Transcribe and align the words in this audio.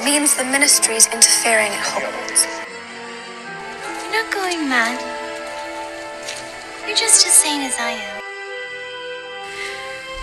means 0.00 0.34
the 0.34 0.44
ministry's 0.44 1.06
interfering 1.12 1.70
at 1.70 1.84
Hogwarts. 1.84 2.48
You're 4.02 4.24
not 4.24 4.32
going 4.32 4.68
mad. 4.68 4.98
You're 6.86 6.96
just 6.96 7.26
as 7.26 7.32
sane 7.32 7.60
as 7.62 7.76
I 7.78 7.92
am. 7.92 8.22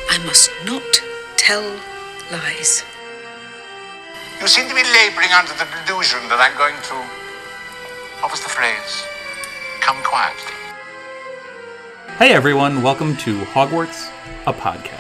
I 0.10 0.18
must 0.26 0.50
not 0.66 1.02
tell 1.38 1.64
lies. 2.32 2.84
You 4.42 4.48
seem 4.48 4.68
to 4.68 4.76
be 4.76 4.84
laboring 4.84 5.32
under 5.38 5.54
the 5.54 5.68
delusion 5.86 6.20
that 6.30 6.40
I'm 6.42 6.58
going 6.58 6.76
to. 6.90 6.96
What 8.22 8.32
was 8.32 8.42
the 8.42 8.50
phrase? 8.50 9.06
Come 9.80 10.02
quietly. 10.04 10.58
Hey 12.18 12.34
everyone, 12.34 12.82
welcome 12.82 13.16
to 13.18 13.40
Hogwarts, 13.54 14.10
a 14.46 14.52
podcast. 14.52 14.99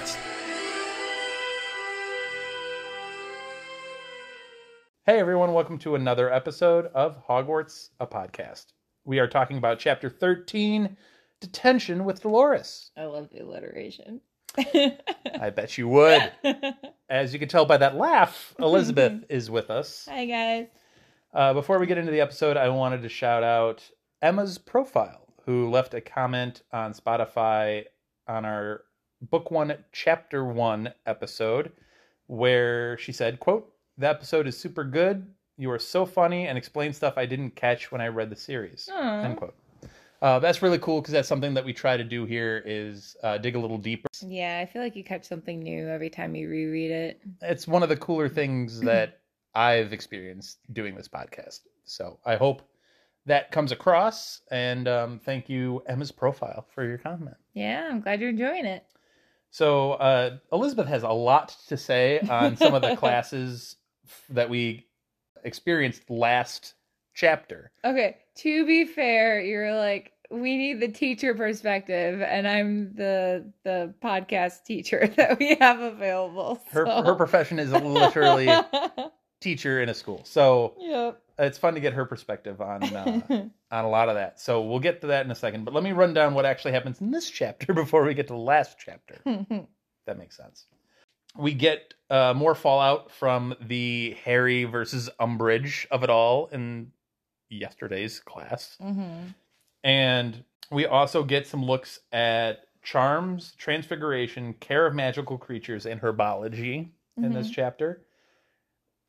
Hey 5.10 5.20
everyone, 5.20 5.54
welcome 5.54 5.80
to 5.80 5.96
another 5.96 6.32
episode 6.32 6.86
of 6.94 7.26
Hogwarts, 7.26 7.90
a 8.00 8.06
podcast. 8.06 8.68
We 9.06 9.18
are 9.18 9.28
talking 9.28 9.58
about 9.58 9.80
chapter 9.80 10.08
13, 10.08 10.96
Detention 11.42 12.06
with 12.06 12.22
Dolores. 12.22 12.92
I 12.96 13.06
love 13.06 13.32
the 13.32 13.40
alliteration. 13.40 14.22
I 14.56 15.50
bet 15.50 15.80
you 15.80 15.88
would. 15.88 16.32
As 17.10 17.34
you 17.34 17.40
can 17.40 17.50
tell 17.50 17.66
by 17.66 17.78
that 17.78 17.96
laugh, 17.96 18.54
Elizabeth 18.60 19.24
is 19.30 19.50
with 19.50 19.72
us. 19.72 20.08
Hi 20.08 20.28
guys. 20.28 20.68
Uh, 21.34 21.56
before 21.56 21.80
we 21.80 21.88
get 21.88 21.98
into 21.98 22.12
the 22.12 22.22
episode, 22.22 22.56
I 22.56 22.70
wanted 22.70 23.02
to 23.02 23.10
shout 23.10 23.42
out 23.42 23.90
Emma's 24.22 24.60
profile, 24.60 25.26
who 25.48 25.72
left 25.72 25.96
a 25.96 26.02
comment 26.02 26.62
on 26.72 26.94
Spotify 26.94 27.86
on 28.28 28.46
our 28.46 28.84
book 29.24 29.50
one, 29.50 29.76
chapter 29.92 30.46
one 30.46 30.94
episode, 31.08 31.72
where 32.28 32.96
she 33.00 33.12
said, 33.12 33.40
"quote 33.40 33.74
The 34.00 34.08
episode 34.08 34.48
is 34.48 34.58
super 34.58 34.86
good. 34.86 35.28
You 35.58 35.70
are 35.72 35.78
so 35.78 36.06
funny 36.06 36.48
and 36.48 36.58
explain 36.58 36.94
stuff 36.94 37.18
I 37.18 37.26
didn't 37.26 37.52
catch 37.58 37.92
when 37.92 38.00
I 38.00 38.08
read 38.08 38.30
the 38.30 38.36
series." 38.36 38.90
Aw. 38.92 39.24
End 39.24 39.38
quote. 39.38 39.56
Uh, 40.22 40.40
that's 40.40 40.62
really 40.62 40.80
cool 40.80 41.02
because 41.02 41.14
that's 41.14 41.28
something 41.28 41.54
that 41.54 41.64
we 41.64 41.74
try 41.74 41.98
to 41.98 42.04
do 42.04 42.26
here 42.26 42.64
is 42.66 43.16
uh, 43.24 43.38
dig 43.38 43.56
a 43.56 43.60
little 43.60 43.78
deeper. 43.78 44.08
Yeah, 44.26 44.60
I 44.62 44.66
feel 44.66 44.82
like 44.82 44.96
you 44.96 45.04
catch 45.04 45.26
something 45.26 45.60
new 45.60 45.88
every 45.88 46.10
time 46.10 46.34
you 46.34 46.50
reread 46.50 46.92
it. 46.92 47.22
It's 47.42 47.68
one 47.68 47.84
of 47.84 47.90
the 47.90 47.98
cooler 47.98 48.30
things 48.30 48.80
that 48.92 49.20
I've 49.54 49.92
experienced 49.92 50.60
doing 50.74 50.96
this 50.96 51.10
podcast. 51.10 51.60
So 51.84 52.20
I 52.26 52.38
hope 52.38 52.62
that 53.26 53.52
comes 53.52 53.74
across. 53.74 54.42
And 54.50 54.88
um, 54.88 55.20
thank 55.20 55.50
you, 55.50 55.84
Emma's 55.88 56.12
profile, 56.12 56.66
for 56.74 56.86
your 56.86 56.98
comment. 56.98 57.36
Yeah, 57.54 57.88
I'm 57.90 58.00
glad 58.00 58.22
you're 58.22 58.30
enjoying 58.30 58.66
it. 58.66 58.86
So 59.52 59.94
uh, 59.94 60.38
Elizabeth 60.54 60.88
has 60.88 61.04
a 61.04 61.10
lot 61.10 61.56
to 61.68 61.78
say 61.78 62.20
on 62.20 62.56
some 62.56 62.74
of 62.74 62.82
the 62.82 62.96
classes 62.98 63.78
that 64.30 64.50
we 64.50 64.88
experienced 65.44 66.10
last 66.10 66.74
chapter. 67.14 67.72
Okay, 67.84 68.18
to 68.36 68.66
be 68.66 68.86
fair, 68.86 69.42
you're 69.42 69.76
like 69.76 70.14
we 70.32 70.58
need 70.58 70.80
the 70.80 70.88
teacher 70.88 71.34
perspective, 71.34 72.22
and 72.22 72.48
I'm 72.48 72.94
the 72.94 73.52
the 73.64 73.94
podcast 74.02 74.64
teacher 74.66 75.08
that 75.18 75.40
we 75.40 75.56
have 75.56 75.80
available. 75.80 76.62
Her 76.72 76.86
her 76.86 77.16
profession 77.16 77.60
is 77.60 77.72
literally 77.72 78.50
teacher 79.42 79.82
in 79.82 79.90
a 79.90 79.94
school. 79.94 80.22
So 80.26 80.76
yep. 80.80 81.22
it's 81.38 81.58
fun 81.58 81.74
to 81.74 81.80
get 81.80 81.94
her 81.94 82.06
perspective 82.06 82.62
on 82.62 82.84
uh, 82.84 83.22
on 83.72 83.86
a 83.86 83.90
lot 83.90 84.10
of 84.10 84.16
that. 84.16 84.40
So 84.40 84.62
we'll 84.62 84.80
get 84.80 85.02
to 85.02 85.08
that 85.08 85.26
in 85.26 85.32
a 85.32 85.36
second. 85.36 85.66
But 85.66 85.74
let 85.74 85.84
me 85.84 85.92
run 85.92 86.14
down 86.14 86.34
what 86.34 86.46
actually 86.46 86.74
happens 86.74 87.02
in 87.02 87.12
this 87.12 87.30
chapter 87.30 87.74
before 87.74 88.04
we 88.04 88.14
get 88.14 88.28
to 88.28 88.34
the 88.34 88.40
last 88.40 88.78
chapter. 88.80 89.20
that 90.06 90.18
makes 90.18 90.38
sense. 90.38 90.66
We 91.38 91.54
get 91.54 91.94
uh, 92.10 92.34
more 92.36 92.56
fallout 92.56 93.12
from 93.12 93.56
the 93.62 94.18
Harry 94.24 94.64
versus 94.66 95.10
Umbridge 95.20 95.86
of 95.92 96.04
it 96.04 96.10
all 96.10 96.48
in 96.48 96.92
yesterday's 97.50 98.20
class, 98.20 98.78
hmm 98.80 99.28
and 99.84 100.44
we 100.72 100.86
also 100.86 101.24
get 101.24 101.48
some 101.48 101.64
looks 101.64 102.00
at 102.12 102.66
charms, 102.84 103.54
transfiguration, 103.58 104.54
care 104.56 104.86
of 104.86 104.94
magical 104.94 105.38
creatures, 105.38 105.86
and 105.86 106.02
herbology 106.02 106.90
in 107.18 107.34
this 107.34 107.50
chapter. 107.50 108.04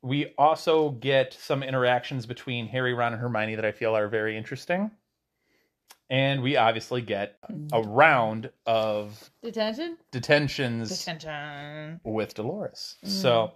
We 0.01 0.33
also 0.37 0.91
get 0.91 1.33
some 1.33 1.61
interactions 1.61 2.25
between 2.25 2.67
Harry, 2.67 2.93
Ron, 2.93 3.13
and 3.13 3.21
Hermione 3.21 3.55
that 3.55 3.65
I 3.65 3.71
feel 3.71 3.95
are 3.95 4.07
very 4.07 4.35
interesting. 4.37 4.89
And 6.09 6.41
we 6.43 6.57
obviously 6.57 7.01
get 7.01 7.37
a 7.71 7.81
round 7.81 8.49
of 8.65 9.29
Detention. 9.41 9.97
detentions 10.11 10.89
Detention. 10.89 12.01
with 12.03 12.33
Dolores. 12.33 12.97
So 13.05 13.53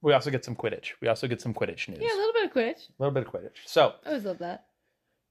we 0.00 0.14
also 0.14 0.30
get 0.30 0.42
some 0.44 0.56
Quidditch. 0.56 0.92
We 1.02 1.08
also 1.08 1.28
get 1.28 1.40
some 1.42 1.52
Quidditch 1.52 1.88
news. 1.88 1.98
Yeah, 2.00 2.14
a 2.14 2.16
little 2.16 2.32
bit 2.32 2.44
of 2.46 2.52
Quidditch. 2.52 2.88
a 2.88 2.92
little 2.98 3.12
bit 3.12 3.26
of 3.26 3.32
Quidditch. 3.32 3.58
So 3.66 3.94
I 4.04 4.08
always 4.08 4.24
love 4.24 4.38
that. 4.38 4.64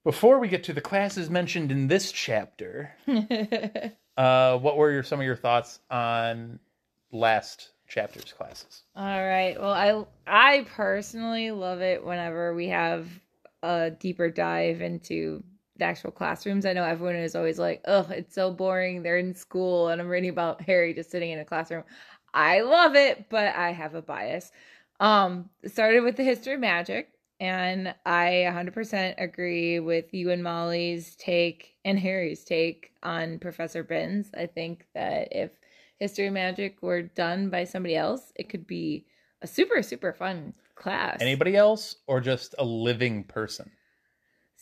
before 0.04 0.38
we 0.40 0.48
get 0.48 0.64
to 0.66 0.74
the 0.74 0.82
classes 0.82 1.30
mentioned 1.32 1.72
in 1.72 1.88
this 1.88 2.12
chapter, 2.12 2.96
uh, 4.18 4.58
what 4.60 4.78
were 4.78 4.92
your, 4.92 5.04
some 5.04 5.20
of 5.20 5.26
your 5.26 5.36
thoughts 5.36 5.80
on 5.90 6.60
last 7.12 7.72
chapter's 7.88 8.32
classes? 8.34 8.84
All 8.96 9.04
right. 9.26 9.60
Well, 9.60 9.72
I 9.74 10.60
I 10.60 10.66
personally 10.76 11.52
love 11.52 11.82
it 11.82 12.06
whenever 12.06 12.54
we 12.54 12.68
have 12.70 13.08
a 13.64 13.92
deeper 13.92 14.30
dive 14.30 14.82
into 14.82 15.44
the 15.82 15.88
actual 15.88 16.12
classrooms. 16.12 16.66
I 16.66 16.74
know 16.74 16.84
everyone 16.84 17.16
is 17.16 17.36
always 17.36 17.58
like, 17.58 17.82
"Oh, 17.86 18.08
it's 18.12 18.36
so 18.36 18.52
boring. 18.52 19.02
They're 19.02 19.18
in 19.18 19.34
school 19.36 19.90
and 19.90 20.00
I'm 20.00 20.08
reading 20.08 20.30
about 20.30 20.62
Harry 20.70 20.94
just 20.94 21.12
sitting 21.12 21.32
in 21.32 21.40
a 21.40 21.46
classroom." 21.46 21.84
I 22.34 22.62
love 22.62 22.96
it, 22.96 23.30
but 23.30 23.56
I 23.56 23.72
have 23.72 23.96
a 23.96 24.02
bias. 24.02 24.52
Um, 25.00 25.50
started 25.66 26.02
with 26.02 26.16
the 26.16 26.24
history 26.24 26.54
of 26.54 26.60
magic, 26.60 27.10
and 27.40 27.96
I 28.06 28.46
100% 28.48 29.16
agree 29.18 29.80
with 29.80 30.14
you 30.14 30.30
and 30.30 30.44
Molly's 30.44 31.16
take 31.16 31.76
and 31.84 32.00
Harry's 32.00 32.44
take 32.44 32.92
on 33.02 33.40
Professor 33.40 33.84
Binns. 33.84 34.30
I 34.38 34.46
think 34.46 34.86
that 34.94 35.30
if 35.32 35.52
history 35.98 36.28
of 36.28 36.34
magic 36.34 36.84
were 36.84 37.02
done 37.02 37.50
by 37.50 37.64
somebody 37.64 37.96
else, 37.96 38.32
it 38.36 38.50
could 38.50 38.68
be 38.68 39.08
a 39.42 39.48
super 39.48 39.82
super 39.82 40.14
fun 40.14 40.54
class. 40.76 41.18
Anybody 41.20 41.56
else 41.56 41.96
or 42.06 42.22
just 42.22 42.54
a 42.60 42.64
living 42.64 43.24
person? 43.24 43.72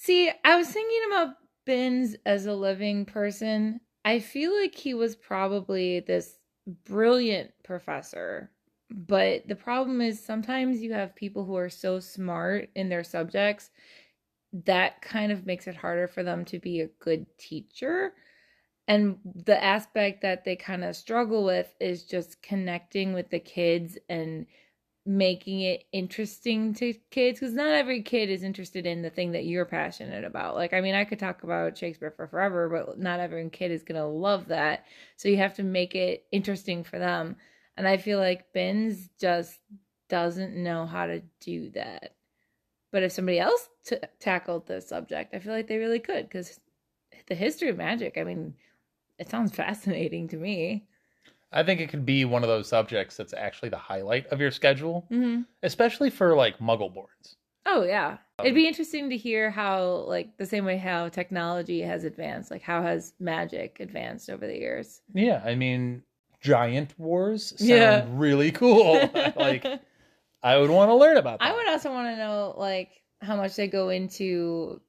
See, 0.01 0.31
I 0.45 0.55
was 0.55 0.69
thinking 0.69 1.01
about 1.07 1.35
Binns 1.65 2.15
as 2.25 2.45
a 2.45 2.53
living 2.53 3.03
person. 3.03 3.81
I 4.05 4.19
feel 4.19 4.57
like 4.57 4.73
he 4.73 4.93
was 4.93 5.17
probably 5.17 5.99
this 5.99 6.37
brilliant 6.85 7.51
professor. 7.65 8.49
But 8.89 9.45
the 9.49 9.57
problem 9.57 9.99
is 9.99 10.23
sometimes 10.23 10.79
you 10.79 10.93
have 10.93 11.17
people 11.17 11.43
who 11.43 11.57
are 11.57 11.69
so 11.69 11.99
smart 11.99 12.69
in 12.75 12.87
their 12.87 13.03
subjects 13.03 13.71
that 14.53 15.01
kind 15.01 15.33
of 15.33 15.45
makes 15.45 15.67
it 15.67 15.75
harder 15.75 16.07
for 16.07 16.23
them 16.23 16.45
to 16.45 16.59
be 16.59 16.79
a 16.79 16.87
good 17.01 17.25
teacher. 17.37 18.13
And 18.87 19.17
the 19.25 19.61
aspect 19.61 20.21
that 20.21 20.45
they 20.45 20.55
kind 20.55 20.85
of 20.85 20.95
struggle 20.95 21.43
with 21.43 21.75
is 21.81 22.05
just 22.05 22.41
connecting 22.41 23.11
with 23.11 23.29
the 23.29 23.39
kids 23.41 23.97
and 24.07 24.45
making 25.05 25.61
it 25.61 25.85
interesting 25.91 26.73
to 26.75 26.93
kids 27.09 27.39
because 27.39 27.53
not 27.53 27.71
every 27.71 28.01
kid 28.01 28.29
is 28.29 28.43
interested 28.43 28.85
in 28.85 29.01
the 29.01 29.09
thing 29.09 29.31
that 29.31 29.45
you're 29.45 29.65
passionate 29.65 30.23
about. 30.23 30.55
Like, 30.55 30.73
I 30.73 30.81
mean, 30.81 30.95
I 30.95 31.05
could 31.05 31.19
talk 31.19 31.43
about 31.43 31.77
Shakespeare 31.77 32.11
for 32.11 32.27
forever, 32.27 32.69
but 32.69 32.99
not 32.99 33.19
every 33.19 33.49
kid 33.49 33.71
is 33.71 33.83
going 33.83 33.99
to 33.99 34.05
love 34.05 34.47
that. 34.49 34.85
So 35.17 35.29
you 35.29 35.37
have 35.37 35.55
to 35.55 35.63
make 35.63 35.95
it 35.95 36.25
interesting 36.31 36.83
for 36.83 36.99
them. 36.99 37.37
And 37.77 37.87
I 37.87 37.97
feel 37.97 38.19
like 38.19 38.53
Binns 38.53 39.09
just 39.19 39.59
doesn't 40.09 40.55
know 40.55 40.85
how 40.85 41.05
to 41.05 41.21
do 41.39 41.69
that. 41.71 42.15
But 42.91 43.03
if 43.03 43.11
somebody 43.11 43.39
else 43.39 43.69
t- 43.85 43.97
tackled 44.19 44.67
the 44.67 44.81
subject, 44.81 45.33
I 45.33 45.39
feel 45.39 45.53
like 45.53 45.67
they 45.67 45.77
really 45.77 45.99
could 45.99 46.27
because 46.27 46.59
the 47.27 47.35
history 47.35 47.69
of 47.69 47.77
magic, 47.77 48.17
I 48.17 48.23
mean, 48.23 48.55
it 49.17 49.29
sounds 49.29 49.55
fascinating 49.55 50.27
to 50.29 50.37
me. 50.37 50.87
I 51.51 51.63
think 51.63 51.81
it 51.81 51.89
could 51.89 52.05
be 52.05 52.25
one 52.25 52.43
of 52.43 52.49
those 52.49 52.67
subjects 52.67 53.17
that's 53.17 53.33
actually 53.33 53.69
the 53.69 53.77
highlight 53.77 54.27
of 54.27 54.39
your 54.39 54.51
schedule, 54.51 55.07
Mm-hmm. 55.11 55.41
especially 55.63 56.09
for 56.09 56.35
like 56.35 56.59
muggle 56.59 56.93
borns. 56.93 57.35
Oh 57.65 57.83
yeah. 57.83 58.17
It'd 58.39 58.55
be 58.55 58.67
interesting 58.67 59.09
to 59.09 59.17
hear 59.17 59.49
how 59.51 60.05
like 60.07 60.37
the 60.37 60.45
same 60.45 60.63
way 60.65 60.77
how 60.77 61.09
technology 61.09 61.81
has 61.81 62.03
advanced, 62.03 62.51
like 62.51 62.61
how 62.61 62.81
has 62.81 63.13
magic 63.19 63.77
advanced 63.79 64.29
over 64.29 64.47
the 64.47 64.57
years. 64.57 65.01
Yeah, 65.13 65.41
I 65.43 65.55
mean, 65.55 66.03
giant 66.41 66.97
wars 66.97 67.49
sound 67.57 67.67
Yeah. 67.69 68.05
really 68.09 68.51
cool. 68.51 68.93
like, 69.35 69.65
I 70.41 70.57
would 70.57 70.69
want 70.69 70.89
to 70.89 70.95
learn 70.95 71.17
about 71.17 71.39
that. 71.39 71.51
I 71.51 71.55
would 71.55 71.67
also 71.67 71.91
want 71.91 72.07
to 72.07 72.15
know 72.17 72.53
like 72.57 72.89
how 73.21 73.35
much 73.35 73.55
they 73.57 73.67
go 73.67 73.89
into 73.89 74.79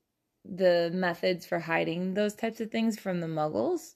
the 0.45 0.91
methods 0.95 1.45
for 1.45 1.59
hiding 1.59 2.15
those 2.15 2.35
types 2.35 2.61
of 2.61 2.71
things 2.71 2.99
from 2.99 3.21
the 3.21 3.27
muggles 3.27 3.95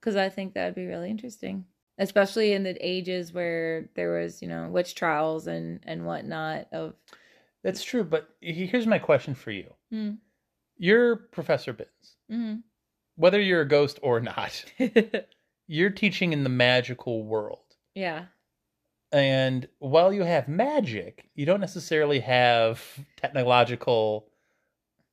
because 0.00 0.14
I 0.16 0.28
think 0.28 0.54
that'd 0.54 0.74
be 0.74 0.86
really 0.86 1.08
interesting. 1.10 1.64
Especially 1.98 2.52
in 2.52 2.64
the 2.64 2.76
ages 2.80 3.32
where 3.32 3.88
there 3.94 4.12
was, 4.20 4.42
you 4.42 4.48
know, 4.48 4.68
witch 4.68 4.94
trials 4.94 5.46
and 5.46 5.80
and 5.84 6.04
whatnot 6.06 6.66
of 6.72 6.94
That's 7.62 7.84
true, 7.84 8.04
but 8.04 8.28
here's 8.40 8.86
my 8.86 8.98
question 8.98 9.34
for 9.34 9.50
you. 9.52 9.72
Hmm. 9.90 10.10
You're 10.76 11.16
Professor 11.16 11.72
Binns. 11.72 12.16
Mhm. 12.30 12.62
Whether 13.16 13.40
you're 13.40 13.60
a 13.60 13.68
ghost 13.68 14.00
or 14.02 14.18
not, 14.20 14.64
you're 15.68 15.90
teaching 15.90 16.32
in 16.32 16.42
the 16.42 16.50
magical 16.50 17.24
world. 17.24 17.76
yeah. 17.94 18.26
And 19.12 19.68
while 19.78 20.12
you 20.12 20.24
have 20.24 20.48
magic, 20.48 21.30
you 21.36 21.46
don't 21.46 21.60
necessarily 21.60 22.18
have 22.18 22.82
technological 23.16 24.26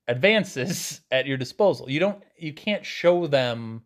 advances 0.08 1.00
at 1.12 1.26
your 1.26 1.36
disposal. 1.36 1.88
You 1.88 2.00
don't 2.00 2.22
you 2.36 2.52
can't 2.52 2.84
show 2.84 3.28
them 3.28 3.84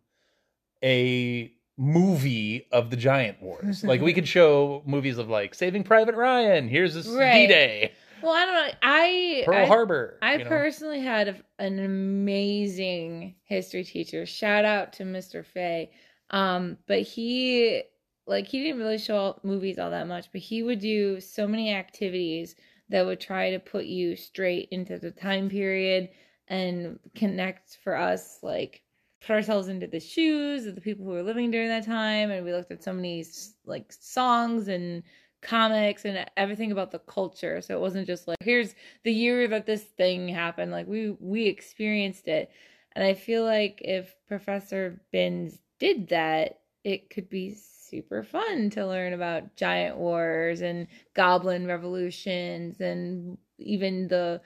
a 0.83 1.53
movie 1.77 2.67
of 2.71 2.89
the 2.89 2.95
giant 2.97 3.41
wars. 3.41 3.83
like 3.83 4.01
we 4.01 4.13
could 4.13 4.27
show 4.37 4.81
movies 4.85 5.17
of 5.17 5.29
like 5.29 5.53
Saving 5.53 5.83
Private 5.83 6.15
Ryan, 6.15 6.67
here's 6.67 6.93
this 6.93 7.07
Right. 7.07 7.47
D-Day, 7.47 7.91
Well, 8.21 8.31
I 8.33 8.45
don't 8.45 8.53
know. 8.55 8.73
I 8.81 9.43
Pearl 9.45 9.55
I, 9.57 9.65
Harbor. 9.65 10.17
I 10.21 10.33
you 10.37 10.43
know? 10.43 10.49
personally 10.49 11.01
had 11.01 11.27
a, 11.27 11.35
an 11.59 11.79
amazing 11.79 13.35
history 13.43 13.83
teacher. 13.83 14.25
Shout 14.25 14.65
out 14.65 14.93
to 14.93 15.03
Mr. 15.03 15.45
Fay. 15.45 15.91
Um, 16.31 16.77
but 16.87 17.01
he 17.03 17.83
like 18.25 18.47
he 18.47 18.61
didn't 18.63 18.79
really 18.79 18.97
show 18.97 19.39
movies 19.43 19.77
all 19.79 19.91
that 19.91 20.07
much, 20.07 20.27
but 20.31 20.41
he 20.41 20.63
would 20.63 20.79
do 20.79 21.19
so 21.21 21.47
many 21.47 21.73
activities 21.73 22.55
that 22.89 23.05
would 23.05 23.19
try 23.19 23.51
to 23.51 23.59
put 23.59 23.85
you 23.85 24.15
straight 24.15 24.67
into 24.71 24.97
the 24.97 25.11
time 25.11 25.49
period 25.49 26.09
and 26.47 26.99
connect 27.15 27.77
for 27.83 27.95
us 27.95 28.39
like 28.41 28.81
put 29.21 29.31
ourselves 29.31 29.67
into 29.67 29.87
the 29.87 29.99
shoes 29.99 30.65
of 30.65 30.75
the 30.75 30.81
people 30.81 31.05
who 31.05 31.11
were 31.11 31.23
living 31.23 31.51
during 31.51 31.69
that 31.69 31.85
time 31.85 32.31
and 32.31 32.45
we 32.45 32.53
looked 32.53 32.71
at 32.71 32.83
so 32.83 32.93
many 32.93 33.25
like 33.65 33.91
songs 33.91 34.67
and 34.67 35.03
comics 35.41 36.05
and 36.05 36.25
everything 36.35 36.71
about 36.71 36.91
the 36.91 36.99
culture. 36.99 37.61
So 37.61 37.75
it 37.75 37.81
wasn't 37.81 38.07
just 38.07 38.27
like 38.27 38.37
here's 38.41 38.75
the 39.03 39.13
year 39.13 39.47
that 39.47 39.65
this 39.65 39.83
thing 39.83 40.27
happened. 40.27 40.71
Like 40.71 40.87
we 40.87 41.11
we 41.19 41.45
experienced 41.45 42.27
it. 42.27 42.51
And 42.95 43.05
i 43.05 43.13
feel 43.13 43.43
like 43.43 43.79
if 43.83 44.15
professor 44.27 45.01
binns 45.11 45.59
did 45.79 46.07
that 46.07 46.61
it 46.83 47.09
could 47.09 47.29
be 47.29 47.53
super 47.53 48.23
fun 48.23 48.69
to 48.71 48.87
learn 48.87 49.13
about 49.13 49.55
giant 49.55 49.97
wars 49.97 50.61
and 50.61 50.87
goblin 51.13 51.67
revolutions 51.67 52.79
and 52.79 53.37
even 53.59 54.07
the 54.07 54.41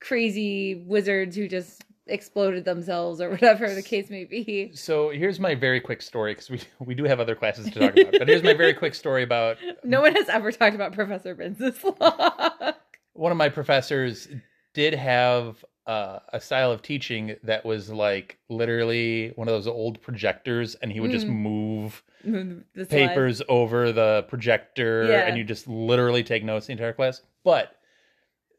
crazy 0.00 0.84
wizards 0.86 1.36
who 1.36 1.48
just 1.48 1.84
exploded 2.06 2.64
themselves 2.64 3.20
or 3.20 3.30
whatever 3.36 3.74
the 3.74 3.82
case 3.82 4.10
may 4.10 4.24
be 4.24 4.70
So 4.74 5.10
here's 5.10 5.40
my 5.40 5.54
very 5.54 5.80
quick 5.80 6.00
story 6.02 6.32
because 6.34 6.50
we 6.50 6.60
we 6.80 6.94
do 6.94 7.04
have 7.04 7.20
other 7.20 7.34
classes 7.34 7.70
to 7.70 7.78
talk 7.80 7.96
about. 7.96 8.12
But 8.18 8.28
here's 8.28 8.42
my 8.42 8.54
very 8.54 8.74
quick 8.74 8.94
story 8.94 9.22
about 9.22 9.56
no 9.84 10.00
one 10.00 10.14
has 10.14 10.28
ever 10.28 10.52
talked 10.52 10.74
about 10.74 10.92
professor 10.92 11.34
this 11.34 11.82
one 13.14 13.32
of 13.32 13.38
my 13.38 13.48
professors 13.48 14.28
did 14.74 14.94
have 14.94 15.64
uh, 15.86 16.18
a 16.32 16.40
style 16.40 16.70
of 16.72 16.82
teaching 16.82 17.36
that 17.44 17.64
was 17.64 17.88
like 17.90 18.38
literally 18.48 19.32
one 19.36 19.46
of 19.48 19.54
those 19.54 19.68
old 19.68 20.02
projectors, 20.02 20.74
and 20.76 20.90
he 20.92 20.98
would 21.00 21.12
just 21.12 21.26
Mm. 21.26 21.30
move 21.36 22.02
the 22.24 22.86
papers 22.88 23.40
over 23.48 23.92
the 23.92 24.24
projector, 24.28 25.04
Yeah. 25.04 25.28
and 25.28 25.38
you 25.38 25.44
just 25.44 25.68
literally 25.68 26.24
take 26.24 26.42
notes 26.44 26.66
the 26.66 26.72
entire 26.72 26.92
class. 26.92 27.22
But 27.44 27.76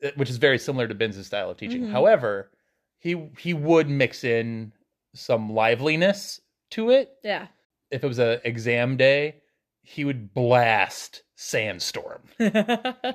uh, 0.04 0.10
which 0.16 0.30
is 0.30 0.38
very 0.38 0.58
similar 0.58 0.88
to 0.88 0.96
Binns' 0.96 1.26
style 1.28 1.50
of 1.50 1.58
teaching. 1.58 1.84
Mhm. 1.84 1.92
However, 1.92 2.50
he 3.00 3.30
he 3.40 3.54
would 3.54 3.90
mix 3.90 4.24
in 4.24 4.74
some 5.14 5.54
liveliness 5.54 6.42
to 6.72 6.90
it. 6.90 7.12
yeah 7.24 7.48
If 7.92 8.04
it 8.04 8.08
was 8.08 8.20
an 8.20 8.40
exam 8.44 8.98
day, 8.98 9.42
he 9.82 10.06
would 10.06 10.34
blast 10.34 11.24
sandstorm. 11.36 12.24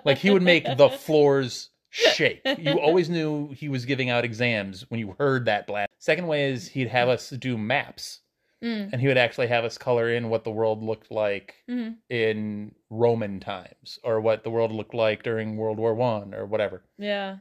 Like 0.05 0.19
he 0.19 0.31
would 0.31 0.43
make 0.43 0.65
the 0.65 0.89
floors 0.89 1.71
shake. 1.91 2.41
You 2.59 2.81
always 2.81 3.09
knew 3.09 3.51
he 3.53 3.69
was 3.69 3.85
giving 3.85 4.11
out 4.11 4.25
exams 4.25 4.91
when 4.91 4.99
you 4.99 5.15
heard 5.19 5.45
that 5.45 5.67
blast. 5.67 5.91
Second 5.99 6.27
way 6.27 6.51
is 6.51 6.69
he'd 6.69 6.89
have 6.89 7.09
us 7.09 7.31
do 7.31 7.57
maps 7.59 8.21
Mm, 8.63 8.93
and 8.93 9.01
he 9.01 9.09
would 9.09 9.19
actually 9.19 9.49
have 9.49 9.65
us 9.65 9.77
color 9.77 10.09
in 10.09 10.29
what 10.29 10.45
the 10.45 10.51
world 10.51 10.85
looked 10.85 11.11
like 11.11 11.57
mhm. 11.69 11.97
in 12.09 12.73
Roman 12.91 13.41
times 13.41 13.99
or 14.05 14.21
what 14.21 14.45
the 14.45 14.51
world 14.51 14.71
looked 14.71 14.95
like 14.95 15.25
during 15.25 15.57
World 15.57 15.79
War 15.79 15.95
1 15.95 16.33
or 16.33 16.47
whatever. 16.47 16.85
yeah 16.97 17.39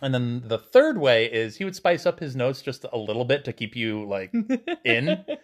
And 0.00 0.14
then 0.14 0.42
the 0.46 0.58
third 0.58 0.98
way 0.98 1.26
is 1.26 1.56
he 1.56 1.64
would 1.64 1.76
spice 1.76 2.06
up 2.06 2.18
his 2.18 2.34
notes 2.34 2.62
just 2.62 2.84
a 2.92 2.98
little 2.98 3.24
bit 3.24 3.44
to 3.44 3.52
keep 3.52 3.76
you 3.76 4.04
like 4.04 4.32
in. 4.84 5.24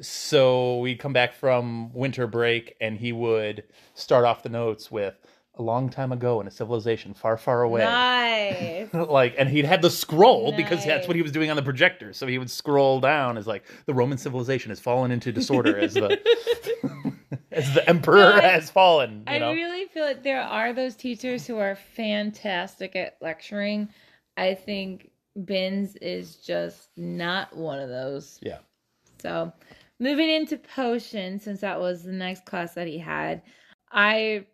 So 0.00 0.78
we'd 0.78 0.98
come 0.98 1.12
back 1.12 1.34
from 1.34 1.92
winter 1.92 2.26
break 2.26 2.76
and 2.80 2.98
he 2.98 3.12
would 3.12 3.62
start 3.94 4.24
off 4.24 4.42
the 4.42 4.48
notes 4.48 4.90
with 4.90 5.14
a 5.56 5.62
long 5.62 5.88
time 5.88 6.10
ago 6.10 6.40
in 6.40 6.46
a 6.48 6.50
civilization 6.50 7.14
far, 7.14 7.36
far 7.36 7.62
away. 7.62 7.82
nice 7.82 8.88
like 9.08 9.34
and 9.38 9.48
he'd 9.48 9.64
had 9.64 9.82
the 9.82 9.90
scroll 9.90 10.52
because 10.56 10.84
that's 10.84 11.06
what 11.06 11.14
he 11.16 11.22
was 11.22 11.30
doing 11.32 11.48
on 11.50 11.56
the 11.56 11.62
projector. 11.62 12.12
So 12.12 12.26
he 12.26 12.38
would 12.38 12.50
scroll 12.50 13.00
down 13.00 13.38
as 13.38 13.46
like 13.46 13.64
the 13.86 13.94
Roman 13.94 14.18
civilization 14.18 14.70
has 14.70 14.80
fallen 14.80 15.10
into 15.10 15.30
disorder 15.32 15.78
as 15.78 15.94
the 15.94 16.18
as 17.52 17.72
the 17.74 17.88
emperor 17.88 18.32
I- 18.34 18.40
has 18.40 18.70
fallen. 18.70 19.22
You 19.28 19.34
I 19.34 19.38
know? 19.38 19.52
really 19.52 19.86
feel 19.86 20.04
like 20.04 20.22
there 20.22 20.42
are 20.42 20.72
those 20.72 20.96
teachers 20.96 21.46
who 21.46 21.58
are 21.58 21.76
fantastic 21.76 22.96
at 22.96 23.16
lecturing. 23.20 23.88
I 24.36 24.54
think 24.54 25.10
Binns 25.44 25.94
is 25.96 26.36
just 26.36 26.88
not 26.96 27.56
one 27.56 27.78
of 27.78 27.88
those. 27.88 28.38
Yeah. 28.42 28.58
So, 29.22 29.52
moving 30.00 30.28
into 30.28 30.56
potion, 30.58 31.38
since 31.38 31.60
that 31.60 31.78
was 31.80 32.02
the 32.02 32.12
next 32.12 32.44
class 32.44 32.74
that 32.74 32.86
he 32.88 32.98
had, 32.98 33.42
I 33.92 34.46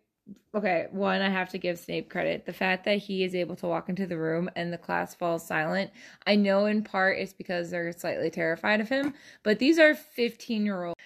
okay. 0.55 0.87
One, 0.91 1.21
I 1.21 1.29
have 1.29 1.49
to 1.49 1.57
give 1.57 1.79
Snape 1.79 2.09
credit. 2.09 2.45
The 2.45 2.53
fact 2.53 2.85
that 2.85 2.97
he 2.97 3.23
is 3.23 3.35
able 3.35 3.55
to 3.57 3.67
walk 3.67 3.89
into 3.89 4.05
the 4.05 4.17
room 4.17 4.49
and 4.55 4.71
the 4.71 4.77
class 4.77 5.15
falls 5.15 5.45
silent. 5.45 5.91
I 6.25 6.35
know 6.35 6.65
in 6.65 6.83
part 6.83 7.17
it's 7.17 7.33
because 7.33 7.69
they're 7.69 7.91
slightly 7.91 8.29
terrified 8.29 8.81
of 8.81 8.89
him, 8.89 9.13
but 9.43 9.59
these 9.59 9.79
are 9.79 9.95
fifteen 9.95 10.65
year 10.65 10.85
olds. 10.85 10.99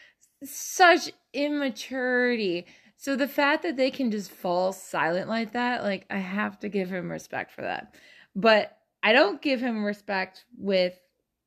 Such 0.43 1.11
immaturity. 1.33 2.65
So 2.97 3.15
the 3.15 3.27
fact 3.27 3.63
that 3.63 3.77
they 3.77 3.91
can 3.91 4.11
just 4.11 4.31
fall 4.31 4.73
silent 4.73 5.29
like 5.29 5.53
that, 5.53 5.83
like 5.83 6.05
I 6.09 6.17
have 6.17 6.59
to 6.59 6.69
give 6.69 6.89
him 6.89 7.11
respect 7.11 7.51
for 7.51 7.61
that. 7.61 7.95
But 8.35 8.77
I 9.03 9.13
don't 9.13 9.41
give 9.41 9.59
him 9.59 9.83
respect 9.85 10.45
with 10.57 10.99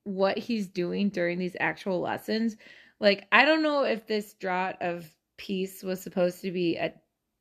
what 0.05 0.39
he's 0.39 0.69
doing 0.69 1.09
during 1.09 1.39
these 1.39 1.57
actual 1.59 2.01
lessons. 2.01 2.57
Like, 3.01 3.27
I 3.31 3.45
don't 3.45 3.63
know 3.63 3.83
if 3.83 4.07
this 4.07 4.35
draught 4.41 4.81
of 4.81 5.09
peace 5.37 5.83
was 5.83 6.01
supposed 6.01 6.43
to 6.43 6.51
be 6.51 6.77
a 6.77 6.93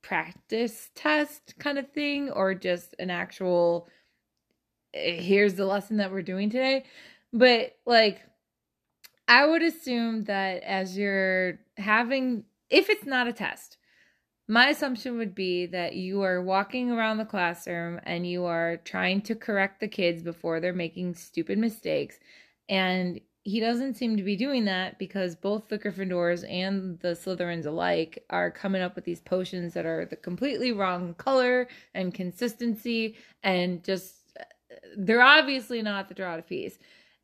practice 0.01 0.89
test 0.95 1.55
kind 1.59 1.77
of 1.77 1.91
thing 1.91 2.29
or 2.31 2.53
just 2.53 2.95
an 2.99 3.09
actual 3.09 3.87
"Eh, 4.93 5.21
here's 5.21 5.55
the 5.55 5.65
lesson 5.65 5.97
that 5.97 6.11
we're 6.11 6.21
doing 6.21 6.49
today. 6.49 6.85
But 7.33 7.77
like 7.85 8.21
I 9.27 9.45
would 9.45 9.61
assume 9.61 10.23
that 10.25 10.63
as 10.63 10.97
you're 10.97 11.59
having 11.77 12.45
if 12.69 12.89
it's 12.89 13.05
not 13.05 13.27
a 13.27 13.33
test, 13.33 13.77
my 14.47 14.69
assumption 14.69 15.17
would 15.17 15.35
be 15.35 15.67
that 15.67 15.95
you 15.95 16.21
are 16.23 16.41
walking 16.41 16.91
around 16.91 17.17
the 17.17 17.25
classroom 17.25 17.99
and 18.03 18.27
you 18.27 18.45
are 18.45 18.77
trying 18.77 19.21
to 19.23 19.35
correct 19.35 19.79
the 19.81 19.87
kids 19.87 20.23
before 20.23 20.59
they're 20.59 20.73
making 20.73 21.15
stupid 21.15 21.57
mistakes. 21.59 22.19
And 22.69 23.21
he 23.47 23.61
doesn't 23.61 23.93
seem 23.93 24.17
to 24.17 24.23
be 24.23 24.35
doing 24.35 24.65
that 24.65 24.99
because 24.99 25.33
both 25.33 25.69
the 25.69 25.79
Gryffindors 25.79 26.43
and 26.51 26.99
the 26.99 27.13
Slytherins 27.13 27.65
alike 27.65 28.21
are 28.29 28.51
coming 28.51 28.81
up 28.81 28.93
with 28.93 29.05
these 29.05 29.21
potions 29.21 29.73
that 29.73 29.85
are 29.85 30.05
the 30.05 30.17
completely 30.17 30.73
wrong 30.73 31.13
color 31.13 31.69
and 31.93 32.13
consistency 32.13 33.15
and 33.43 33.85
just 33.85 34.15
they're 34.97 35.21
obviously 35.21 35.81
not 35.81 36.09
the 36.09 36.43
peace. 36.45 36.77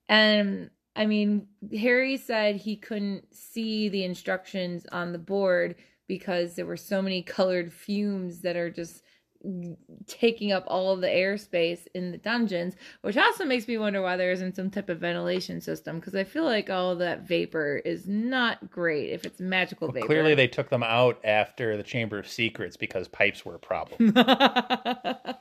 And 0.07 0.69
I 0.95 1.07
mean, 1.07 1.45
Harry 1.77 2.15
said 2.15 2.55
he 2.55 2.77
couldn't 2.77 3.35
see 3.35 3.89
the 3.89 4.05
instructions 4.05 4.85
on 4.93 5.11
the 5.11 5.19
board 5.19 5.75
because 6.07 6.55
there 6.55 6.65
were 6.65 6.77
so 6.77 7.01
many 7.01 7.21
colored 7.21 7.73
fumes 7.73 8.39
that 8.43 8.55
are 8.55 8.69
just 8.69 9.02
taking 10.07 10.51
up 10.51 10.63
all 10.67 10.93
of 10.93 11.01
the 11.01 11.07
airspace 11.07 11.87
in 11.93 12.11
the 12.11 12.17
dungeons, 12.17 12.75
which 13.01 13.17
also 13.17 13.45
makes 13.45 13.67
me 13.67 13.77
wonder 13.77 14.01
why 14.01 14.15
there 14.15 14.31
isn't 14.31 14.55
some 14.55 14.69
type 14.69 14.89
of 14.89 14.99
ventilation 14.99 15.59
system 15.59 15.99
because 15.99 16.15
I 16.15 16.23
feel 16.23 16.45
like 16.45 16.69
all 16.69 16.95
that 16.95 17.27
vapor 17.27 17.81
is 17.83 18.07
not 18.07 18.69
great 18.69 19.09
if 19.11 19.25
it's 19.25 19.39
magical 19.39 19.87
Well, 19.87 19.93
vapor. 19.95 20.07
clearly 20.07 20.35
they 20.35 20.47
took 20.47 20.69
them 20.69 20.83
out 20.83 21.19
after 21.23 21.75
the 21.75 21.83
Chamber 21.83 22.17
of 22.19 22.27
Secrets 22.27 22.77
because 22.77 23.07
pipes 23.07 23.45
were 23.45 23.55
a 23.55 23.59
problem. 23.59 24.13
I 24.15 25.35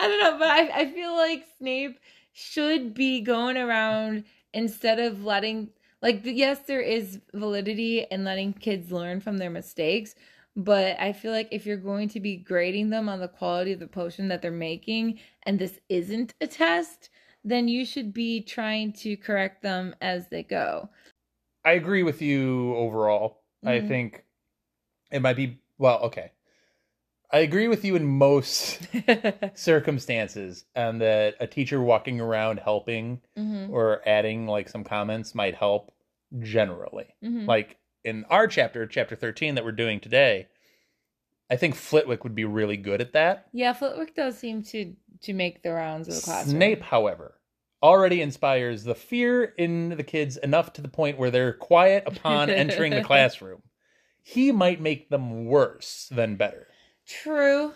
don't 0.00 0.20
know, 0.20 0.38
but 0.38 0.48
I, 0.48 0.70
I 0.74 0.92
feel 0.92 1.14
like 1.16 1.46
Snape 1.58 1.98
should 2.32 2.94
be 2.94 3.20
going 3.20 3.56
around 3.56 4.24
instead 4.52 4.98
of 4.98 5.24
letting 5.24 5.70
like 6.02 6.20
yes, 6.24 6.58
there 6.66 6.80
is 6.80 7.20
validity 7.32 8.04
in 8.10 8.24
letting 8.24 8.52
kids 8.52 8.90
learn 8.90 9.20
from 9.20 9.38
their 9.38 9.50
mistakes, 9.50 10.14
but 10.56 10.98
I 11.00 11.12
feel 11.12 11.32
like 11.32 11.48
if 11.50 11.66
you're 11.66 11.76
going 11.76 12.08
to 12.10 12.20
be 12.20 12.36
grading 12.36 12.90
them 12.90 13.08
on 13.08 13.20
the 13.20 13.28
quality 13.28 13.72
of 13.72 13.80
the 13.80 13.86
potion 13.86 14.28
that 14.28 14.42
they're 14.42 14.50
making 14.50 15.18
and 15.44 15.58
this 15.58 15.78
isn't 15.88 16.34
a 16.40 16.46
test, 16.46 17.10
then 17.44 17.68
you 17.68 17.84
should 17.84 18.12
be 18.12 18.42
trying 18.42 18.92
to 18.92 19.16
correct 19.16 19.62
them 19.62 19.94
as 20.00 20.28
they 20.28 20.42
go. 20.42 20.88
I 21.64 21.72
agree 21.72 22.02
with 22.02 22.20
you 22.22 22.74
overall. 22.76 23.42
I 23.64 23.80
Mhm. 23.80 23.88
think 23.88 24.24
it 25.10 25.22
might 25.22 25.36
be 25.36 25.60
well, 25.78 26.00
okay. 26.04 26.32
I 27.30 27.38
agree 27.38 27.66
with 27.68 27.84
you 27.84 27.96
in 27.96 28.04
most 28.06 28.80
circumstances 29.54 30.64
and 30.74 31.00
that 31.00 31.34
a 31.40 31.46
teacher 31.46 31.80
walking 31.80 32.20
around 32.20 32.58
helping 32.60 33.22
Mhm, 33.36 33.70
or 33.70 34.06
adding 34.06 34.46
like 34.46 34.68
some 34.68 34.84
comments 34.84 35.34
might 35.34 35.54
help 35.54 35.94
generally. 36.40 37.14
mhm. 37.24 37.46
Like 37.46 37.78
in 38.04 38.24
our 38.30 38.46
chapter, 38.46 38.86
chapter 38.86 39.16
13 39.16 39.54
that 39.54 39.64
we're 39.64 39.72
doing 39.72 40.00
today, 40.00 40.48
I 41.50 41.56
think 41.56 41.74
Flitwick 41.74 42.24
would 42.24 42.34
be 42.34 42.44
really 42.44 42.76
good 42.76 43.00
at 43.00 43.12
that. 43.12 43.46
Yeah, 43.52 43.72
Flitwick 43.72 44.14
does 44.14 44.38
seem 44.38 44.62
to 44.64 44.94
to 45.22 45.32
make 45.32 45.62
the 45.62 45.72
rounds 45.72 46.08
of 46.08 46.14
the 46.14 46.20
classroom. 46.20 46.56
Snape, 46.56 46.82
however, 46.82 47.38
already 47.82 48.20
inspires 48.22 48.84
the 48.84 48.94
fear 48.94 49.44
in 49.44 49.90
the 49.90 50.02
kids 50.02 50.36
enough 50.36 50.72
to 50.72 50.82
the 50.82 50.88
point 50.88 51.18
where 51.18 51.30
they're 51.30 51.52
quiet 51.52 52.04
upon 52.06 52.50
entering 52.50 52.92
the 52.92 53.04
classroom. 53.04 53.62
He 54.22 54.50
might 54.52 54.80
make 54.80 55.10
them 55.10 55.46
worse 55.46 56.08
than 56.10 56.36
better. 56.36 56.68
True. 57.06 57.72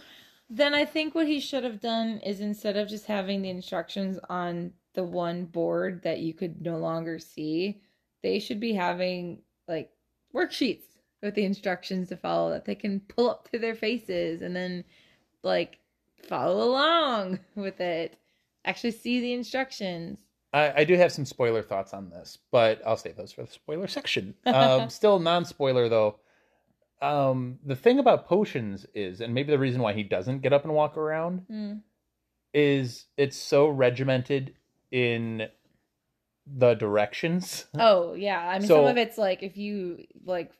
Then 0.48 0.74
I 0.74 0.84
think 0.84 1.14
what 1.14 1.26
he 1.26 1.40
should 1.40 1.64
have 1.64 1.80
done 1.80 2.20
is 2.24 2.40
instead 2.40 2.76
of 2.76 2.88
just 2.88 3.06
having 3.06 3.42
the 3.42 3.50
instructions 3.50 4.18
on 4.28 4.72
the 4.94 5.02
one 5.02 5.44
board 5.44 6.02
that 6.04 6.20
you 6.20 6.34
could 6.34 6.62
no 6.62 6.78
longer 6.78 7.18
see, 7.18 7.80
they 8.22 8.38
should 8.38 8.60
be 8.60 8.72
having 8.72 9.42
like 9.66 9.90
worksheets 10.36 10.82
with 11.22 11.34
the 11.34 11.44
instructions 11.44 12.08
to 12.10 12.16
follow 12.16 12.50
that 12.50 12.64
they 12.66 12.74
can 12.74 13.00
pull 13.00 13.30
up 13.30 13.50
to 13.50 13.58
their 13.58 13.74
faces 13.74 14.42
and 14.42 14.54
then 14.54 14.84
like 15.42 15.78
follow 16.28 16.62
along 16.68 17.38
with 17.54 17.80
it. 17.80 18.18
Actually 18.64 18.90
see 18.90 19.20
the 19.20 19.32
instructions. 19.32 20.18
I, 20.52 20.80
I 20.80 20.84
do 20.84 20.94
have 20.96 21.12
some 21.12 21.24
spoiler 21.24 21.62
thoughts 21.62 21.92
on 21.94 22.10
this, 22.10 22.38
but 22.50 22.80
I'll 22.86 22.96
save 22.96 23.16
those 23.16 23.32
for 23.32 23.42
the 23.44 23.50
spoiler 23.50 23.86
section. 23.86 24.34
Um, 24.44 24.90
still 24.90 25.18
non 25.18 25.44
spoiler 25.44 25.88
though. 25.88 26.16
Um, 27.02 27.58
the 27.64 27.76
thing 27.76 27.98
about 27.98 28.26
potions 28.26 28.86
is, 28.94 29.20
and 29.20 29.34
maybe 29.34 29.50
the 29.52 29.58
reason 29.58 29.82
why 29.82 29.92
he 29.92 30.02
doesn't 30.02 30.40
get 30.40 30.52
up 30.52 30.64
and 30.64 30.72
walk 30.72 30.96
around 30.96 31.42
Mm. 31.50 31.80
is 32.54 33.04
it's 33.16 33.36
so 33.36 33.68
regimented 33.68 34.54
in 34.90 35.48
the 36.46 36.74
directions. 36.74 37.66
Oh 37.78 38.14
yeah, 38.14 38.38
I 38.48 38.58
mean 38.58 38.68
So- 38.68 38.76
some 38.76 38.86
of 38.86 38.96
it's 38.96 39.18
like 39.18 39.42
if 39.42 39.56
you 39.56 40.04
like 40.24 40.52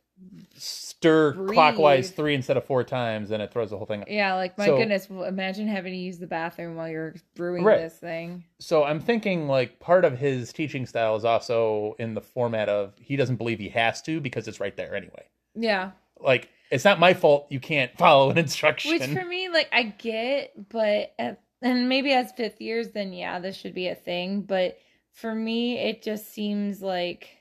Stir 0.57 1.33
Breathe. 1.35 1.51
clockwise 1.55 2.11
three 2.11 2.35
instead 2.35 2.57
of 2.57 2.65
four 2.65 2.83
times, 2.85 3.29
then 3.29 3.41
it 3.43 3.53
throws 3.53 3.71
the 3.71 3.77
whole 3.77 3.87
thing. 3.87 4.05
yeah, 4.09 4.35
like 4.35 4.57
my 4.57 4.67
So- 4.67 4.79
goodness, 4.79 5.11
well, 5.11 5.25
imagine 5.25 5.69
having 5.69 5.93
to 5.93 5.99
use 5.99 6.19
the 6.19 6.27
bathroom 6.27 6.77
while 6.77 6.89
you're 6.89 7.15
brewing 7.35 7.63
Right. 7.65 7.79
this 7.79 7.99
thing. 7.99 8.45
So 8.59 8.85
I'm 8.85 9.01
thinking 9.01 9.47
like 9.49 9.79
part 9.79 10.05
of 10.05 10.19
his 10.19 10.53
teaching 10.53 10.87
style 10.87 11.17
is 11.17 11.25
also 11.25 11.95
in 11.99 12.15
the 12.15 12.21
format 12.23 12.69
of 12.69 12.95
he 12.99 13.17
doesn't 13.17 13.37
believe 13.37 13.59
he 13.59 13.69
has 13.71 14.01
to 14.03 14.21
because 14.21 14.49
it's 14.49 14.59
right 14.61 14.77
there 14.77 14.95
anyway. 14.95 15.25
Yeah. 15.55 15.91
Like 16.19 16.49
it's 16.71 16.85
not 16.85 16.99
my 16.99 17.13
fault 17.15 17.47
you 17.51 17.61
can't 17.61 17.93
follow 17.99 18.31
an 18.31 18.39
instruction. 18.39 18.93
Which 18.93 19.05
for 19.05 19.25
me, 19.25 19.49
like 19.51 19.69
I 19.73 19.83
get, 19.83 20.53
but 20.71 21.13
at, 21.19 21.41
and 21.63 21.89
maybe 21.91 22.13
as 22.13 22.33
fifth 22.33 22.61
years, 22.61 22.89
then 22.93 23.13
yeah, 23.13 23.39
this 23.39 23.55
should 23.57 23.75
be 23.75 23.89
a 23.89 23.95
thing. 23.95 24.41
But 24.43 24.79
for 25.17 25.35
me, 25.35 25.79
it 25.79 26.03
just 26.03 26.33
seems 26.33 26.83
like 26.83 27.39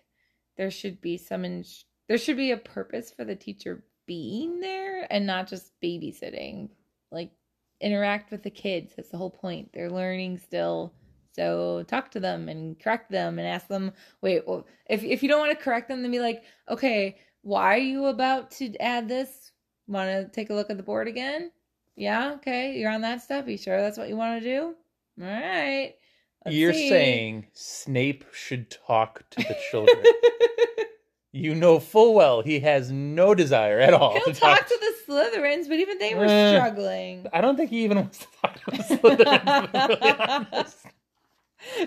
there 0.57 0.71
should 0.71 1.01
be 1.01 1.17
some. 1.17 1.63
There 2.07 2.17
should 2.17 2.37
be 2.37 2.51
a 2.51 2.57
purpose 2.57 3.11
for 3.11 3.25
the 3.25 3.35
teacher 3.35 3.83
being 4.07 4.61
there 4.61 5.05
and 5.11 5.27
not 5.27 5.47
just 5.47 5.73
babysitting. 5.83 6.69
Like 7.11 7.31
interact 7.81 8.31
with 8.31 8.43
the 8.43 8.49
kids. 8.49 8.93
That's 8.95 9.09
the 9.09 9.17
whole 9.17 9.29
point. 9.29 9.71
They're 9.73 9.91
learning 9.91 10.37
still. 10.37 10.93
So 11.33 11.83
talk 11.83 12.11
to 12.11 12.21
them 12.21 12.47
and 12.47 12.79
correct 12.79 13.11
them 13.11 13.39
and 13.39 13.47
ask 13.47 13.67
them. 13.67 13.91
Wait, 14.21 14.47
well, 14.47 14.65
if 14.89 15.03
if 15.03 15.21
you 15.21 15.27
don't 15.27 15.45
want 15.45 15.57
to 15.57 15.63
correct 15.63 15.89
them, 15.89 16.01
then 16.01 16.11
be 16.11 16.19
like, 16.19 16.43
okay, 16.69 17.17
why 17.41 17.75
are 17.75 17.77
you 17.77 18.05
about 18.05 18.51
to 18.51 18.73
add 18.77 19.09
this? 19.09 19.51
Want 19.87 20.09
to 20.09 20.31
take 20.31 20.49
a 20.49 20.53
look 20.53 20.69
at 20.69 20.77
the 20.77 20.83
board 20.83 21.09
again? 21.09 21.51
Yeah, 21.97 22.35
okay, 22.35 22.77
you're 22.77 22.91
on 22.91 23.01
that 23.01 23.21
step. 23.21 23.49
You 23.49 23.57
sure 23.57 23.81
that's 23.81 23.97
what 23.97 24.07
you 24.07 24.15
want 24.15 24.41
to 24.41 24.49
do? 24.49 24.75
All 25.21 25.27
right. 25.27 25.95
Let's 26.45 26.55
You're 26.57 26.73
see. 26.73 26.89
saying 26.89 27.47
Snape 27.53 28.25
should 28.33 28.69
talk 28.69 29.23
to 29.31 29.37
the 29.43 29.57
children. 29.71 29.97
you 31.31 31.53
know 31.53 31.79
full 31.79 32.13
well 32.13 32.41
he 32.41 32.59
has 32.61 32.91
no 32.91 33.35
desire 33.35 33.79
at 33.79 33.93
all 33.93 34.13
He'll 34.13 34.33
to 34.33 34.33
talk 34.33 34.65
to 34.65 34.79
the 34.79 34.93
Slytherins, 35.13 35.67
but 35.67 35.77
even 35.79 35.97
they 35.97 36.15
were 36.15 36.25
Eh. 36.25 36.55
struggling. 36.55 37.27
I 37.33 37.41
don't 37.41 37.57
think 37.57 37.69
he 37.71 37.83
even 37.83 37.97
wants 37.97 38.19
to 38.19 38.27
talk 38.41 38.53
to 38.55 38.71
the 38.71 38.77
Slytherins. 38.97 40.75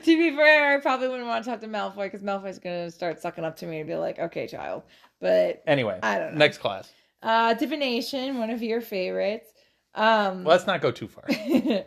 to 0.03 0.05
be 0.05 0.31
really 0.31 0.31
to 0.31 0.31
be 0.33 0.37
fair, 0.37 0.77
I 0.77 0.81
probably 0.81 1.09
wouldn't 1.09 1.29
want 1.29 1.45
to 1.45 1.51
talk 1.51 1.61
to 1.61 1.69
Malfoy 1.69 2.05
because 2.11 2.23
Malfoy's 2.23 2.59
gonna 2.59 2.91
start 2.91 3.21
sucking 3.23 3.45
up 3.45 3.57
to 3.59 3.67
me 3.67 3.79
and 3.79 3.87
be 3.89 3.95
like, 3.97 4.19
"Okay, 4.19 4.47
child." 4.49 4.83
But 5.21 5.63
Anyway, 5.67 5.99
I 6.03 6.19
don't 6.19 6.33
know. 6.33 6.39
next 6.39 6.59
class. 6.59 6.93
uh, 7.23 7.55
divination, 7.55 8.39
one 8.39 8.51
of 8.51 8.63
your 8.63 8.81
favorites. 8.81 9.49
Um, 9.95 10.45
Let's 10.45 10.67
not 10.67 10.81
go 10.81 10.91
too 10.91 11.09
far. 11.09 11.25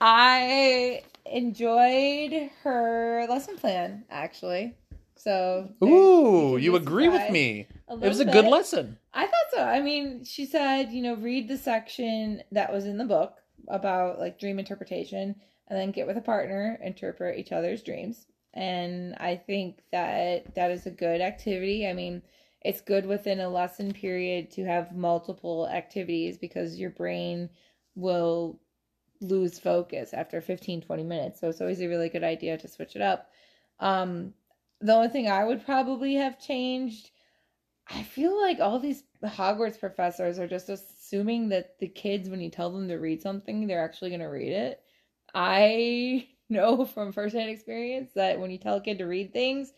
I 0.00 1.02
enjoyed 1.32 2.50
her 2.62 3.26
lesson 3.28 3.56
plan 3.56 4.04
actually. 4.10 4.74
So 5.16 5.70
Ooh, 5.82 6.56
you 6.56 6.76
agree 6.76 7.08
with 7.08 7.30
me. 7.30 7.66
It 7.90 8.00
was 8.00 8.20
a 8.20 8.24
good 8.24 8.46
lesson. 8.46 8.98
I 9.14 9.26
thought 9.26 9.50
so. 9.50 9.62
I 9.62 9.80
mean, 9.80 10.24
she 10.24 10.44
said, 10.44 10.92
you 10.92 11.02
know, 11.02 11.14
read 11.16 11.48
the 11.48 11.56
section 11.56 12.42
that 12.52 12.72
was 12.72 12.84
in 12.84 12.98
the 12.98 13.04
book 13.04 13.38
about 13.68 14.18
like 14.18 14.38
dream 14.38 14.58
interpretation 14.58 15.34
and 15.68 15.78
then 15.78 15.90
get 15.90 16.06
with 16.06 16.16
a 16.16 16.22
partner, 16.22 16.78
interpret 16.82 17.38
each 17.38 17.52
other's 17.52 17.82
dreams. 17.82 18.26
And 18.54 19.14
I 19.16 19.36
think 19.36 19.80
that 19.92 20.54
that 20.54 20.70
is 20.70 20.86
a 20.86 20.90
good 20.90 21.20
activity. 21.20 21.86
I 21.86 21.92
mean, 21.92 22.22
it's 22.62 22.80
good 22.80 23.06
within 23.06 23.40
a 23.40 23.48
lesson 23.48 23.92
period 23.92 24.50
to 24.52 24.64
have 24.64 24.96
multiple 24.96 25.68
activities 25.68 26.38
because 26.38 26.78
your 26.78 26.90
brain 26.90 27.48
will 27.94 28.60
lose 29.20 29.58
focus 29.58 30.12
after 30.12 30.40
15 30.40 30.82
20 30.82 31.02
minutes. 31.04 31.40
So 31.40 31.48
it's 31.48 31.60
always 31.60 31.80
a 31.80 31.88
really 31.88 32.08
good 32.08 32.24
idea 32.24 32.58
to 32.58 32.68
switch 32.68 32.96
it 32.96 33.02
up. 33.02 33.30
Um 33.80 34.34
the 34.80 34.94
only 34.94 35.08
thing 35.08 35.28
I 35.28 35.44
would 35.44 35.64
probably 35.64 36.14
have 36.14 36.38
changed 36.38 37.10
I 37.88 38.02
feel 38.02 38.40
like 38.40 38.58
all 38.58 38.78
these 38.80 39.04
Hogwarts 39.22 39.78
professors 39.78 40.38
are 40.38 40.48
just 40.48 40.68
assuming 40.68 41.48
that 41.50 41.78
the 41.78 41.88
kids, 41.88 42.28
when 42.28 42.40
you 42.40 42.50
tell 42.50 42.70
them 42.70 42.88
to 42.88 42.96
read 42.96 43.22
something, 43.22 43.66
they're 43.66 43.84
actually 43.84 44.10
going 44.10 44.20
to 44.20 44.26
read 44.26 44.52
it. 44.52 44.80
I 45.34 46.28
know 46.48 46.84
from 46.84 47.12
firsthand 47.12 47.50
experience 47.50 48.12
that 48.14 48.38
when 48.40 48.50
you 48.50 48.58
tell 48.58 48.76
a 48.76 48.80
kid 48.80 48.98
to 48.98 49.04
read 49.04 49.32
things, 49.32 49.72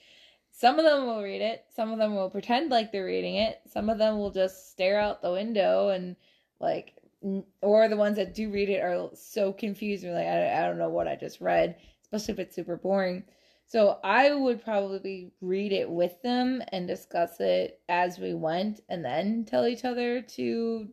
some 0.50 0.78
of 0.78 0.84
them 0.84 1.06
will 1.06 1.22
read 1.22 1.40
it, 1.40 1.64
some 1.74 1.92
of 1.92 1.98
them 1.98 2.14
will 2.14 2.30
pretend 2.30 2.70
like 2.70 2.90
they're 2.90 3.04
reading 3.04 3.36
it, 3.36 3.60
some 3.70 3.88
of 3.88 3.98
them 3.98 4.18
will 4.18 4.30
just 4.30 4.70
stare 4.70 4.98
out 4.98 5.22
the 5.22 5.30
window 5.30 5.88
and 5.90 6.16
like, 6.60 6.94
or 7.62 7.88
the 7.88 7.96
ones 7.96 8.16
that 8.16 8.34
do 8.34 8.50
read 8.50 8.68
it 8.68 8.80
are 8.80 9.10
so 9.14 9.52
confused 9.52 10.04
and 10.04 10.14
like, 10.14 10.26
I, 10.26 10.58
I 10.58 10.66
don't 10.66 10.78
know 10.78 10.88
what 10.88 11.08
I 11.08 11.16
just 11.16 11.40
read, 11.40 11.76
especially 12.02 12.34
if 12.34 12.38
it's 12.38 12.56
super 12.56 12.76
boring. 12.76 13.24
So 13.66 13.98
I 14.02 14.32
would 14.32 14.64
probably 14.64 15.32
read 15.42 15.72
it 15.72 15.90
with 15.90 16.22
them 16.22 16.62
and 16.72 16.88
discuss 16.88 17.38
it 17.40 17.80
as 17.88 18.18
we 18.18 18.32
went 18.32 18.80
and 18.88 19.04
then 19.04 19.44
tell 19.44 19.66
each 19.66 19.84
other 19.84 20.22
to, 20.22 20.88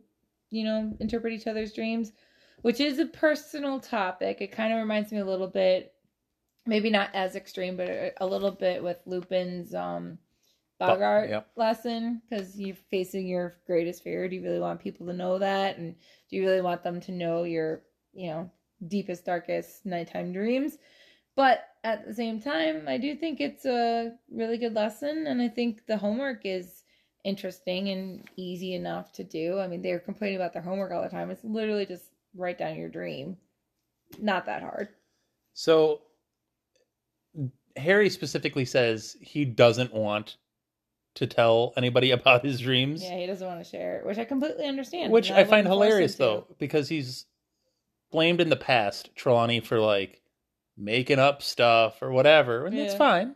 you 0.50 0.64
know, 0.64 0.94
interpret 1.00 1.32
each 1.32 1.46
other's 1.46 1.72
dreams, 1.72 2.12
which 2.60 2.80
is 2.80 2.98
a 2.98 3.06
personal 3.06 3.80
topic. 3.80 4.38
It 4.40 4.52
kind 4.52 4.74
of 4.74 4.78
reminds 4.78 5.10
me 5.10 5.20
a 5.20 5.24
little 5.24 5.46
bit, 5.46 5.94
maybe 6.66 6.90
not 6.90 7.08
as 7.14 7.34
extreme, 7.34 7.78
but 7.78 8.14
a, 8.20 8.26
little 8.26 8.50
bit 8.50 8.82
with 8.82 8.98
Lupin's 9.06 9.74
um 9.74 10.18
Boggart 10.78 11.30
yep. 11.30 11.48
lesson 11.56 12.20
because 12.28 12.60
you're 12.60 12.76
facing 12.90 13.26
your 13.26 13.56
greatest 13.66 14.04
fear. 14.04 14.28
Do 14.28 14.36
you 14.36 14.42
really 14.42 14.60
want 14.60 14.80
people 14.80 15.06
to 15.06 15.14
know 15.14 15.38
that? 15.38 15.78
And 15.78 15.96
do 16.28 16.36
you 16.36 16.42
really 16.42 16.60
want 16.60 16.82
them 16.82 17.00
to 17.00 17.12
know 17.12 17.44
your, 17.44 17.82
you 18.12 18.30
know, 18.30 18.50
deepest, 18.88 19.24
darkest 19.24 19.86
nighttime 19.86 20.32
dreams? 20.32 20.78
But 21.36 21.64
at 21.84 22.06
the 22.06 22.14
same 22.14 22.40
time, 22.40 22.86
I 22.88 22.98
do 22.98 23.14
think 23.14 23.40
it's 23.40 23.66
a 23.66 24.12
really 24.30 24.58
good 24.58 24.74
lesson, 24.74 25.26
and 25.26 25.40
I 25.40 25.48
think 25.48 25.86
the 25.86 25.96
homework 25.96 26.40
is 26.44 26.84
interesting 27.24 27.90
and 27.90 28.24
easy 28.36 28.74
enough 28.74 29.12
to 29.12 29.24
do. 29.24 29.58
I 29.58 29.66
mean, 29.66 29.82
they're 29.82 29.98
complaining 29.98 30.36
about 30.36 30.52
their 30.52 30.62
homework 30.62 30.92
all 30.92 31.02
the 31.02 31.08
time. 31.08 31.30
It's 31.30 31.44
literally 31.44 31.84
just 31.84 32.04
write 32.34 32.58
down 32.58 32.76
your 32.76 32.88
dream. 32.88 33.36
Not 34.20 34.46
that 34.46 34.62
hard. 34.62 34.88
So 35.52 36.02
Harry 37.76 38.08
specifically 38.08 38.64
says 38.64 39.16
he 39.20 39.44
doesn't 39.44 39.92
want 39.92 40.36
to 41.16 41.26
tell 41.26 41.72
anybody 41.76 42.10
about 42.12 42.44
his 42.44 42.60
dreams, 42.60 43.02
Yeah, 43.02 43.16
he 43.18 43.26
doesn't 43.26 43.46
want 43.46 43.62
to 43.62 43.68
share 43.68 43.98
it, 43.98 44.06
which 44.06 44.18
I 44.18 44.24
completely 44.24 44.66
understand. 44.66 45.12
which 45.12 45.28
and 45.30 45.38
I 45.38 45.44
find 45.44 45.66
wouldn't 45.66 45.68
force 45.68 45.84
him 45.86 45.90
hilarious 45.90 46.14
though 46.16 46.46
because 46.58 46.88
he's 46.88 47.26
blamed 48.10 48.40
in 48.40 48.48
the 48.50 48.56
past 48.56 49.10
Trelawney 49.16 49.60
for 49.60 49.80
like 49.80 50.22
making 50.76 51.18
up 51.18 51.42
stuff 51.42 52.00
or 52.02 52.10
whatever, 52.12 52.66
and 52.66 52.78
it's 52.78 52.92
Yeah. 52.92 52.98
fine. 52.98 53.34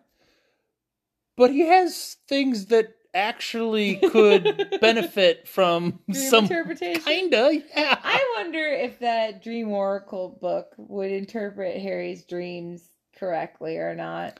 But 1.37 1.51
he 1.51 1.61
has 1.61 2.17
things 2.29 2.67
that 2.67 2.95
actually 3.15 3.97
could 3.97 4.77
benefit 4.81 5.49
from 5.49 5.99
Dream 6.11 6.29
some 6.29 6.45
interpretation. 6.45 7.03
kinda, 7.03 7.51
yeah. 7.75 7.99
I 8.03 8.35
wonder 8.37 8.61
if 8.65 8.99
that 9.01 9.43
Dream 9.43 9.71
Oracle 9.71 10.39
book 10.41 10.75
would 10.77 11.11
interpret 11.11 11.81
Harry's 11.81 12.25
dreams 12.25 12.91
correctly 13.17 13.79
or 13.79 13.95
not. 13.95 14.39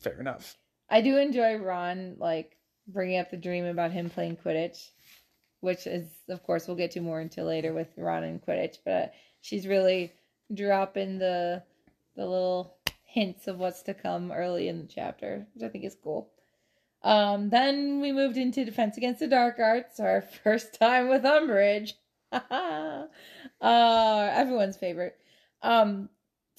Fair 0.00 0.20
enough. 0.20 0.56
I 0.88 1.00
do 1.00 1.16
enjoy 1.16 1.56
Ron 1.56 2.16
like 2.18 2.56
bringing 2.86 3.18
up 3.18 3.30
the 3.30 3.36
dream 3.36 3.64
about 3.64 3.92
him 3.92 4.10
playing 4.10 4.36
Quidditch, 4.36 4.90
which 5.60 5.86
is 5.86 6.08
of 6.28 6.42
course 6.42 6.66
we'll 6.66 6.76
get 6.76 6.92
to 6.92 7.00
more 7.00 7.20
into 7.20 7.42
later 7.44 7.72
with 7.72 7.88
Ron 7.96 8.24
and 8.24 8.44
Quidditch, 8.44 8.78
but 8.84 9.14
she's 9.40 9.66
really 9.66 10.12
dropping 10.52 11.18
the 11.18 11.62
the 12.16 12.26
little 12.26 12.76
hints 13.04 13.46
of 13.46 13.58
what's 13.58 13.82
to 13.82 13.94
come 13.94 14.32
early 14.32 14.68
in 14.68 14.80
the 14.82 14.88
chapter, 14.92 15.46
which 15.54 15.64
I 15.64 15.68
think 15.68 15.84
is 15.84 15.96
cool. 16.02 16.30
Um, 17.02 17.50
then 17.50 18.00
we 18.00 18.12
moved 18.12 18.36
into 18.36 18.64
Defense 18.64 18.96
Against 18.96 19.20
the 19.20 19.26
Dark 19.26 19.58
Arts, 19.58 20.00
our 20.00 20.22
first 20.44 20.78
time 20.78 21.08
with 21.08 21.22
Umbridge. 21.22 21.92
uh, 22.32 23.06
everyone's 23.60 24.76
favorite. 24.76 25.16
Um, 25.62 26.08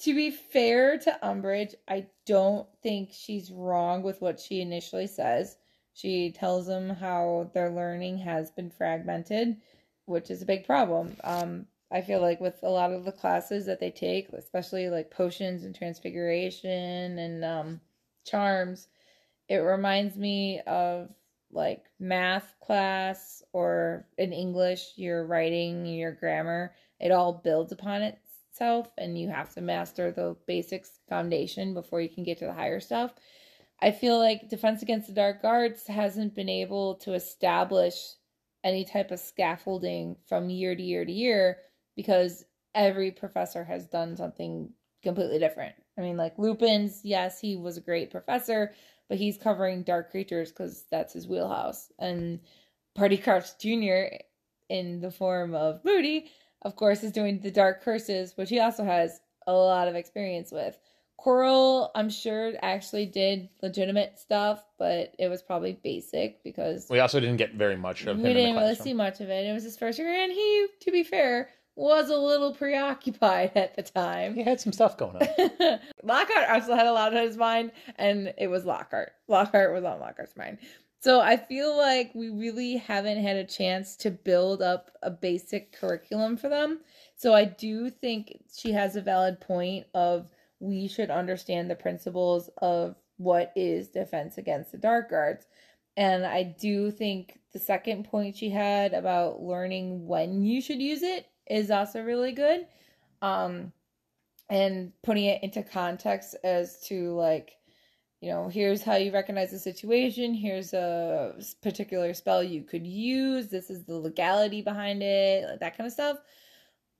to 0.00 0.14
be 0.14 0.30
fair 0.30 0.98
to 0.98 1.18
Umbridge, 1.22 1.74
I 1.88 2.06
don't 2.26 2.66
think 2.82 3.10
she's 3.12 3.50
wrong 3.50 4.02
with 4.02 4.20
what 4.20 4.38
she 4.38 4.60
initially 4.60 5.06
says. 5.06 5.56
She 5.94 6.30
tells 6.32 6.66
them 6.66 6.90
how 6.90 7.50
their 7.54 7.70
learning 7.70 8.18
has 8.18 8.50
been 8.50 8.70
fragmented, 8.70 9.56
which 10.04 10.30
is 10.30 10.42
a 10.42 10.46
big 10.46 10.66
problem. 10.66 11.16
Um, 11.24 11.66
I 11.90 12.02
feel 12.02 12.20
like 12.20 12.40
with 12.40 12.62
a 12.62 12.68
lot 12.68 12.92
of 12.92 13.04
the 13.04 13.12
classes 13.12 13.64
that 13.66 13.80
they 13.80 13.90
take, 13.90 14.28
especially 14.30 14.90
like 14.90 15.10
potions 15.10 15.64
and 15.64 15.74
transfiguration 15.74 17.18
and 17.18 17.44
um, 17.44 17.80
charms, 18.24 18.88
it 19.48 19.58
reminds 19.58 20.16
me 20.16 20.60
of 20.66 21.08
like 21.52 21.84
math 22.00 22.54
class 22.60 23.42
or 23.52 24.06
in 24.18 24.32
English, 24.32 24.92
your 24.96 25.24
writing, 25.24 25.86
your 25.86 26.12
grammar. 26.12 26.74
It 26.98 27.12
all 27.12 27.40
builds 27.44 27.72
upon 27.72 28.02
and 28.60 29.18
you 29.18 29.28
have 29.28 29.52
to 29.54 29.60
master 29.60 30.10
the 30.10 30.36
basics 30.46 31.00
foundation 31.08 31.74
before 31.74 32.00
you 32.00 32.08
can 32.08 32.24
get 32.24 32.38
to 32.38 32.46
the 32.46 32.52
higher 32.52 32.80
stuff. 32.80 33.12
I 33.80 33.90
feel 33.90 34.18
like 34.18 34.48
Defense 34.48 34.82
Against 34.82 35.08
the 35.08 35.12
Dark 35.12 35.44
Arts 35.44 35.86
hasn't 35.86 36.34
been 36.34 36.48
able 36.48 36.94
to 36.96 37.14
establish 37.14 37.94
any 38.64 38.84
type 38.84 39.10
of 39.10 39.20
scaffolding 39.20 40.16
from 40.26 40.50
year 40.50 40.74
to 40.74 40.82
year 40.82 41.04
to 41.04 41.12
year 41.12 41.58
because 41.94 42.44
every 42.74 43.10
professor 43.10 43.64
has 43.64 43.86
done 43.86 44.16
something 44.16 44.70
completely 45.02 45.38
different. 45.38 45.74
I 45.98 46.00
mean, 46.00 46.16
like 46.16 46.38
Lupin's, 46.38 47.00
yes, 47.04 47.38
he 47.40 47.56
was 47.56 47.76
a 47.76 47.82
great 47.82 48.10
professor, 48.10 48.72
but 49.08 49.18
he's 49.18 49.38
covering 49.38 49.82
dark 49.82 50.10
creatures 50.10 50.50
because 50.50 50.84
that's 50.90 51.12
his 51.12 51.28
wheelhouse. 51.28 51.92
And 51.98 52.40
Barty 52.94 53.18
Crouch 53.18 53.58
Jr., 53.58 54.16
in 54.68 55.00
the 55.00 55.12
form 55.12 55.54
of 55.54 55.84
Moody, 55.84 56.30
of 56.62 56.76
course, 56.76 57.02
is 57.02 57.12
doing 57.12 57.40
the 57.40 57.50
dark 57.50 57.82
curses, 57.82 58.32
which 58.36 58.50
he 58.50 58.60
also 58.60 58.84
has 58.84 59.20
a 59.46 59.52
lot 59.52 59.88
of 59.88 59.94
experience 59.94 60.50
with. 60.50 60.78
Quirrell, 61.18 61.90
I'm 61.94 62.10
sure, 62.10 62.52
actually 62.60 63.06
did 63.06 63.48
legitimate 63.62 64.18
stuff, 64.18 64.62
but 64.78 65.14
it 65.18 65.28
was 65.28 65.42
probably 65.42 65.78
basic 65.82 66.42
because 66.44 66.88
We 66.90 67.00
also 67.00 67.20
didn't 67.20 67.38
get 67.38 67.54
very 67.54 67.76
much 67.76 68.02
of 68.02 68.08
him. 68.08 68.22
we 68.22 68.30
in 68.30 68.34
the 68.34 68.40
didn't 68.42 68.56
really 68.56 68.74
see 68.74 68.92
much 68.92 69.20
of 69.20 69.30
it. 69.30 69.46
It 69.46 69.52
was 69.52 69.64
his 69.64 69.78
first 69.78 69.98
year, 69.98 70.12
and 70.12 70.30
he, 70.30 70.66
to 70.80 70.90
be 70.92 71.02
fair, 71.02 71.48
was 71.74 72.10
a 72.10 72.16
little 72.16 72.54
preoccupied 72.54 73.52
at 73.56 73.76
the 73.76 73.82
time. 73.82 74.34
He 74.34 74.42
had 74.42 74.60
some 74.60 74.72
stuff 74.72 74.96
going 74.98 75.16
on. 75.16 75.78
Lockhart 76.02 76.50
also 76.50 76.74
had 76.74 76.86
a 76.86 76.92
lot 76.92 77.14
on 77.16 77.22
his 77.22 77.36
mind, 77.36 77.72
and 77.96 78.34
it 78.36 78.48
was 78.48 78.64
Lockhart. 78.64 79.12
Lockhart 79.26 79.72
was 79.72 79.84
on 79.84 80.00
Lockhart's 80.00 80.36
mind. 80.36 80.58
So 81.06 81.20
I 81.20 81.36
feel 81.36 81.76
like 81.76 82.10
we 82.16 82.30
really 82.30 82.78
haven't 82.78 83.22
had 83.22 83.36
a 83.36 83.44
chance 83.44 83.94
to 83.98 84.10
build 84.10 84.60
up 84.60 84.90
a 85.04 85.08
basic 85.08 85.70
curriculum 85.70 86.36
for 86.36 86.48
them. 86.48 86.80
So 87.14 87.32
I 87.32 87.44
do 87.44 87.90
think 87.90 88.40
she 88.52 88.72
has 88.72 88.96
a 88.96 89.00
valid 89.00 89.40
point 89.40 89.86
of 89.94 90.28
we 90.58 90.88
should 90.88 91.12
understand 91.12 91.70
the 91.70 91.76
principles 91.76 92.50
of 92.60 92.96
what 93.18 93.52
is 93.54 93.86
defense 93.86 94.36
against 94.36 94.72
the 94.72 94.78
dark 94.78 95.12
arts. 95.12 95.46
And 95.96 96.26
I 96.26 96.42
do 96.42 96.90
think 96.90 97.38
the 97.52 97.60
second 97.60 98.06
point 98.06 98.34
she 98.34 98.50
had 98.50 98.92
about 98.92 99.40
learning 99.40 100.08
when 100.08 100.42
you 100.42 100.60
should 100.60 100.82
use 100.82 101.04
it 101.04 101.28
is 101.48 101.70
also 101.70 102.02
really 102.02 102.32
good. 102.32 102.66
Um 103.22 103.72
and 104.50 104.90
putting 105.04 105.26
it 105.26 105.44
into 105.44 105.62
context 105.62 106.34
as 106.42 106.80
to 106.88 107.14
like 107.14 107.55
you 108.26 108.32
know 108.32 108.48
here's 108.48 108.82
how 108.82 108.96
you 108.96 109.12
recognize 109.12 109.52
the 109.52 109.58
situation. 109.58 110.34
Here's 110.34 110.74
a 110.74 111.36
particular 111.62 112.12
spell 112.12 112.42
you 112.42 112.62
could 112.64 112.84
use. 112.84 113.46
This 113.46 113.70
is 113.70 113.84
the 113.84 113.94
legality 113.94 114.62
behind 114.62 115.00
it 115.00 115.60
that 115.60 115.76
kind 115.76 115.86
of 115.86 115.92
stuff. 115.92 116.18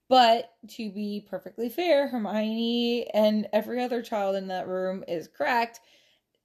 But 0.08 0.52
to 0.68 0.92
be 0.92 1.26
perfectly 1.28 1.68
fair 1.68 2.06
hermione 2.06 3.08
and 3.12 3.48
every 3.52 3.82
other 3.82 4.02
child 4.02 4.36
in 4.36 4.46
that 4.48 4.68
room 4.68 5.02
is 5.08 5.26
correct 5.26 5.80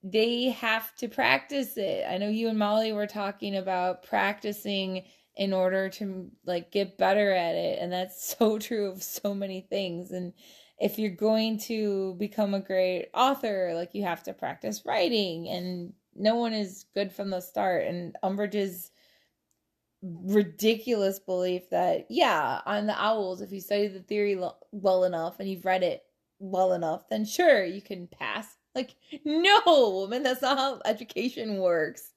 they 0.04 0.46
have 0.46 0.92
to 0.96 1.06
practice 1.06 1.76
it. 1.76 2.04
I 2.10 2.18
know 2.18 2.28
you 2.28 2.48
and 2.48 2.58
molly 2.58 2.92
were 2.92 3.06
talking 3.06 3.56
about 3.56 4.02
practicing 4.02 5.04
in 5.36 5.52
order 5.52 5.90
to 5.90 6.28
like 6.44 6.72
get 6.72 6.98
better 6.98 7.30
at 7.30 7.54
it 7.54 7.78
and 7.80 7.92
that's 7.92 8.34
so 8.38 8.58
true 8.58 8.90
of 8.90 9.00
so 9.00 9.32
many 9.32 9.60
things. 9.60 10.10
And 10.10 10.32
if 10.82 10.98
you're 10.98 11.10
going 11.10 11.58
to 11.58 12.14
become 12.18 12.54
a 12.54 12.60
great 12.60 13.08
author, 13.14 13.70
like 13.74 13.94
you 13.94 14.02
have 14.02 14.24
to 14.24 14.34
practice 14.34 14.82
writing, 14.84 15.48
and 15.48 15.92
no 16.16 16.34
one 16.34 16.52
is 16.52 16.86
good 16.92 17.12
from 17.12 17.30
the 17.30 17.40
start. 17.40 17.86
And 17.86 18.16
Umbridge's 18.24 18.90
ridiculous 20.02 21.20
belief 21.20 21.70
that, 21.70 22.06
yeah, 22.10 22.60
on 22.66 22.86
the 22.88 23.00
owls, 23.00 23.40
if 23.40 23.52
you 23.52 23.60
study 23.60 23.86
the 23.86 24.00
theory 24.00 24.34
lo- 24.34 24.56
well 24.72 25.04
enough 25.04 25.38
and 25.38 25.48
you've 25.48 25.64
read 25.64 25.84
it 25.84 26.02
well 26.40 26.72
enough, 26.72 27.08
then 27.08 27.24
sure, 27.24 27.64
you 27.64 27.80
can 27.80 28.08
pass. 28.08 28.56
Like, 28.74 28.96
no, 29.26 29.60
woman, 29.66 30.22
that's 30.22 30.40
not 30.40 30.56
how 30.56 30.80
education 30.86 31.58
works. 31.58 32.14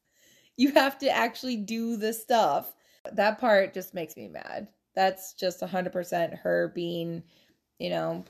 You 0.55 0.71
have 0.71 0.97
to 0.99 1.09
actually 1.09 1.57
do 1.57 1.97
the 1.97 2.13
stuff. 2.13 2.73
That 3.11 3.39
part 3.39 3.73
just 3.73 3.93
makes 3.93 4.15
me 4.15 4.29
mad. 4.29 4.69
That's 4.95 5.33
just 5.33 5.61
100% 5.61 6.39
her 6.39 6.71
being, 6.73 7.23
you 7.77 7.89
know, 7.89 8.23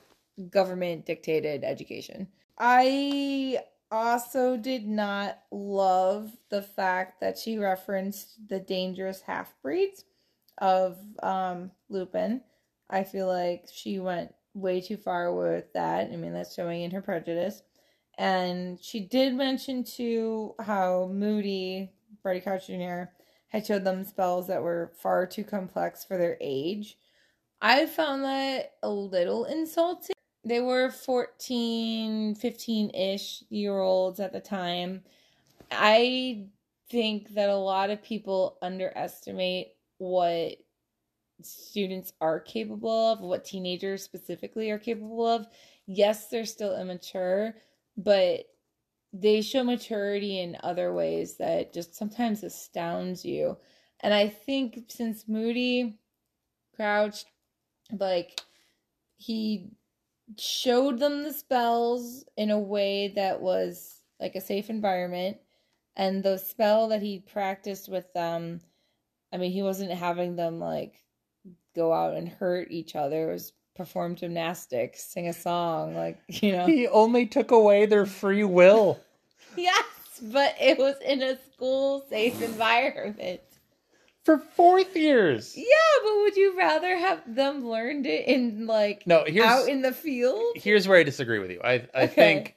government 0.50 1.06
dictated 1.06 1.64
education. 1.64 2.28
I 2.58 3.58
also 3.90 4.56
did 4.56 4.86
not 4.86 5.38
love 5.50 6.32
the 6.50 6.62
fact 6.62 7.20
that 7.20 7.38
she 7.38 7.58
referenced 7.58 8.48
the 8.48 8.60
dangerous 8.60 9.20
half 9.20 9.54
breeds 9.62 10.04
of 10.58 10.98
um, 11.22 11.70
Lupin. 11.88 12.42
I 12.88 13.04
feel 13.04 13.26
like 13.26 13.66
she 13.72 13.98
went 13.98 14.34
way 14.54 14.80
too 14.80 14.96
far 14.96 15.34
with 15.34 15.72
that. 15.74 16.10
I 16.12 16.16
mean, 16.16 16.32
that's 16.32 16.54
showing 16.54 16.82
in 16.82 16.90
her 16.92 17.02
prejudice. 17.02 17.62
And 18.18 18.80
she 18.82 19.00
did 19.00 19.34
mention 19.34 19.84
too 19.84 20.54
how 20.60 21.10
Moody, 21.12 21.90
Barty 22.22 22.40
Crouch 22.40 22.66
Jr., 22.66 23.04
had 23.48 23.66
showed 23.66 23.84
them 23.84 24.04
spells 24.04 24.48
that 24.48 24.62
were 24.62 24.92
far 25.00 25.26
too 25.26 25.44
complex 25.44 26.04
for 26.04 26.16
their 26.16 26.36
age. 26.40 26.98
I 27.60 27.86
found 27.86 28.24
that 28.24 28.72
a 28.82 28.90
little 28.90 29.44
insulting 29.44 30.15
they 30.46 30.60
were 30.60 30.90
14 30.90 32.36
15-ish 32.36 33.42
year 33.50 33.78
olds 33.78 34.20
at 34.20 34.32
the 34.32 34.40
time. 34.40 35.02
I 35.72 36.46
think 36.88 37.34
that 37.34 37.50
a 37.50 37.56
lot 37.56 37.90
of 37.90 38.02
people 38.02 38.56
underestimate 38.62 39.72
what 39.98 40.52
students 41.42 42.12
are 42.20 42.38
capable 42.38 43.12
of 43.12 43.20
what 43.20 43.44
teenagers 43.44 44.04
specifically 44.04 44.70
are 44.70 44.78
capable 44.78 45.26
of. 45.26 45.46
Yes 45.86 46.28
they're 46.28 46.46
still 46.46 46.80
immature 46.80 47.54
but 47.96 48.44
they 49.12 49.40
show 49.40 49.64
maturity 49.64 50.40
in 50.40 50.56
other 50.62 50.92
ways 50.92 51.36
that 51.38 51.72
just 51.72 51.94
sometimes 51.94 52.44
astounds 52.44 53.24
you. 53.24 53.56
And 54.00 54.14
i 54.14 54.28
think 54.28 54.84
since 54.88 55.28
moody 55.28 55.98
crouched 56.76 57.26
like 57.98 58.40
he 59.16 59.70
showed 60.38 60.98
them 60.98 61.22
the 61.22 61.32
spells 61.32 62.24
in 62.36 62.50
a 62.50 62.58
way 62.58 63.08
that 63.16 63.40
was 63.40 64.02
like 64.20 64.34
a 64.34 64.40
safe 64.40 64.70
environment. 64.70 65.38
And 65.96 66.22
the 66.22 66.36
spell 66.36 66.88
that 66.88 67.02
he 67.02 67.20
practiced 67.20 67.88
with 67.88 68.12
them 68.12 68.60
i 69.32 69.38
mean 69.38 69.50
he 69.50 69.62
wasn't 69.62 69.90
having 69.90 70.36
them 70.36 70.60
like 70.60 70.94
go 71.74 71.92
out 71.92 72.14
and 72.14 72.28
hurt 72.28 72.70
each 72.70 72.96
other. 72.96 73.30
It 73.30 73.32
was 73.32 73.52
perform 73.74 74.14
gymnastics 74.14 75.04
sing 75.04 75.28
a 75.28 75.32
song 75.32 75.94
like 75.94 76.18
you 76.28 76.52
know. 76.52 76.66
He 76.66 76.88
only 76.88 77.26
took 77.26 77.50
away 77.50 77.86
their 77.86 78.06
free 78.06 78.44
will. 78.44 79.00
yes 79.56 79.84
but 80.22 80.54
it 80.60 80.78
was 80.78 80.96
in 81.04 81.22
a 81.22 81.38
school 81.52 82.04
safe 82.08 82.40
environment 82.40 83.40
For 84.26 84.38
fourth 84.38 84.94
years. 84.96 85.54
yeah 85.56 85.64
but 86.04 86.14
would 86.16 86.36
you 86.36 86.58
rather 86.58 86.96
have 86.98 87.22
them 87.26 87.64
learned 87.64 88.04
it 88.06 88.26
in 88.28 88.66
like 88.66 89.06
No, 89.06 89.24
here's 89.26 89.46
out 89.46 89.68
in 89.68 89.80
the 89.82 89.92
field 89.92 90.42
here's 90.56 90.86
where 90.86 90.98
I 90.98 91.02
disagree 91.04 91.38
with 91.38 91.50
you. 91.50 91.60
I 91.64 91.74
I 91.94 92.02
Okay. 92.02 92.06
think 92.14 92.56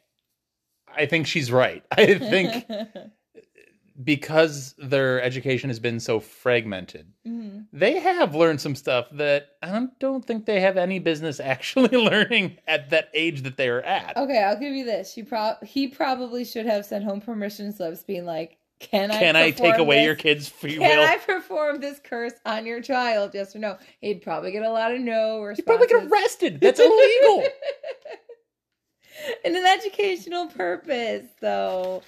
I 0.94 1.06
think 1.06 1.28
she's 1.28 1.52
right. 1.52 1.84
I 1.92 2.16
think 2.18 2.66
because 4.04 4.76
their 4.78 5.22
education 5.22 5.70
has 5.70 5.80
been 5.80 6.00
so 6.00 6.20
fragmented, 6.20 7.12
Mhm. 7.28 7.66
they 7.74 8.00
have 8.00 8.34
learned 8.34 8.62
some 8.62 8.76
stuff 8.76 9.08
that 9.12 9.50
I 9.62 9.88
don't, 10.00 10.26
think 10.26 10.46
they 10.46 10.62
have 10.62 10.78
any 10.78 11.00
business 11.00 11.40
actually 11.54 11.98
learning 11.98 12.58
at 12.68 12.90
that 12.92 13.10
age 13.14 13.42
that 13.44 13.58
they 13.58 13.68
are 13.68 13.82
at. 13.82 14.16
Okay, 14.16 14.42
I'll 14.42 14.60
give 14.60 14.74
you 14.74 14.86
this. 14.86 15.12
She 15.14 15.24
pro- 15.24 15.58
he 15.64 15.88
probably 15.90 16.46
should 16.46 16.66
have 16.66 16.86
sent 16.86 17.04
home 17.04 17.20
permission 17.22 17.74
slips 17.74 18.04
being 18.04 18.26
like, 18.26 18.58
"Can 18.80 19.12
I 19.12 19.20
Can 19.20 19.36
I 19.36 19.52
take 19.52 19.78
away 19.78 19.98
this? 19.98 20.06
your 20.06 20.15
kid's 20.15 20.48
free 20.50 20.78
Can 20.78 20.98
will? 20.98 21.06
I 21.06 21.18
perform 21.18 21.80
this 21.82 22.00
curse 22.04 22.34
on 22.46 22.65
your 22.65 22.82
child? 22.82 23.32
Yes 23.34 23.56
or 23.56 23.60
no?" 23.60 23.78
He'd 24.02 24.22
probably 24.22 24.52
get 24.52 24.63
a 24.63 24.70
lot 24.72 24.94
of 24.94 25.00
no 25.02 25.42
responses. 25.42 25.65
probably 25.65 25.88
get 25.88 26.04
arrested. 26.12 26.60
That's 26.62 26.80
illegal. 26.80 27.44
in 29.46 29.56
an 29.56 29.65
educational 29.65 30.48
purpose, 30.48 31.26
though. 31.42 32.02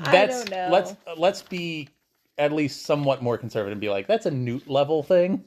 I 0.00 0.10
That's 0.12 0.44
don't 0.44 0.50
know. 0.50 0.68
let's 0.72 0.94
let's 1.16 1.42
be 1.42 1.88
at 2.38 2.52
least 2.52 2.82
somewhat 2.84 3.22
more 3.22 3.38
conservative 3.38 3.72
and 3.72 3.80
be 3.80 3.88
like 3.90 4.06
that's 4.06 4.26
a 4.26 4.30
newt 4.30 4.68
level 4.68 5.02
thing. 5.02 5.44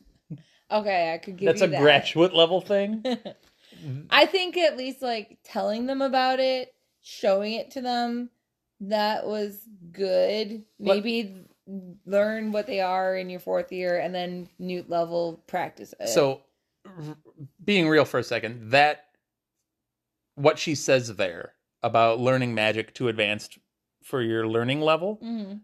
Okay, 0.69 1.13
I 1.13 1.17
could 1.17 1.38
give 1.38 1.47
That's 1.47 1.62
you 1.62 1.67
a 1.67 1.69
that. 1.71 1.82
graduate 1.82 2.34
level 2.34 2.60
thing. 2.62 3.03
I 4.10 4.25
think 4.25 4.58
at 4.58 4.75
least 4.77 5.01
like 5.01 5.38
telling 5.43 5.86
them 5.86 6.01
about 6.01 6.39
it, 6.39 6.73
showing 7.01 7.53
it 7.53 7.71
to 7.71 7.82
them, 7.82 8.30
that 8.81 9.25
was 9.25 9.59
good. 9.91 10.63
Maybe 10.79 11.43
learn 12.05 12.51
what 12.51 12.67
they 12.67 12.79
are 12.79 13.15
in 13.15 13.29
your 13.29 13.39
fourth 13.39 13.71
year 13.71 13.99
and 13.99 14.13
then 14.15 14.47
newt 14.59 14.89
level 14.89 15.43
practice 15.47 15.93
it. 15.99 16.07
So, 16.09 16.41
r- 16.85 17.17
being 17.63 17.89
real 17.89 18.05
for 18.05 18.19
a 18.19 18.23
second, 18.23 18.71
that 18.71 19.05
what 20.35 20.59
she 20.59 20.75
says 20.75 21.15
there 21.15 21.53
about 21.83 22.19
learning 22.19 22.53
magic 22.55 22.93
to 22.95 23.07
advanced 23.09 23.57
for 24.03 24.21
your 24.21 24.47
learning 24.47 24.81
level 24.81 25.19
Mhm. 25.21 25.61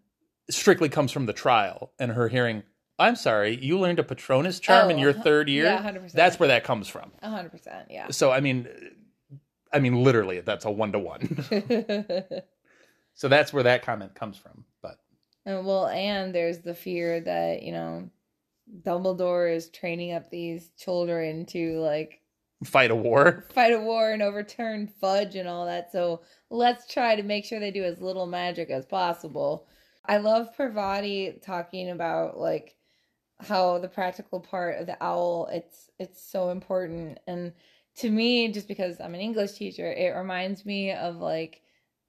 strictly 0.50 0.90
comes 0.90 1.12
from 1.12 1.26
the 1.26 1.34
trial 1.34 1.94
and 2.00 2.12
her 2.12 2.28
hearing. 2.28 2.64
I'm 3.00 3.16
sorry, 3.16 3.56
you 3.64 3.80
learned 3.80 4.00
a 4.00 4.04
Patronus 4.04 4.60
charm 4.60 4.92
in 4.92 4.98
Oh, 4.98 5.02
your 5.02 5.10
uh-huh. 5.12 5.24
third 5.24 5.50
year. 5.50 5.66
Yeah, 5.66 5.78
100%. 5.82 6.12
That's 6.14 6.40
where 6.40 6.48
that 6.50 6.64
comes 6.64 6.88
from. 6.90 7.12
Hundred 7.24 7.50
percent, 7.52 7.90
yeah. 7.90 8.12
So 8.12 8.32
I 8.32 8.40
mean, 8.40 8.68
I 9.72 9.80
mean 9.80 10.04
literally, 10.04 10.42
that's 10.42 10.66
a 10.66 10.72
one 10.72 10.92
to 10.92 11.00
one. 11.00 11.22
So 13.14 13.28
that's 13.28 13.54
where 13.54 13.64
that 13.64 13.84
comment 13.84 14.16
comes 14.16 14.38
from. 14.38 14.66
But 14.82 14.98
And 15.46 15.66
well, 15.66 15.88
and 15.88 16.34
there's 16.34 16.60
the 16.60 16.74
fear 16.74 17.20
that, 17.22 17.64
you 17.64 17.72
know, 17.72 18.10
Dumbledore 18.82 19.54
is 19.54 19.70
training 19.70 20.14
up 20.14 20.30
these 20.30 20.72
children 20.78 21.46
to 21.48 21.80
like 21.80 22.22
fight 22.64 22.92
a 22.92 22.96
war. 22.96 23.46
fight 23.54 23.74
a 23.74 23.80
war 23.80 24.12
and 24.12 24.22
overturn 24.22 24.88
fudge 24.88 25.36
and 25.36 25.48
all 25.48 25.66
that. 25.66 25.92
So 25.92 26.22
let's 26.50 26.92
try 26.92 27.16
to 27.16 27.24
make 27.24 27.46
sure 27.46 27.60
they 27.60 27.72
do 27.72 27.84
as 27.84 28.02
little 28.02 28.26
magic 28.26 28.70
as 28.70 28.86
possible. 28.86 29.68
I 30.06 30.18
love 30.18 30.56
Parvati 30.56 31.40
talking 31.44 31.90
about 31.90 32.38
like 32.38 32.76
how 33.40 33.80
the 33.80 33.88
practical 33.88 34.40
part 34.40 34.80
of 34.80 34.88
the 34.88 35.02
owl 35.04 35.50
it's 35.52 35.90
it's 36.00 36.24
so 36.24 36.50
important 36.50 37.20
and 37.28 37.52
to 37.96 38.10
me 38.10 38.52
just 38.52 38.68
because 38.68 39.00
I'm 39.00 39.14
an 39.14 39.22
English 39.22 39.54
teacher 39.54 39.92
it 39.92 40.16
reminds 40.16 40.66
me 40.66 40.92
of 40.92 41.18
like 41.18 41.62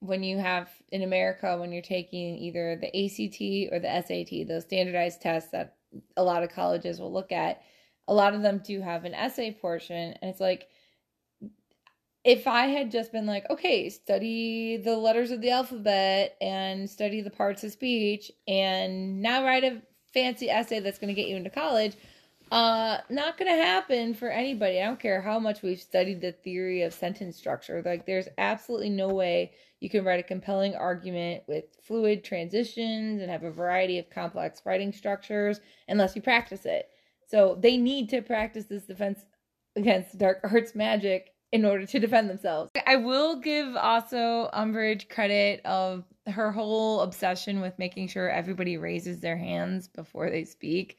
when 0.05 0.23
you 0.23 0.39
have 0.39 0.69
in 0.91 1.03
America 1.03 1.57
when 1.59 1.73
you're 1.73 1.83
taking 1.83 2.37
either 2.37 2.77
the 2.77 2.89
ACT 2.89 3.73
or 3.73 3.79
the 3.79 4.03
SAT 4.03 4.49
those 4.49 4.65
standardized 4.65 5.21
tests 5.21 5.51
that 5.51 5.77
a 6.17 6.23
lot 6.23 6.43
of 6.43 6.51
colleges 6.51 7.01
will 7.01 7.13
look 7.13 7.33
at 7.33 7.63
a 8.09 8.15
lot 8.15 8.35
of 8.35 8.43
them 8.43 8.61
do 8.65 8.81
have 8.81 9.05
an 9.05 9.15
essay 9.15 9.53
portion 9.53 10.15
and 10.21 10.31
it's 10.31 10.41
like 10.41 10.69
if 12.25 12.47
I 12.47 12.67
had 12.67 12.91
just 12.91 13.13
been 13.13 13.27
like, 13.27 13.49
okay, 13.51 13.91
study 13.91 14.79
the 14.79 14.97
letters 14.97 15.31
of 15.31 15.43
the 15.43 15.51
alphabet 15.51 16.37
and 16.41 16.89
study 16.89 17.21
the 17.21 17.31
parts 17.31 17.63
of 17.65 17.73
speech 17.73 18.33
and 18.49 19.21
now 19.21 19.45
write 19.45 19.63
a 19.63 19.83
fancy 20.15 20.49
essay 20.49 20.81
that's 20.81 20.99
going 20.99 21.15
to 21.15 21.21
get 21.21 21.29
you 21.29 21.37
into 21.37 21.51
college, 21.51 21.95
uh 22.51 22.99
not 23.11 23.39
going 23.39 23.51
to 23.51 23.63
happen 23.63 24.15
for 24.15 24.29
anybody. 24.31 24.81
I 24.81 24.87
don't 24.87 25.01
care 25.01 25.21
how 25.21 25.39
much 25.39 25.63
we've 25.63 25.81
studied 25.81 26.21
the 26.21 26.33
theory 26.33 26.83
of 26.83 26.93
sentence 26.93 27.37
structure. 27.37 27.83
Like 27.85 28.07
there's 28.07 28.29
absolutely 28.39 28.91
no 28.91 29.09
way 29.09 29.53
you 29.81 29.91
can 29.91 30.05
write 30.05 30.21
a 30.21 30.23
compelling 30.23 30.75
argument 30.75 31.43
with 31.47 31.65
fluid 31.83 32.25
transitions 32.25 33.21
and 33.21 33.31
have 33.31 33.43
a 33.43 33.51
variety 33.51 33.99
of 33.99 34.09
complex 34.09 34.63
writing 34.65 34.93
structures 34.93 35.61
unless 35.89 36.17
you 36.17 36.23
practice 36.23 36.65
it. 36.65 36.89
So 37.27 37.59
they 37.61 37.77
need 37.77 38.09
to 38.11 38.23
practice 38.23 38.67
this 38.67 38.85
defense 38.85 39.21
against 39.77 40.19
dark 40.19 40.41
arts 40.43 40.75
magic 40.75 41.35
in 41.53 41.65
order 41.65 41.87
to 41.87 41.99
defend 42.01 42.29
themselves. 42.29 42.71
I 42.87 42.97
will 42.97 43.37
give 43.37 43.77
also 43.77 44.51
Umbridge 44.55 45.09
credit 45.09 45.61
of 45.65 46.05
her 46.27 46.51
whole 46.51 47.01
obsession 47.03 47.61
with 47.61 47.79
making 47.79 48.09
sure 48.09 48.31
everybody 48.31 48.77
raises 48.77 49.21
their 49.21 49.37
hands 49.37 49.87
before 49.87 50.31
they 50.31 50.45
speak. 50.45 50.99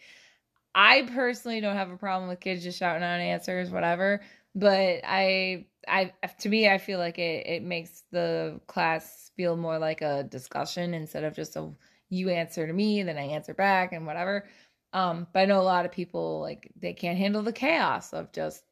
I 0.76 1.04
personally 1.14 1.62
don't 1.62 1.78
have 1.78 1.92
a 1.92 1.98
problem 1.98 2.30
with 2.30 2.42
kids 2.42 2.64
just 2.64 2.78
shouting 2.80 3.04
out 3.04 3.22
answers, 3.22 3.72
whatever. 3.72 4.22
But 4.56 5.02
I, 5.06 5.68
I, 5.88 6.12
to 6.40 6.50
me, 6.50 6.70
I 6.70 6.78
feel 6.78 7.00
like 7.00 7.20
it 7.20 7.48
it 7.48 7.64
makes 7.64 8.04
the 8.12 8.60
class 8.68 9.32
feel 9.38 9.58
more 9.58 9.80
like 9.80 10.02
a 10.02 10.24
discussion 10.24 10.94
instead 10.94 11.24
of 11.24 11.36
just 11.36 11.56
a 11.56 11.72
you 12.10 12.30
answer 12.30 12.68
to 12.68 12.74
me, 12.74 13.04
then 13.04 13.18
I 13.18 13.24
answer 13.24 13.54
back, 13.54 13.94
and 13.94 14.06
whatever. 14.06 14.48
Um, 14.94 15.28
but 15.34 15.42
I 15.42 15.46
know 15.46 15.62
a 15.62 15.64
lot 15.64 15.86
of 15.86 15.92
people 15.92 16.42
like 16.42 16.72
they 16.78 16.94
can't 16.94 17.18
handle 17.18 17.42
the 17.44 17.54
chaos 17.54 18.14
of 18.14 18.32
just 18.34 18.64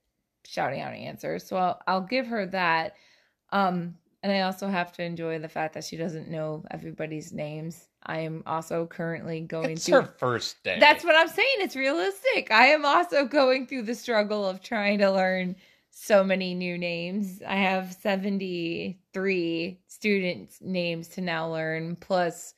shouting 0.45 0.81
out 0.81 0.93
answers. 0.93 1.45
So 1.47 1.57
I'll, 1.57 1.81
I'll 1.87 2.01
give 2.01 2.27
her 2.27 2.45
that. 2.47 2.95
Um, 3.51 3.95
and 4.23 4.31
I 4.31 4.41
also 4.41 4.67
have 4.69 4.93
to 4.93 5.03
enjoy 5.03 5.39
the 5.39 5.49
fact 5.49 5.73
that 5.75 5.83
she 5.85 5.97
doesn't 5.97 6.29
know 6.29 6.65
everybody's 6.71 7.33
names. 7.33 7.89
I 8.05 8.19
am 8.19 8.43
also 8.45 8.85
currently 8.85 9.41
going 9.41 9.71
It's 9.71 9.85
through. 9.85 10.01
her 10.01 10.13
first 10.17 10.63
day. 10.63 10.77
That's 10.79 11.03
what 11.03 11.15
I'm 11.15 11.27
saying. 11.29 11.47
It's 11.59 11.75
realistic. 11.75 12.51
I 12.51 12.67
am 12.67 12.85
also 12.85 13.25
going 13.25 13.67
through 13.67 13.83
the 13.83 13.95
struggle 13.95 14.45
of 14.47 14.61
trying 14.61 14.99
to 14.99 15.11
learn 15.11 15.55
so 15.91 16.23
many 16.23 16.53
new 16.53 16.77
names. 16.77 17.41
I 17.47 17.55
have 17.55 17.93
73 17.93 19.79
students' 19.87 20.59
names 20.61 21.07
to 21.09 21.21
now 21.21 21.51
learn, 21.51 21.95
plus 21.95 22.53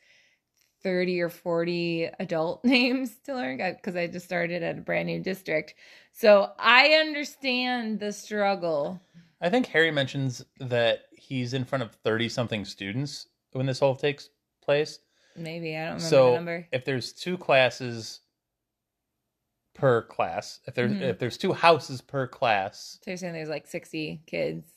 30 0.84 1.22
or 1.22 1.30
40 1.30 2.10
adult 2.20 2.64
names 2.66 3.16
to 3.26 3.34
learn 3.36 3.60
uh, 3.62 3.72
because 3.76 3.96
I 3.96 4.08
just 4.08 4.26
started 4.26 4.64
at 4.64 4.78
a 4.78 4.82
brand 4.82 5.08
new 5.08 5.20
district. 5.20 5.76
So 6.12 6.52
I 6.60 6.90
understand 6.94 8.00
the 8.00 8.14
struggle. 8.14 9.02
I 9.42 9.50
think 9.50 9.66
Harry 9.68 9.92
mentions 9.92 10.46
that 10.60 11.04
he's 11.12 11.54
in 11.54 11.66
front 11.66 11.84
of 11.84 11.92
30 12.04 12.30
something 12.30 12.66
students 12.66 13.28
when 13.52 13.66
this 13.66 13.82
all 13.82 13.96
takes 13.96 14.30
place. 14.64 15.00
Maybe 15.36 15.76
I 15.76 15.86
don't 15.86 15.96
remember 15.96 16.00
the 16.04 16.10
So 16.10 16.36
number. 16.36 16.68
if 16.72 16.86
there's 16.86 17.14
two 17.14 17.38
classes 17.38 18.22
per 19.74 20.04
class, 20.04 20.60
if 20.66 20.74
there's 20.76 20.92
Mhm. 20.94 21.02
if 21.02 21.20
there's 21.20 21.38
two 21.38 21.54
houses 21.54 22.02
per 22.02 22.28
class, 22.28 22.98
So 23.04 23.12
you're 23.12 23.18
saying 23.18 23.34
there's 23.34 23.50
like 23.50 23.68
60 23.68 24.22
kids 24.26 24.70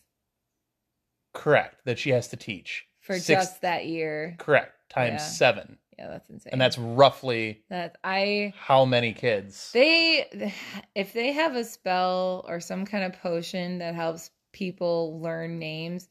correct, 1.35 1.85
that 1.85 1.99
she 1.99 2.11
has 2.11 2.29
to 2.29 2.37
teach. 2.37 2.85
for 3.01 3.15
Six- 3.19 3.27
just 3.27 3.61
that 3.63 3.87
year. 3.87 4.35
correct 4.39 4.91
times 4.91 5.13
Yeah. 5.23 5.29
7. 5.29 5.79
Yeah, 5.99 6.09
that's 6.09 6.29
insane. 6.29 6.53
And 6.53 6.61
that's 6.61 6.77
roughly 6.77 7.65
that 7.71 7.97
I 8.05 8.53
how 8.57 8.85
many 8.85 9.15
kids? 9.15 9.73
They, 9.73 10.27
if 10.95 11.13
they 11.15 11.33
have 11.33 11.57
a 11.57 11.65
spell 11.65 12.45
or 12.47 12.61
some 12.61 12.85
kind 12.85 13.05
of 13.05 13.19
potion 13.21 13.79
that 13.79 13.95
helps 13.95 14.31
people 14.53 15.21
learn 15.21 15.59
names, 15.59 16.09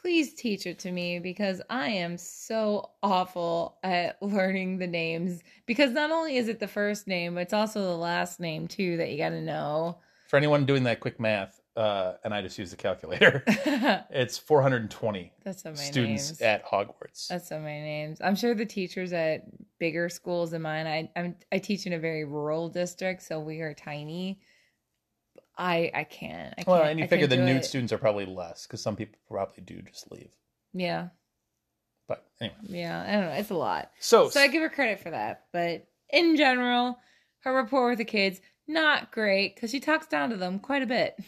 please 0.00 0.34
teach 0.34 0.66
it 0.66 0.78
to 0.80 0.92
me 0.92 1.18
because 1.18 1.60
I 1.68 1.88
am 1.88 2.16
so 2.16 2.90
awful 3.02 3.78
at 3.82 4.20
learning 4.22 4.78
the 4.78 4.86
names. 4.86 5.42
Because 5.66 5.92
not 5.92 6.10
only 6.10 6.36
is 6.36 6.48
it 6.48 6.58
the 6.58 6.68
first 6.68 7.06
name, 7.06 7.34
but 7.34 7.40
it's 7.40 7.52
also 7.52 7.82
the 7.82 7.96
last 7.96 8.40
name 8.40 8.68
too 8.68 8.96
that 8.96 9.10
you 9.10 9.18
got 9.18 9.30
to 9.30 9.42
know. 9.42 9.98
For 10.28 10.36
anyone 10.36 10.64
doing 10.64 10.84
that 10.84 11.00
quick 11.00 11.18
math, 11.18 11.60
uh, 11.76 12.14
and 12.24 12.34
I 12.34 12.42
just 12.42 12.58
use 12.58 12.70
the 12.70 12.76
calculator, 12.76 13.42
it's 13.46 14.38
420 14.38 15.32
That's 15.44 15.62
so 15.62 15.70
many 15.70 15.82
students 15.82 16.30
names. 16.30 16.42
at 16.42 16.66
Hogwarts. 16.66 17.28
That's 17.28 17.48
so 17.48 17.58
many 17.58 17.80
names. 17.80 18.20
I'm 18.22 18.36
sure 18.36 18.54
the 18.54 18.66
teachers 18.66 19.12
at 19.12 19.44
bigger 19.78 20.08
schools 20.08 20.52
than 20.52 20.62
mine. 20.62 20.86
I 20.86 21.10
I'm, 21.16 21.36
I 21.52 21.58
teach 21.58 21.86
in 21.86 21.92
a 21.92 21.98
very 21.98 22.24
rural 22.24 22.68
district, 22.68 23.22
so 23.22 23.40
we 23.40 23.60
are 23.60 23.74
tiny. 23.74 24.40
I 25.60 25.90
I 25.94 26.04
can't. 26.04 26.54
I 26.56 26.62
can't 26.62 26.66
well, 26.68 26.82
and 26.82 26.98
you 26.98 27.04
I 27.04 27.08
figure 27.08 27.26
the 27.26 27.36
new 27.36 27.56
it. 27.56 27.64
students 27.64 27.92
are 27.92 27.98
probably 27.98 28.24
less 28.24 28.66
because 28.66 28.80
some 28.82 28.96
people 28.96 29.18
probably 29.28 29.62
do 29.62 29.82
just 29.82 30.10
leave. 30.10 30.30
Yeah, 30.72 31.08
But 32.08 32.24
anyway, 32.40 32.56
yeah. 32.68 33.04
I 33.06 33.12
don't 33.12 33.24
know. 33.26 33.32
It's 33.32 33.50
a 33.50 33.54
lot. 33.54 33.90
so, 33.98 34.28
So 34.30 34.40
I 34.40 34.46
give 34.48 34.62
her 34.62 34.68
credit 34.70 35.00
for 35.00 35.10
that. 35.10 35.46
But 35.52 35.86
in 36.08 36.36
general, 36.36 36.96
her 37.40 37.52
rapport 37.54 37.90
with 37.90 37.98
the 37.98 38.04
kids 38.04 38.40
not 38.66 39.10
great 39.10 39.54
because 39.54 39.70
she 39.70 39.80
talks 39.80 40.06
down 40.06 40.30
to 40.30 40.36
them 40.36 40.60
quite 40.60 40.82
a 40.82 40.86
bit. 40.86 41.18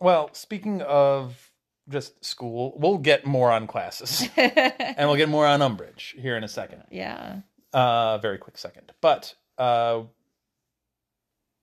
well, 0.00 0.28
speaking 0.34 0.82
of 0.82 1.50
just 1.88 2.24
school, 2.24 2.74
we'll 2.78 2.98
get 2.98 3.24
more 3.26 3.50
on 3.50 3.66
classes 3.66 4.28
and 4.36 5.08
we'll 5.08 5.16
get 5.16 5.28
more 5.28 5.46
on 5.46 5.60
Umbridge 5.60 6.18
here 6.20 6.36
in 6.36 6.44
a 6.44 6.48
second. 6.48 6.82
yeah. 6.90 7.40
Uh, 7.72 8.18
very 8.18 8.36
quick 8.38 8.58
second. 8.58 8.92
But 9.00 9.34
uh, 9.56 10.02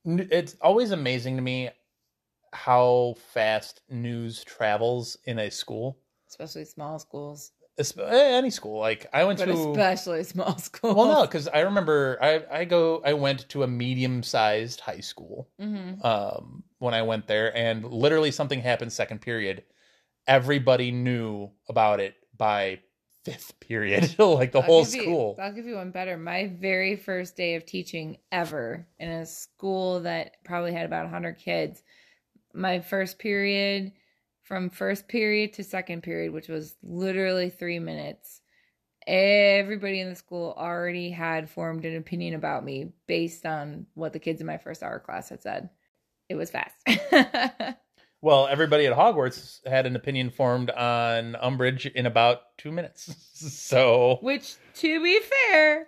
it's 0.04 0.56
always 0.60 0.90
amazing 0.90 1.36
to 1.36 1.42
me 1.42 1.70
how 2.52 3.14
fast 3.32 3.82
news 3.90 4.44
travels 4.44 5.18
in 5.24 5.38
a 5.38 5.50
school, 5.50 6.00
Especially 6.28 6.64
small 6.64 6.98
schools. 6.98 7.52
Esp- 7.78 7.98
eh, 8.00 8.36
any 8.36 8.50
school. 8.50 8.78
Like 8.80 9.06
I 9.12 9.24
went 9.24 9.38
But 9.38 9.48
to. 9.48 9.52
especially 9.52 10.24
small 10.24 10.56
schools. 10.58 10.96
Well, 10.96 11.08
no, 11.08 11.22
because 11.26 11.48
I 11.48 11.60
remember 11.60 12.18
I 12.20 12.44
I 12.50 12.64
go 12.64 13.00
I 13.04 13.12
went 13.12 13.48
to 13.50 13.62
a 13.62 13.66
medium 13.68 14.22
sized 14.22 14.80
high 14.80 15.00
school 15.00 15.48
hmm 15.58 15.94
um, 16.02 16.64
when 16.78 16.94
I 16.94 17.02
went 17.02 17.26
there, 17.26 17.56
and 17.56 17.84
literally 17.84 18.30
something 18.30 18.60
happened 18.60 18.92
second 18.92 19.20
period. 19.20 19.64
Everybody 20.26 20.90
knew 20.92 21.50
about 21.68 22.00
it 22.00 22.16
by 22.36 22.80
fifth 23.30 23.60
period, 23.60 24.14
like 24.18 24.52
the 24.52 24.58
I'll 24.60 24.64
whole 24.64 24.80
you- 24.80 25.02
school. 25.02 25.36
I'll 25.40 25.52
give 25.52 25.66
you 25.66 25.76
one 25.76 25.90
better. 25.90 26.16
My 26.16 26.48
very 26.48 26.96
first 26.96 27.36
day 27.36 27.54
of 27.54 27.64
teaching 27.66 28.18
ever 28.32 28.86
in 28.98 29.08
a 29.08 29.26
school 29.26 30.00
that 30.00 30.36
probably 30.44 30.72
had 30.72 30.86
about 30.86 31.04
100 31.04 31.38
kids. 31.38 31.82
My 32.54 32.80
first 32.80 33.18
period, 33.18 33.92
from 34.42 34.70
first 34.70 35.08
period 35.08 35.52
to 35.54 35.64
second 35.64 36.02
period, 36.02 36.32
which 36.32 36.48
was 36.48 36.74
literally 36.82 37.50
three 37.50 37.78
minutes, 37.78 38.40
everybody 39.06 40.00
in 40.00 40.08
the 40.08 40.14
school 40.14 40.54
already 40.56 41.10
had 41.10 41.48
formed 41.48 41.84
an 41.84 41.96
opinion 41.96 42.34
about 42.34 42.64
me 42.64 42.92
based 43.06 43.46
on 43.46 43.86
what 43.94 44.12
the 44.12 44.18
kids 44.18 44.40
in 44.40 44.46
my 44.46 44.58
first 44.58 44.82
hour 44.82 44.98
class 44.98 45.28
had 45.28 45.42
said. 45.42 45.70
It 46.28 46.34
was 46.36 46.50
fast. 46.50 46.76
Well, 48.20 48.48
everybody 48.48 48.86
at 48.86 48.96
Hogwarts 48.96 49.64
had 49.66 49.86
an 49.86 49.94
opinion 49.94 50.30
formed 50.30 50.70
on 50.70 51.36
Umbridge 51.42 51.90
in 51.92 52.06
about 52.06 52.56
two 52.56 52.72
minutes. 52.72 53.14
So 53.38 54.18
Which, 54.20 54.56
to 54.78 55.00
be 55.00 55.20
fair, 55.20 55.86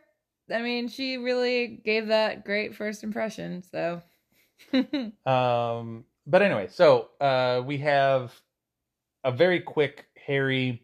I 0.54 0.62
mean, 0.62 0.86
she 0.86 1.16
really 1.16 1.66
gave 1.66 2.06
that 2.06 2.44
great 2.44 2.76
first 2.76 3.02
impression. 3.02 3.64
So, 3.72 4.02
Um, 5.26 6.04
but 6.26 6.42
anyway, 6.42 6.68
so 6.70 7.08
uh, 7.20 7.62
we 7.64 7.78
have 7.78 8.32
a 9.24 9.32
very 9.32 9.58
quick 9.58 10.06
Harry 10.26 10.82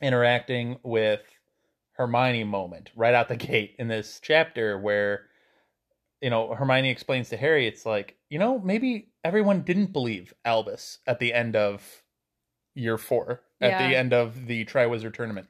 interacting 0.00 0.78
with 0.82 1.20
Hermione 1.92 2.44
moment 2.44 2.90
right 2.96 3.14
out 3.14 3.28
the 3.28 3.36
gate 3.36 3.74
in 3.78 3.88
this 3.88 4.20
chapter 4.22 4.78
where 4.78 5.27
you 6.20 6.30
know 6.30 6.54
Hermione 6.54 6.90
explains 6.90 7.28
to 7.30 7.36
Harry 7.36 7.66
it's 7.66 7.84
like 7.86 8.16
you 8.30 8.38
know 8.38 8.58
maybe 8.58 9.08
everyone 9.24 9.62
didn't 9.62 9.92
believe 9.92 10.32
Albus 10.44 10.98
at 11.06 11.18
the 11.20 11.32
end 11.32 11.54
of 11.56 12.02
year 12.74 12.98
4 12.98 13.40
at 13.60 13.78
the 13.78 13.96
end 13.96 14.12
of 14.12 14.46
the 14.46 14.64
Triwizard 14.64 15.14
tournament 15.14 15.48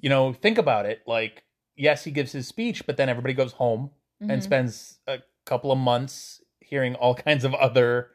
you 0.00 0.08
know 0.08 0.32
think 0.32 0.58
about 0.58 0.86
it 0.86 1.02
like 1.06 1.44
yes 1.76 2.04
he 2.04 2.10
gives 2.10 2.32
his 2.32 2.46
speech 2.48 2.86
but 2.86 2.96
then 2.96 3.08
everybody 3.08 3.34
goes 3.34 3.52
home 3.52 3.90
and 4.20 4.40
Mhm. 4.40 4.44
spends 4.44 4.98
a 5.06 5.18
couple 5.44 5.70
of 5.72 5.78
months 5.78 6.40
hearing 6.60 6.94
all 6.94 7.14
kinds 7.28 7.44
of 7.44 7.54
other 7.54 8.10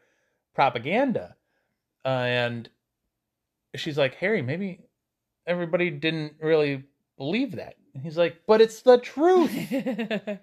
propaganda. 0.54 1.36
Uh, 2.04 2.08
and 2.08 2.68
she's 3.76 3.96
like, 3.96 4.16
Harry, 4.16 4.42
maybe 4.42 4.80
everybody 5.46 5.88
didn't 5.90 6.34
really 6.40 6.84
believe 7.16 7.52
that. 7.56 7.76
And 7.94 8.02
he's 8.02 8.18
like, 8.18 8.42
but 8.46 8.60
it's 8.60 8.82
the 8.82 8.98
truth. 8.98 9.50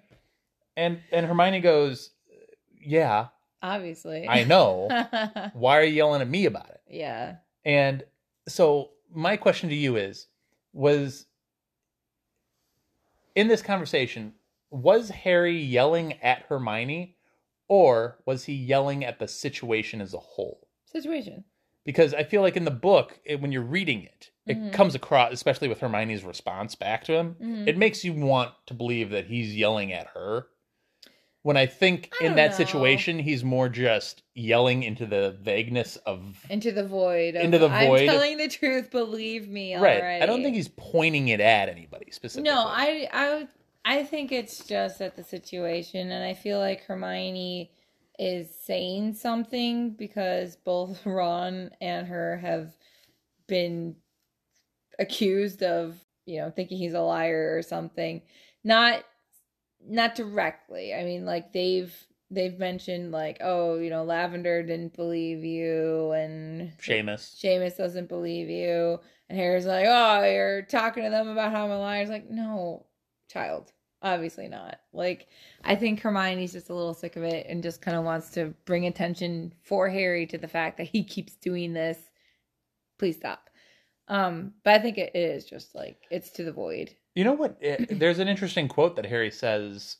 and 0.76 1.00
and 1.12 1.26
Hermione 1.26 1.60
goes, 1.60 2.10
Yeah, 2.80 3.28
obviously. 3.62 4.26
I 4.28 4.44
know. 4.44 4.88
Why 5.54 5.78
are 5.78 5.84
you 5.84 5.94
yelling 5.94 6.20
at 6.22 6.28
me 6.28 6.46
about 6.46 6.68
it? 6.70 6.80
yeah. 6.88 7.36
And 7.64 8.02
so 8.48 8.90
my 9.12 9.36
question 9.36 9.68
to 9.68 9.74
you 9.74 9.96
is 9.96 10.26
was 10.72 11.26
in 13.34 13.48
this 13.48 13.62
conversation 13.62 14.34
was 14.70 15.10
Harry 15.10 15.56
yelling 15.58 16.14
at 16.22 16.42
Hermione 16.48 17.16
or 17.68 18.18
was 18.26 18.44
he 18.44 18.54
yelling 18.54 19.04
at 19.04 19.18
the 19.18 19.28
situation 19.28 20.00
as 20.00 20.14
a 20.14 20.18
whole? 20.18 20.68
Situation. 20.86 21.44
Because 21.84 22.14
I 22.14 22.24
feel 22.24 22.42
like 22.42 22.56
in 22.56 22.64
the 22.64 22.70
book 22.70 23.18
it, 23.24 23.40
when 23.40 23.52
you're 23.52 23.62
reading 23.62 24.02
it 24.04 24.30
it 24.46 24.56
Mhm. 24.58 24.72
comes 24.72 24.94
across 24.94 25.32
especially 25.32 25.68
with 25.68 25.80
Hermione's 25.80 26.24
response 26.24 26.74
back 26.74 27.04
to 27.04 27.12
him 27.14 27.36
Mhm. 27.40 27.68
it 27.68 27.76
makes 27.76 28.04
you 28.04 28.14
want 28.14 28.52
to 28.66 28.74
believe 28.74 29.10
that 29.10 29.26
he's 29.26 29.54
yelling 29.56 29.92
at 29.92 30.08
her. 30.08 30.46
When 31.42 31.56
I 31.56 31.66
think 31.66 32.12
I 32.20 32.26
in 32.26 32.34
that 32.36 32.50
know. 32.50 32.56
situation 32.56 33.18
he's 33.18 33.42
more 33.42 33.68
just 33.70 34.22
yelling 34.34 34.82
into 34.82 35.06
the 35.06 35.38
vagueness 35.40 35.96
of 36.04 36.36
Into 36.50 36.70
the 36.70 36.86
void. 36.86 37.34
Of, 37.34 37.42
Into 37.42 37.58
the 37.58 37.68
void. 37.68 38.02
I'm 38.02 38.06
telling 38.06 38.36
the 38.36 38.48
truth. 38.48 38.90
Believe 38.90 39.48
me. 39.48 39.74
right. 39.74 40.00
Already. 40.00 40.22
I 40.22 40.26
don't 40.26 40.42
think 40.42 40.54
he's 40.54 40.68
pointing 40.68 41.28
it 41.28 41.40
at 41.40 41.68
anybody 41.68 42.10
specifically. 42.10 42.50
No, 42.50 42.66
I, 42.66 43.08
I, 43.12 43.48
I 43.84 44.02
think 44.04 44.32
it's 44.32 44.64
just 44.66 45.00
at 45.00 45.16
the 45.16 45.24
situation, 45.24 46.10
and 46.10 46.24
I 46.24 46.34
feel 46.34 46.58
like 46.58 46.84
Hermione 46.84 47.70
is 48.18 48.54
saying 48.64 49.14
something 49.14 49.92
because 49.92 50.56
both 50.56 51.00
Ron 51.06 51.70
and 51.80 52.06
her 52.06 52.36
have 52.36 52.76
been 53.48 53.96
accused 54.98 55.62
of, 55.62 55.98
you 56.26 56.40
know, 56.40 56.50
thinking 56.50 56.76
he's 56.76 56.92
a 56.92 57.00
liar 57.00 57.54
or 57.56 57.62
something. 57.62 58.20
Not, 58.62 59.04
not 59.86 60.14
directly. 60.14 60.94
I 60.94 61.04
mean, 61.04 61.24
like 61.24 61.52
they've 61.52 61.94
they've 62.30 62.58
mentioned 62.58 63.10
like, 63.12 63.38
oh, 63.40 63.78
you 63.78 63.90
know, 63.90 64.04
Lavender 64.04 64.62
didn't 64.62 64.94
believe 64.94 65.44
you, 65.44 66.12
and 66.12 66.72
Seamus. 66.78 67.36
Seamus 67.42 67.76
doesn't 67.76 68.08
believe 68.08 68.48
you. 68.48 69.00
And 69.28 69.38
Harry's 69.38 69.66
like, 69.66 69.86
oh, 69.88 70.24
you're 70.24 70.62
talking 70.62 71.04
to 71.04 71.10
them 71.10 71.28
about 71.28 71.52
how 71.52 71.64
I'm 71.64 71.70
a 71.70 71.78
liar. 71.78 72.02
It's 72.02 72.10
like, 72.10 72.28
no, 72.28 72.86
child, 73.30 73.72
obviously 74.02 74.48
not. 74.48 74.80
Like, 74.92 75.28
I 75.62 75.76
think 75.76 76.00
Hermione's 76.00 76.52
just 76.52 76.68
a 76.68 76.74
little 76.74 76.94
sick 76.94 77.14
of 77.14 77.22
it 77.22 77.46
and 77.48 77.62
just 77.62 77.80
kind 77.80 77.96
of 77.96 78.04
wants 78.04 78.30
to 78.30 78.54
bring 78.64 78.86
attention 78.86 79.54
for 79.62 79.88
Harry 79.88 80.26
to 80.26 80.38
the 80.38 80.48
fact 80.48 80.78
that 80.78 80.88
he 80.88 81.04
keeps 81.04 81.36
doing 81.36 81.72
this. 81.72 81.96
Please 82.98 83.16
stop. 83.16 83.50
Um, 84.08 84.54
but 84.64 84.74
I 84.74 84.78
think 84.80 84.98
it 84.98 85.14
is 85.14 85.44
just 85.44 85.76
like 85.76 85.98
it's 86.10 86.30
to 86.32 86.42
the 86.42 86.52
void. 86.52 86.96
You 87.14 87.24
know 87.24 87.32
what? 87.32 87.56
It, 87.60 87.98
there's 87.98 88.18
an 88.18 88.28
interesting 88.28 88.68
quote 88.68 88.96
that 88.96 89.06
Harry 89.06 89.30
says 89.30 89.96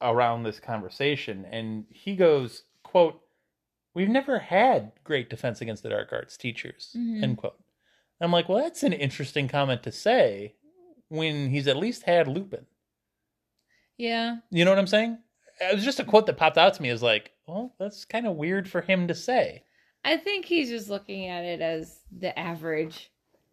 around 0.00 0.42
this 0.42 0.58
conversation, 0.60 1.46
and 1.50 1.84
he 1.90 2.16
goes, 2.16 2.64
"quote 2.82 3.20
We've 3.94 4.08
never 4.08 4.38
had 4.38 4.92
great 5.04 5.28
defense 5.30 5.60
against 5.60 5.82
the 5.82 5.90
dark 5.90 6.12
arts 6.12 6.36
teachers." 6.36 6.96
Mhm. 6.96 7.22
End 7.22 7.36
quote. 7.38 7.58
I'm 8.20 8.30
like, 8.32 8.48
well, 8.48 8.62
that's 8.62 8.84
an 8.84 8.92
interesting 8.92 9.48
comment 9.48 9.82
to 9.82 9.90
say 9.92 10.54
when 11.08 11.50
he's 11.50 11.66
at 11.66 11.76
least 11.76 12.04
had 12.04 12.28
Lupin. 12.28 12.66
Yeah. 13.98 14.36
You 14.50 14.64
know 14.64 14.70
what 14.70 14.78
I'm 14.78 14.86
saying? 14.86 15.18
It 15.60 15.74
was 15.74 15.84
just 15.84 15.98
a 16.00 16.04
quote 16.04 16.26
that 16.26 16.36
popped 16.36 16.56
out 16.56 16.74
to 16.74 16.82
me. 16.82 16.88
As 16.88 17.02
like, 17.02 17.32
well, 17.46 17.74
that's 17.78 18.04
kind 18.04 18.26
of 18.26 18.36
weird 18.36 18.68
for 18.68 18.80
him 18.80 19.08
to 19.08 19.14
say. 19.14 19.64
I 20.04 20.16
think 20.16 20.44
he's 20.46 20.68
just 20.70 20.88
looking 20.88 21.26
at 21.28 21.44
it 21.44 21.60
as 21.60 22.00
the 22.16 22.36
average. 22.38 23.10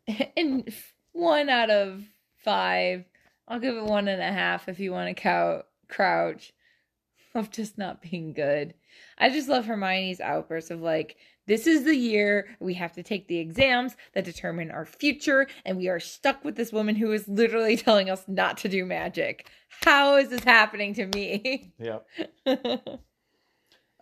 And 0.37 0.71
one 1.11 1.49
out 1.49 1.69
of 1.69 2.03
five, 2.43 3.05
I'll 3.47 3.59
give 3.59 3.75
it 3.75 3.83
one 3.83 4.07
and 4.07 4.21
a 4.21 4.31
half 4.31 4.67
if 4.69 4.79
you 4.79 4.91
want 4.91 5.07
to 5.15 5.21
count 5.21 5.65
Crouch 5.87 6.53
of 7.35 7.49
just 7.51 7.77
not 7.77 8.01
being 8.01 8.33
good. 8.33 8.73
I 9.17 9.29
just 9.29 9.49
love 9.49 9.65
Hermione's 9.65 10.19
outburst 10.21 10.71
of 10.71 10.81
like, 10.81 11.17
this 11.47 11.65
is 11.65 11.83
the 11.83 11.95
year 11.95 12.47
we 12.59 12.75
have 12.75 12.93
to 12.93 13.01
take 13.03 13.27
the 13.27 13.39
exams 13.39 13.95
that 14.13 14.23
determine 14.23 14.69
our 14.69 14.85
future, 14.85 15.47
and 15.65 15.77
we 15.77 15.87
are 15.87 15.99
stuck 15.99 16.45
with 16.45 16.55
this 16.55 16.71
woman 16.71 16.95
who 16.95 17.11
is 17.11 17.27
literally 17.27 17.75
telling 17.77 18.09
us 18.09 18.23
not 18.27 18.57
to 18.59 18.69
do 18.69 18.85
magic. 18.85 19.49
How 19.83 20.17
is 20.17 20.29
this 20.29 20.43
happening 20.43 20.93
to 20.95 21.07
me? 21.07 21.73
Yep. 21.79 22.05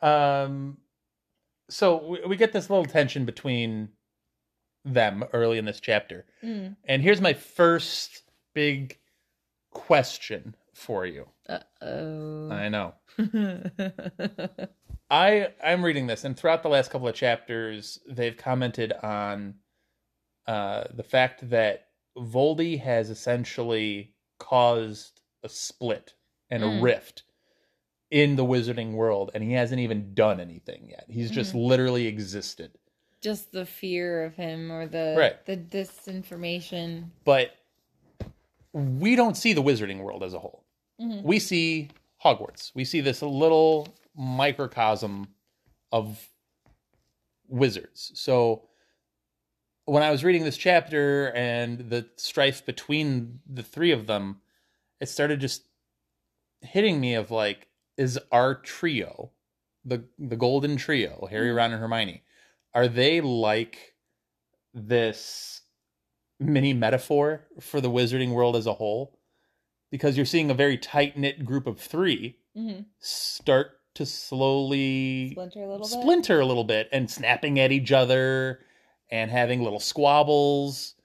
Um, 0.01 0.77
so 1.69 2.05
we, 2.07 2.19
we 2.27 2.35
get 2.37 2.53
this 2.53 2.69
little 2.69 2.85
tension 2.85 3.25
between 3.25 3.89
them 4.85 5.25
early 5.33 5.57
in 5.57 5.65
this 5.65 5.79
chapter, 5.79 6.25
Mm. 6.43 6.75
and 6.87 7.01
here's 7.01 7.19
my 7.19 7.33
first 7.33 8.21
big 8.57 8.97
question 9.71 10.55
for 10.73 11.05
you. 11.05 11.27
Uh-oh. 11.47 12.49
I 12.51 12.69
know. 12.69 12.95
I 15.09 15.49
I'm 15.63 15.85
reading 15.85 16.07
this, 16.07 16.23
and 16.25 16.35
throughout 16.35 16.63
the 16.63 16.69
last 16.69 16.89
couple 16.91 17.07
of 17.07 17.13
chapters, 17.15 17.99
they've 18.09 18.35
commented 18.35 18.91
on 19.03 19.55
uh, 20.47 20.85
the 20.93 21.03
fact 21.03 21.49
that 21.49 21.87
Voldy 22.17 22.79
has 22.79 23.09
essentially 23.09 24.15
caused 24.39 25.21
a 25.43 25.49
split 25.49 26.13
and 26.49 26.63
a 26.63 26.67
Mm. 26.67 26.81
rift 26.81 27.23
in 28.09 28.35
the 28.37 28.45
wizarding 28.45 28.93
world, 28.93 29.31
and 29.33 29.43
he 29.43 29.53
hasn't 29.53 29.81
even 29.81 30.13
done 30.13 30.39
anything 30.39 30.87
yet. 30.89 31.05
He's 31.09 31.29
just 31.31 31.53
literally 31.53 32.07
existed. 32.07 32.71
just 33.19 33.51
the 33.51 33.65
fear 33.65 34.23
of 34.25 34.35
him 34.35 34.71
or 34.71 34.85
the 34.87 35.15
Right. 35.17 35.43
the 35.45 35.57
disinformation. 35.57 37.09
But 37.25 37.51
we 38.77 39.15
don't 39.15 39.35
see 39.35 39.53
the 39.53 39.63
wizarding 39.63 39.99
world 40.01 40.23
as 40.23 40.33
a 40.33 40.39
whole. 40.39 40.65
Mhm. 41.01 41.23
We 41.23 41.39
see 41.39 41.89
Hogwarts. 42.23 42.73
We 42.75 42.85
see 42.85 43.01
this 43.01 43.21
little 43.21 43.87
microcosm 44.15 45.33
of 45.91 46.29
wizards. 47.47 48.11
So 48.15 48.67
when 49.85 50.03
I 50.03 50.11
was 50.11 50.23
reading 50.23 50.43
this 50.43 50.57
chapter 50.57 51.31
and 51.33 51.89
the 51.89 52.09
strife 52.17 52.65
between 52.65 53.39
the 53.47 53.63
three 53.63 53.91
of 53.91 54.05
them, 54.05 54.41
it 54.99 55.07
started 55.07 55.39
just 55.39 55.63
hitting 56.61 56.99
me 56.99 57.13
of 57.15 57.31
like, 57.31 57.67
is 57.97 58.19
our 58.31 58.55
trio, 58.55 59.31
the 59.85 60.03
the 60.19 60.35
golden 60.35 60.77
trio, 60.77 61.27
Harry, 61.29 61.51
Ron, 61.51 61.71
and 61.71 61.81
Hermione, 61.81 62.23
are 62.73 62.87
they 62.87 63.21
like 63.21 63.95
this 64.73 65.61
mini 66.39 66.73
metaphor 66.73 67.47
for 67.59 67.81
the 67.81 67.89
wizarding 67.89 68.31
world 68.33 68.55
as 68.55 68.65
a 68.67 68.73
whole? 68.73 69.17
Because 69.91 70.17
you're 70.17 70.25
seeing 70.25 70.49
a 70.51 70.53
very 70.55 70.77
tight 70.77 71.17
knit 71.17 71.45
group 71.45 71.67
of 71.67 71.79
3 71.79 72.35
Mm-hmm. 72.57 72.81
start 72.99 73.73
to 73.93 74.03
slowly 74.05 75.29
Splinter 75.31 75.61
a 75.63 75.67
little 75.69 75.87
bit. 75.87 76.01
splinter 76.01 76.39
a 76.39 76.45
little 76.45 76.63
bit 76.63 76.89
and 76.91 77.09
snapping 77.09 77.59
at 77.59 77.71
each 77.71 77.91
other 77.91 78.61
and 79.11 79.29
having 79.29 79.61
little 79.63 79.79
squabbles. 79.79 80.95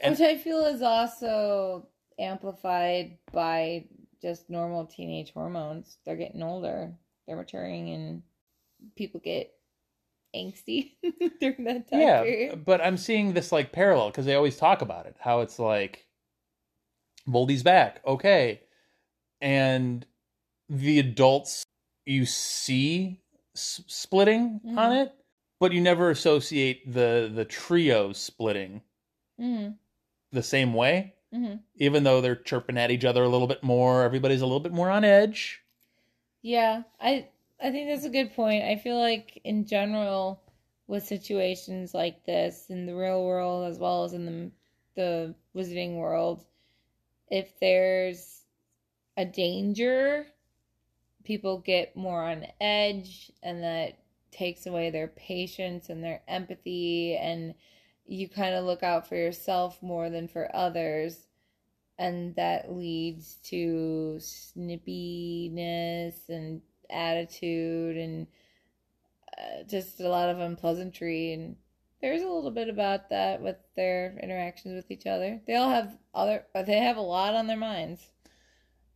And 0.00 0.12
Which 0.12 0.20
I 0.20 0.36
feel 0.36 0.64
is 0.66 0.82
also 0.82 1.88
amplified 2.18 3.18
by 3.32 3.86
just 4.22 4.48
normal 4.50 4.86
teenage 4.86 5.32
hormones. 5.32 5.98
They're 6.06 6.16
getting 6.16 6.42
older. 6.44 6.92
They're 7.26 7.36
maturing 7.36 7.90
and 7.90 8.22
people 8.96 9.20
get 9.22 9.52
angsty 10.34 10.92
during 11.40 11.64
that 11.64 11.88
time 11.90 12.00
yeah, 12.00 12.22
period. 12.22 12.64
but 12.64 12.80
I'm 12.80 12.96
seeing 12.96 13.32
this 13.32 13.50
like 13.52 13.72
parallel 13.72 14.10
because 14.10 14.26
they 14.26 14.34
always 14.34 14.56
talk 14.56 14.82
about 14.82 15.06
it. 15.06 15.16
How 15.20 15.40
it's 15.40 15.58
like 15.58 16.06
Voldy's 17.26 17.62
back. 17.62 18.00
Okay. 18.06 18.60
And 19.40 20.04
the 20.68 20.98
adults 20.98 21.64
you 22.06 22.26
see 22.26 23.20
s- 23.54 23.82
splitting 23.86 24.60
Mhm. 24.64 24.78
on 24.78 24.92
it, 24.96 25.12
but 25.60 25.72
you 25.72 25.80
never 25.80 26.10
associate 26.10 26.92
the 26.92 27.30
the 27.34 27.44
trio 27.44 28.12
splitting 28.12 28.82
hmm 29.38 29.70
the 30.32 30.42
same 30.42 30.74
way. 30.74 31.14
hmm 31.32 31.56
Even 31.76 32.02
though 32.04 32.20
they're 32.20 32.36
chirping 32.36 32.76
at 32.76 32.90
each 32.90 33.04
other 33.04 33.22
a 33.22 33.28
little 33.28 33.46
bit 33.46 33.62
more, 33.62 34.02
everybody's 34.02 34.40
a 34.42 34.46
little 34.46 34.60
bit 34.60 34.72
more 34.72 34.90
on 34.90 35.04
edge. 35.04 35.62
Yeah, 36.42 36.82
I 37.00 37.28
I 37.60 37.70
think 37.70 37.88
that's 37.88 38.04
a 38.04 38.10
good 38.10 38.34
point. 38.34 38.64
I 38.64 38.76
feel 38.76 38.98
like 38.98 39.40
in 39.44 39.66
general 39.66 40.42
with 40.86 41.04
situations 41.04 41.92
like 41.92 42.24
this 42.24 42.66
in 42.70 42.86
the 42.86 42.94
real 42.94 43.24
world 43.24 43.68
as 43.68 43.78
well 43.78 44.04
as 44.04 44.12
in 44.12 44.24
the 44.26 44.50
the 44.94 45.34
wizarding 45.54 45.96
world, 45.96 46.44
if 47.30 47.58
there's 47.60 48.42
a 49.16 49.24
danger, 49.24 50.26
people 51.24 51.58
get 51.58 51.96
more 51.96 52.24
on 52.24 52.46
edge 52.60 53.30
and 53.42 53.62
that 53.62 53.98
takes 54.32 54.66
away 54.66 54.90
their 54.90 55.08
patience 55.08 55.88
and 55.88 56.02
their 56.02 56.22
empathy 56.26 57.16
and 57.16 57.54
you 58.06 58.28
kind 58.28 58.54
of 58.54 58.64
look 58.64 58.82
out 58.82 59.08
for 59.08 59.16
yourself 59.16 59.82
more 59.82 60.10
than 60.10 60.26
for 60.26 60.54
others 60.54 61.26
and 61.98 62.34
that 62.36 62.72
leads 62.72 63.36
to 63.42 64.16
snippiness 64.18 66.14
and 66.28 66.60
attitude 66.90 67.96
and 67.96 68.26
uh, 69.36 69.62
just 69.68 70.00
a 70.00 70.08
lot 70.08 70.28
of 70.28 70.40
unpleasantry. 70.40 71.32
And 71.32 71.56
there's 72.00 72.22
a 72.22 72.28
little 72.28 72.50
bit 72.50 72.68
about 72.68 73.10
that 73.10 73.40
with 73.40 73.56
their 73.76 74.18
interactions 74.22 74.74
with 74.74 74.90
each 74.90 75.06
other. 75.06 75.40
They 75.46 75.54
all 75.56 75.70
have 75.70 75.96
other 76.14 76.44
they 76.54 76.78
have 76.78 76.96
a 76.96 77.02
lot 77.02 77.34
on 77.34 77.46
their 77.46 77.56
minds. 77.56 78.02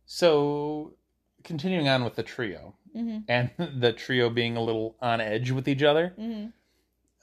So, 0.05 0.95
continuing 1.43 1.87
on 1.87 2.03
with 2.03 2.15
the 2.15 2.23
trio 2.23 2.75
hmm 2.93 3.19
and 3.27 3.51
the 3.79 3.93
trio 3.93 4.29
being 4.29 4.57
a 4.57 4.61
little 4.61 4.95
on 5.01 5.21
edge 5.21 5.51
with 5.51 5.67
each 5.67 5.83
other, 5.83 6.13
hmm 6.17 6.47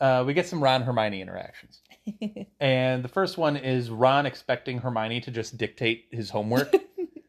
uh, 0.01 0.25
we 0.27 0.33
get 0.33 0.47
some 0.47 0.63
Ron 0.63 0.83
Hermione 0.83 1.21
interactions. 1.21 1.83
And 2.61 3.03
the 3.03 3.09
first 3.09 3.39
one 3.39 3.57
is 3.57 3.89
Ron 3.89 4.27
expecting 4.27 4.79
Hermione 4.79 5.23
to 5.23 5.31
just 5.31 5.57
dictate 5.57 6.09
his 6.11 6.29
homework. 6.29 6.75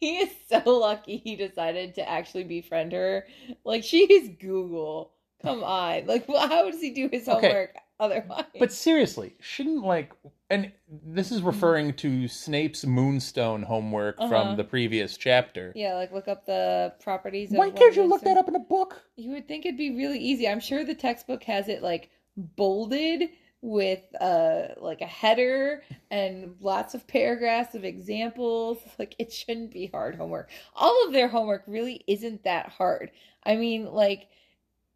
he 0.06 0.16
is 0.18 0.30
so 0.48 0.62
lucky 0.78 1.18
he 1.18 1.36
decided 1.36 1.94
to 1.94 2.08
actually 2.08 2.44
befriend 2.44 2.92
her 2.92 3.26
like 3.64 3.84
she 3.84 4.00
is 4.12 4.30
google 4.40 5.12
come 5.42 5.62
on 5.64 6.06
like 6.06 6.26
wh- 6.26 6.48
how 6.48 6.70
does 6.70 6.80
he 6.80 6.90
do 6.90 7.08
his 7.12 7.28
Okay. 7.28 7.48
homework 7.48 7.76
otherwise 7.98 8.44
but 8.58 8.72
seriously, 8.72 9.34
shouldn't 9.40 9.84
like 9.84 10.12
and 10.48 10.72
this 11.04 11.30
is 11.30 11.42
referring 11.42 11.92
to 11.94 12.26
Snape's 12.26 12.84
Moonstone 12.84 13.62
homework 13.62 14.16
Uh-huh. 14.18 14.28
from 14.28 14.56
the 14.56 14.64
previous 14.64 15.16
chapter. 15.18 15.72
yeah 15.76 15.94
like 15.94 16.10
look 16.12 16.26
up 16.26 16.46
the 16.46 16.94
properties 17.02 17.52
of 17.52 17.58
Why 17.58 17.70
can't 17.70 17.94
you 17.94 18.02
look 18.02 18.22
moonstone. 18.24 18.34
that 18.34 18.40
up 18.40 18.48
in 18.48 18.56
a 18.56 18.58
book? 18.58 19.02
You 19.16 19.30
would 19.32 19.46
think 19.46 19.64
it'd 19.66 19.76
be 19.78 19.94
really 19.96 20.18
easy. 20.18 20.48
I'm 20.48 20.60
sure 20.60 20.82
the 20.82 20.94
textbook 20.94 21.44
has 21.44 21.68
it 21.68 21.82
like 21.82 22.10
bolded 22.36 23.28
with 23.62 24.00
uh 24.20 24.68
like 24.78 25.02
a 25.02 25.06
header 25.06 25.82
and 26.10 26.56
lots 26.60 26.94
of 26.94 27.06
paragraphs 27.06 27.74
of 27.74 27.84
examples. 27.84 28.78
Like 28.98 29.14
it 29.18 29.32
shouldn't 29.32 29.72
be 29.72 29.86
hard 29.86 30.16
homework. 30.16 30.50
All 30.74 31.06
of 31.06 31.12
their 31.12 31.28
homework 31.28 31.64
really 31.66 32.04
isn't 32.06 32.44
that 32.44 32.68
hard. 32.68 33.10
I 33.44 33.56
mean, 33.56 33.86
like 33.86 34.28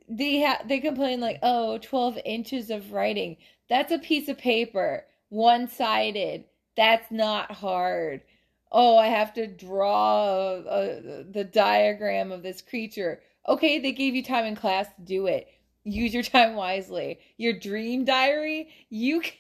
they 0.09 0.43
ha- 0.43 0.63
they 0.67 0.81
complain 0.81 1.21
like, 1.21 1.39
"Oh, 1.43 1.79
12 1.79 2.19
inches 2.25 2.71
of 2.71 2.93
writing. 2.93 3.37
That's 3.69 3.93
a 3.93 3.99
piece 3.99 4.29
of 4.29 4.39
paper, 4.39 5.07
one-sided. 5.31 6.45
That's 6.77 7.11
not 7.11 7.53
hard." 7.53 8.23
Oh, 8.73 8.97
I 8.99 9.07
have 9.09 9.33
to 9.35 9.47
draw 9.47 10.57
uh, 10.57 10.69
uh, 10.69 11.25
the 11.31 11.45
diagram 11.51 12.33
of 12.33 12.43
this 12.43 12.61
creature. 12.61 13.21
Okay, 13.49 13.79
they 13.79 13.93
gave 13.93 14.15
you 14.15 14.23
time 14.23 14.45
in 14.47 14.57
class 14.57 14.89
to 14.97 15.03
do 15.03 15.27
it. 15.27 15.49
Use 15.85 16.15
your 16.15 16.23
time 16.23 16.55
wisely. 16.55 17.21
Your 17.37 17.53
dream 17.59 18.05
diary, 18.05 18.71
you 18.89 19.23
c- 19.23 19.33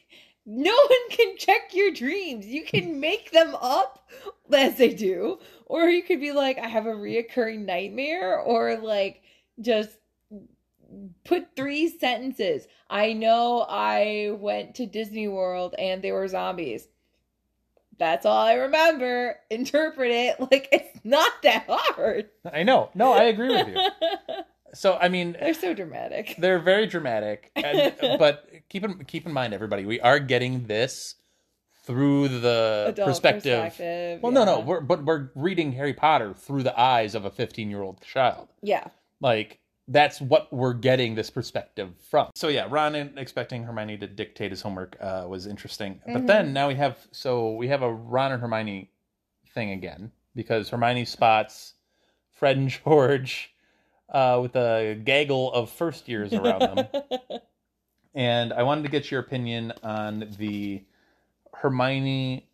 no 0.46 0.72
one 0.74 1.10
can 1.10 1.36
check 1.38 1.74
your 1.74 1.90
dreams. 1.90 2.46
You 2.46 2.64
can 2.64 3.00
make 3.00 3.30
them 3.30 3.54
up 3.60 4.08
as 4.52 4.76
they 4.76 4.92
do, 4.92 5.38
or 5.66 5.88
you 5.88 6.02
could 6.02 6.20
be 6.20 6.32
like, 6.32 6.58
I 6.58 6.68
have 6.68 6.86
a 6.86 6.90
reoccurring 6.90 7.64
nightmare, 7.64 8.38
or 8.38 8.76
like 8.76 9.22
just 9.60 9.96
put 11.24 11.56
three 11.56 11.88
sentences. 11.88 12.66
I 12.90 13.12
know 13.12 13.66
I 13.68 14.36
went 14.38 14.74
to 14.76 14.86
Disney 14.86 15.28
World 15.28 15.74
and 15.78 16.02
there 16.02 16.14
were 16.14 16.28
zombies. 16.28 16.88
That's 17.98 18.26
all 18.26 18.36
I 18.38 18.54
remember. 18.54 19.36
Interpret 19.50 20.10
it 20.10 20.40
like 20.50 20.68
it's 20.72 21.00
not 21.04 21.32
that 21.42 21.64
hard. 21.68 22.28
I 22.52 22.62
know. 22.62 22.90
No, 22.94 23.12
I 23.12 23.24
agree 23.24 23.48
with 23.48 23.68
you. 23.68 23.80
So 24.74 24.98
I 25.00 25.08
mean, 25.08 25.36
They're 25.38 25.54
so 25.54 25.74
dramatic. 25.74 26.34
they're 26.38 26.58
very 26.60 26.86
dramatic, 26.86 27.50
and, 27.56 27.94
but 28.18 28.48
keep 28.68 28.84
in 28.84 29.04
keep 29.04 29.26
in 29.26 29.32
mind, 29.32 29.54
everybody, 29.54 29.86
we 29.86 30.00
are 30.00 30.18
getting 30.18 30.66
this 30.66 31.16
through 31.84 32.28
the 32.28 32.86
Adult 32.88 33.08
perspective. 33.08 33.62
perspective, 33.64 34.22
Well, 34.22 34.32
no, 34.32 34.44
no, 34.46 34.60
we're, 34.60 34.80
but 34.80 35.04
we're 35.04 35.30
reading 35.34 35.72
Harry 35.72 35.92
Potter 35.92 36.32
through 36.32 36.62
the 36.62 36.78
eyes 36.80 37.14
of 37.14 37.24
a 37.26 37.30
15 37.30 37.68
year 37.68 37.82
old 37.82 38.00
child. 38.00 38.48
Yeah. 38.62 38.86
Like 39.20 39.58
that's 39.86 40.18
what 40.18 40.50
we're 40.50 40.72
getting 40.72 41.14
this 41.14 41.28
perspective 41.28 41.90
from. 42.08 42.30
So 42.34 42.48
yeah, 42.48 42.66
Ron 42.70 42.94
in- 42.94 43.18
expecting 43.18 43.64
Hermione 43.64 43.98
to 43.98 44.06
dictate 44.06 44.50
his 44.50 44.62
homework 44.62 44.96
uh, 44.98 45.26
was 45.28 45.46
interesting. 45.46 46.00
But 46.06 46.22
Mhm. 46.22 46.26
then 46.26 46.52
now 46.54 46.68
we 46.68 46.74
have 46.76 46.96
so 47.12 47.52
we 47.52 47.68
have 47.68 47.82
a 47.82 47.92
Ron 47.92 48.32
and 48.32 48.40
Hermione 48.40 48.90
thing 49.52 49.72
again 49.72 50.10
because 50.34 50.70
Hermione 50.70 51.04
spots 51.04 51.74
Fred 52.32 52.56
and 52.56 52.68
George 52.84 53.53
uh, 54.14 54.38
with 54.40 54.56
a 54.56 54.98
gaggle 55.04 55.52
of 55.52 55.68
first 55.68 56.08
years 56.08 56.32
around 56.32 56.60
them. 56.60 56.86
And 58.16 58.52
I 58.52 58.62
wanted 58.62 58.82
to 58.82 58.88
get 58.88 59.10
your 59.10 59.20
opinion 59.20 59.72
on 59.82 60.32
the 60.38 60.84
Hermione 61.52 62.46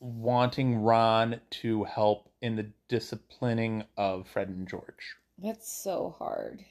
wanting 0.00 0.82
Ron 0.82 1.40
to 1.50 1.84
help 1.84 2.28
in 2.42 2.56
the 2.56 2.66
disciplining 2.88 3.84
of 3.96 4.26
Fred 4.26 4.48
and 4.48 4.66
George. 4.66 5.14
That's 5.38 5.72
so 5.72 6.16
hard. 6.18 6.64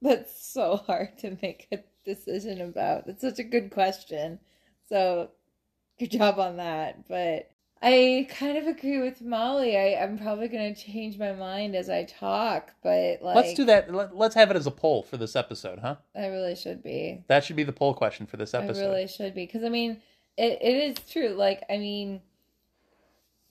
That's 0.00 0.46
so 0.46 0.76
hard 0.76 1.18
to 1.18 1.36
make 1.42 1.66
a 1.72 1.78
decision 2.04 2.60
about. 2.60 3.06
That's 3.06 3.22
such 3.22 3.40
a 3.40 3.44
good 3.44 3.72
question. 3.72 4.38
So, 4.88 5.30
good 5.98 6.12
job 6.12 6.38
on 6.38 6.58
that. 6.58 7.08
But 7.08 7.50
I 7.82 8.26
kind 8.30 8.56
of 8.56 8.66
agree 8.66 9.00
with 9.00 9.20
Molly. 9.20 9.76
I, 9.76 10.02
I'm 10.02 10.18
probably 10.18 10.48
going 10.48 10.74
to 10.74 10.80
change 10.80 11.18
my 11.18 11.32
mind 11.32 11.76
as 11.76 11.90
I 11.90 12.04
talk, 12.04 12.72
but 12.82 13.20
like, 13.20 13.36
let's 13.36 13.54
do 13.54 13.64
that. 13.66 13.92
Let, 13.92 14.16
let's 14.16 14.34
have 14.34 14.50
it 14.50 14.56
as 14.56 14.66
a 14.66 14.70
poll 14.70 15.02
for 15.02 15.18
this 15.18 15.36
episode, 15.36 15.80
huh? 15.80 15.96
I 16.14 16.26
really 16.26 16.56
should 16.56 16.82
be. 16.82 17.22
That 17.28 17.44
should 17.44 17.56
be 17.56 17.64
the 17.64 17.72
poll 17.72 17.92
question 17.92 18.26
for 18.26 18.38
this 18.38 18.54
episode. 18.54 18.82
I 18.82 18.86
really 18.86 19.08
should 19.08 19.34
be 19.34 19.44
because 19.44 19.62
I 19.62 19.68
mean, 19.68 20.00
it, 20.38 20.58
it 20.62 20.74
is 20.74 20.96
true. 21.10 21.28
Like, 21.28 21.64
I 21.68 21.76
mean, 21.76 22.22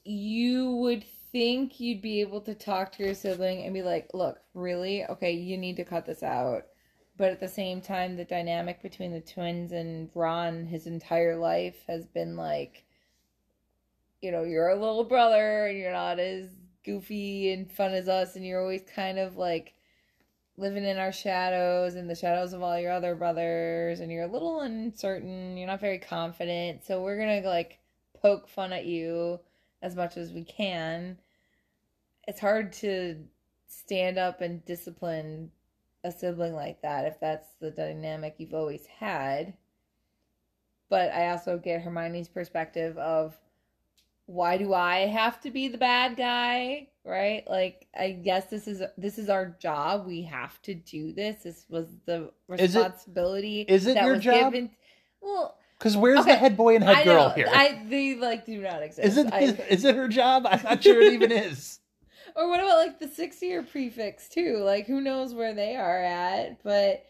you 0.03 0.71
would 0.71 1.03
think 1.31 1.79
you'd 1.79 2.01
be 2.01 2.21
able 2.21 2.41
to 2.41 2.55
talk 2.55 2.93
to 2.93 3.03
your 3.03 3.13
sibling 3.13 3.63
and 3.63 3.73
be 3.73 3.83
like, 3.83 4.09
"Look, 4.13 4.39
really? 4.55 5.05
Okay, 5.05 5.33
you 5.33 5.57
need 5.57 5.75
to 5.77 5.85
cut 5.85 6.05
this 6.05 6.23
out." 6.23 6.63
But 7.17 7.31
at 7.31 7.39
the 7.39 7.47
same 7.47 7.79
time, 7.79 8.17
the 8.17 8.25
dynamic 8.25 8.81
between 8.81 9.13
the 9.13 9.21
twins 9.21 9.71
and 9.71 10.09
Ron 10.15 10.65
his 10.65 10.87
entire 10.87 11.37
life 11.37 11.83
has 11.87 12.05
been 12.07 12.35
like, 12.35 12.84
you 14.25 14.31
know, 14.31 14.43
you're 14.43 14.69
a 14.69 14.75
little 14.75 15.03
brother 15.03 15.67
and 15.67 15.77
you're 15.77 15.91
not 15.91 16.19
as 16.19 16.47
goofy 16.83 17.53
and 17.53 17.71
fun 17.71 17.93
as 17.93 18.09
us, 18.09 18.35
and 18.35 18.43
you're 18.43 18.59
always 18.59 18.81
kind 18.95 19.19
of 19.19 19.37
like 19.37 19.75
living 20.57 20.83
in 20.83 20.97
our 20.97 21.11
shadows 21.11 21.93
and 21.93 22.09
the 22.09 22.15
shadows 22.15 22.51
of 22.51 22.63
all 22.63 22.79
your 22.79 22.91
other 22.91 23.13
brothers 23.13 23.99
and 23.99 24.09
you're 24.09 24.23
a 24.23 24.31
little 24.31 24.61
uncertain 24.61 25.57
you're 25.57 25.67
not 25.67 25.79
very 25.79 25.99
confident. 25.99 26.83
So 26.83 27.03
we're 27.03 27.19
gonna 27.19 27.47
like 27.47 27.77
poke 28.19 28.47
fun 28.47 28.73
at 28.73 28.85
you 28.85 29.39
as 29.83 29.95
much 29.95 30.17
as 30.17 30.31
we 30.31 30.43
can. 30.43 31.19
It's 32.27 32.39
hard 32.39 32.73
to 32.73 33.17
stand 33.67 34.17
up 34.17 34.41
and 34.41 34.65
discipline 34.65 35.51
a 36.03 36.11
sibling 36.11 36.53
like 36.53 36.81
that 36.81 37.05
if 37.05 37.19
that's 37.19 37.47
the 37.59 37.69
dynamic 37.69 38.35
you've 38.39 38.55
always 38.55 38.87
had. 38.87 39.53
But 40.89 41.11
i 41.11 41.29
also 41.29 41.59
get 41.59 41.81
hermione's 41.81 42.29
perspective 42.29 42.97
of 42.97 43.35
why 44.27 44.57
do 44.57 44.73
I 44.73 45.07
have 45.07 45.39
to 45.41 45.51
be 45.51 45.67
the 45.67 45.77
bad 45.77 46.17
guy? 46.17 46.87
Right? 47.03 47.43
Like 47.47 47.87
I 47.97 48.11
guess 48.11 48.45
this 48.45 48.67
is 48.67 48.81
this 48.97 49.19
is 49.19 49.29
our 49.29 49.55
job. 49.59 50.05
We 50.07 50.23
have 50.23 50.59
to 50.63 50.73
do 50.73 51.13
this. 51.13 51.43
This 51.43 51.65
was 51.69 51.87
the 52.05 52.31
responsibility 52.47 53.61
is 53.61 53.85
it 53.87 53.95
that 53.95 54.05
your 54.05 54.15
was 54.15 54.23
job? 54.23 54.53
given. 54.53 54.71
Well, 55.21 55.57
Because 55.77 55.95
where's 55.97 56.21
Okay, 56.21 56.31
the 56.31 56.37
head 56.37 56.57
boy 56.57 56.75
and 56.75 56.83
head 56.83 56.97
I 56.97 57.03
girl 57.03 57.29
know. 57.29 57.35
here? 57.35 57.47
I 57.51 57.83
they 57.87 58.15
like 58.15 58.45
do 58.45 58.59
not 58.61 58.81
exist. 58.81 59.07
Is 59.07 59.17
it 59.17 59.31
I- 59.33 59.39
is, 59.41 59.59
is 59.69 59.85
it 59.85 59.95
her 59.95 60.07
job? 60.07 60.45
I'm 60.47 60.63
not 60.63 60.83
sure 60.83 61.01
it 61.01 61.13
even 61.13 61.31
is. 61.31 61.79
or 62.35 62.49
what 62.49 62.59
about 62.59 62.77
like 62.77 62.99
the 62.99 63.07
six 63.07 63.41
year 63.43 63.61
prefects 63.61 64.27
too? 64.27 64.57
Like 64.57 64.87
who 64.87 65.01
knows 65.01 65.33
where 65.35 65.53
they 65.53 65.75
are 65.75 66.03
at? 66.03 66.63
But 66.63 67.05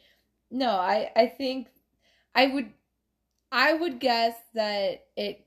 no, 0.51 0.69
I 0.71 1.09
I 1.15 1.27
think 1.27 1.67
I 2.33 2.47
would 2.47 2.71
I 3.51 3.73
would 3.73 3.99
guess 3.99 4.35
that 4.55 5.05
it 5.15 5.44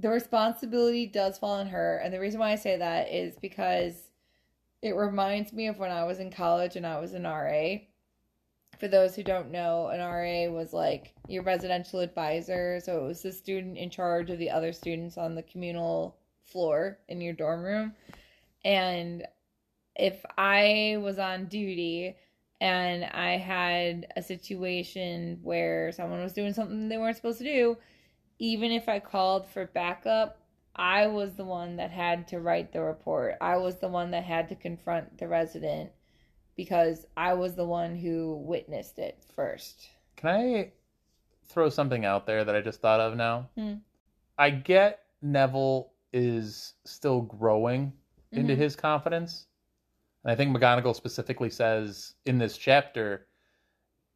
the 0.00 0.08
responsibility 0.08 1.06
does 1.06 1.38
fall 1.38 1.52
on 1.52 1.66
her. 1.68 1.98
And 1.98 2.12
the 2.12 2.20
reason 2.20 2.40
why 2.40 2.52
I 2.52 2.56
say 2.56 2.76
that 2.78 3.12
is 3.12 3.36
because 3.36 4.08
it 4.82 4.96
reminds 4.96 5.52
me 5.52 5.66
of 5.66 5.78
when 5.78 5.90
I 5.90 6.04
was 6.04 6.20
in 6.20 6.30
college 6.30 6.76
and 6.76 6.86
I 6.86 6.98
was 6.98 7.12
an 7.12 7.24
RA. 7.24 7.76
For 8.78 8.88
those 8.88 9.14
who 9.14 9.22
don't 9.22 9.50
know, 9.50 9.88
an 9.88 10.00
RA 10.00 10.50
was 10.50 10.72
like 10.72 11.12
your 11.28 11.42
residential 11.42 12.00
advisor. 12.00 12.80
So 12.80 13.04
it 13.04 13.08
was 13.08 13.20
the 13.20 13.32
student 13.32 13.76
in 13.76 13.90
charge 13.90 14.30
of 14.30 14.38
the 14.38 14.50
other 14.50 14.72
students 14.72 15.18
on 15.18 15.34
the 15.34 15.42
communal 15.42 16.16
floor 16.44 16.98
in 17.08 17.20
your 17.20 17.34
dorm 17.34 17.62
room. 17.62 17.92
And 18.64 19.26
if 19.96 20.24
I 20.38 20.96
was 21.02 21.18
on 21.18 21.46
duty 21.46 22.16
and 22.62 23.04
I 23.04 23.36
had 23.36 24.06
a 24.16 24.22
situation 24.22 25.40
where 25.42 25.92
someone 25.92 26.22
was 26.22 26.32
doing 26.32 26.54
something 26.54 26.88
they 26.88 26.96
weren't 26.96 27.16
supposed 27.16 27.38
to 27.38 27.44
do, 27.44 27.76
even 28.40 28.72
if 28.72 28.88
I 28.88 28.98
called 28.98 29.46
for 29.46 29.66
backup, 29.66 30.38
I 30.74 31.06
was 31.06 31.34
the 31.34 31.44
one 31.44 31.76
that 31.76 31.90
had 31.90 32.26
to 32.28 32.40
write 32.40 32.72
the 32.72 32.80
report. 32.80 33.36
I 33.40 33.58
was 33.58 33.76
the 33.76 33.88
one 33.88 34.10
that 34.12 34.24
had 34.24 34.48
to 34.48 34.54
confront 34.54 35.18
the 35.18 35.28
resident 35.28 35.90
because 36.56 37.06
I 37.16 37.34
was 37.34 37.54
the 37.54 37.66
one 37.66 37.94
who 37.96 38.36
witnessed 38.36 38.98
it 38.98 39.22
first. 39.36 39.90
Can 40.16 40.30
I 40.30 40.72
throw 41.44 41.68
something 41.68 42.04
out 42.04 42.26
there 42.26 42.44
that 42.44 42.56
I 42.56 42.62
just 42.62 42.80
thought 42.80 43.00
of 43.00 43.14
now? 43.14 43.50
Hmm. 43.56 43.74
I 44.38 44.50
get 44.50 45.00
Neville 45.20 45.92
is 46.14 46.74
still 46.84 47.20
growing 47.20 47.92
into 48.32 48.54
Mhm. 48.54 48.58
his 48.58 48.74
confidence. 48.74 49.48
And 50.24 50.32
I 50.32 50.34
think 50.34 50.56
McGonagall 50.56 50.96
specifically 50.96 51.50
says 51.50 52.14
in 52.24 52.38
this 52.38 52.56
chapter, 52.56 53.26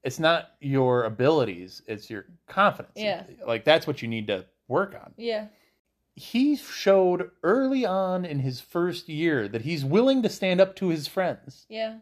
it's 0.05 0.19
not 0.19 0.51
your 0.61 1.05
abilities, 1.05 1.83
it's 1.87 2.11
your 2.11 2.27
confidence. 2.47 2.93
Yeah. 2.95 3.25
Like 3.47 3.65
that's 3.65 3.87
what 3.87 4.03
you 4.03 4.09
need 4.09 4.27
to 4.29 4.45
work 4.69 4.95
on. 4.95 5.15
Yeah. 5.17 5.47
He 6.15 6.57
showed 6.57 7.31
early 7.43 7.85
on 7.85 8.25
in 8.25 8.39
his 8.39 8.61
first 8.61 9.09
year 9.09 9.49
that 9.49 9.63
he's 9.63 9.85
willing 9.85 10.23
to 10.23 10.29
stand 10.29 10.61
up 10.61 10.77
to 10.77 10.89
his 10.89 11.09
friends. 11.09 11.67
Yeah. 11.69 11.97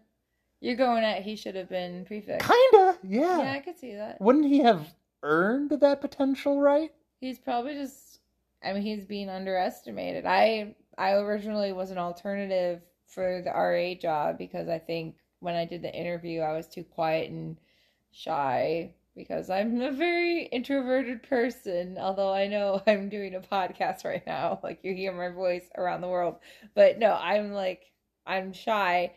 You're 0.61 0.76
going 0.76 1.05
at 1.05 1.22
he 1.22 1.36
should 1.36 1.55
have 1.55 1.68
been 1.68 2.05
prefect. 2.05 2.44
Kinda, 2.44 2.98
yeah. 3.05 3.38
Yeah, 3.38 3.53
I 3.53 3.61
could 3.61 3.78
see 3.78 3.94
that. 3.94 4.20
Wouldn't 4.20 4.46
he 4.46 4.59
have 4.59 4.94
earned 5.22 5.70
that 5.70 6.00
potential 6.00 6.61
right? 6.61 6.90
He's 7.20 7.38
probably 7.38 7.74
just 7.74 8.18
I 8.64 8.72
mean 8.72 8.82
he's 8.82 9.05
being 9.05 9.30
underestimated. 9.30 10.26
I 10.26 10.74
I 10.98 11.12
originally 11.12 11.72
was 11.72 11.92
an 11.92 11.98
alternative 11.98 12.82
for 13.07 13.42
the 13.42 13.50
RA 13.50 13.94
job 13.94 14.38
because 14.38 14.68
I 14.68 14.78
think 14.78 15.14
when 15.38 15.55
I 15.55 15.64
did 15.64 15.82
the 15.82 15.94
interview 15.94 16.40
I 16.40 16.53
was 16.53 16.66
too 16.66 16.82
quiet 16.82 17.30
and 17.30 17.57
shy 18.12 18.94
because 19.14 19.50
I'm 19.50 19.80
a 19.80 19.92
very 19.92 20.44
introverted 20.44 21.22
person, 21.22 21.98
although 21.98 22.32
I 22.32 22.46
know 22.46 22.82
I'm 22.86 23.08
doing 23.08 23.34
a 23.34 23.40
podcast 23.40 24.04
right 24.04 24.26
now, 24.26 24.60
like 24.62 24.80
you 24.82 24.94
hear 24.94 25.12
my 25.12 25.28
voice 25.34 25.68
around 25.76 26.00
the 26.00 26.08
world. 26.08 26.36
But 26.74 26.98
no, 26.98 27.12
I'm 27.14 27.52
like 27.52 27.90
I'm 28.26 28.52
shy. 28.52 29.12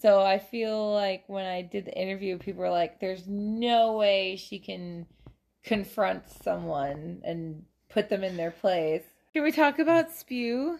So 0.00 0.20
I 0.22 0.38
feel 0.38 0.92
like 0.92 1.24
when 1.28 1.46
I 1.46 1.62
did 1.62 1.84
the 1.84 1.96
interview 1.96 2.38
people 2.38 2.62
were 2.62 2.70
like 2.70 3.00
there's 3.00 3.26
no 3.26 3.96
way 3.96 4.36
she 4.36 4.58
can 4.58 5.06
confront 5.62 6.28
someone 6.42 7.22
and 7.24 7.64
put 7.88 8.08
them 8.08 8.24
in 8.24 8.36
their 8.36 8.50
place. 8.50 9.02
Can 9.32 9.42
we 9.42 9.52
talk 9.52 9.78
about 9.78 10.06
S.P.E.W.? 10.06 10.78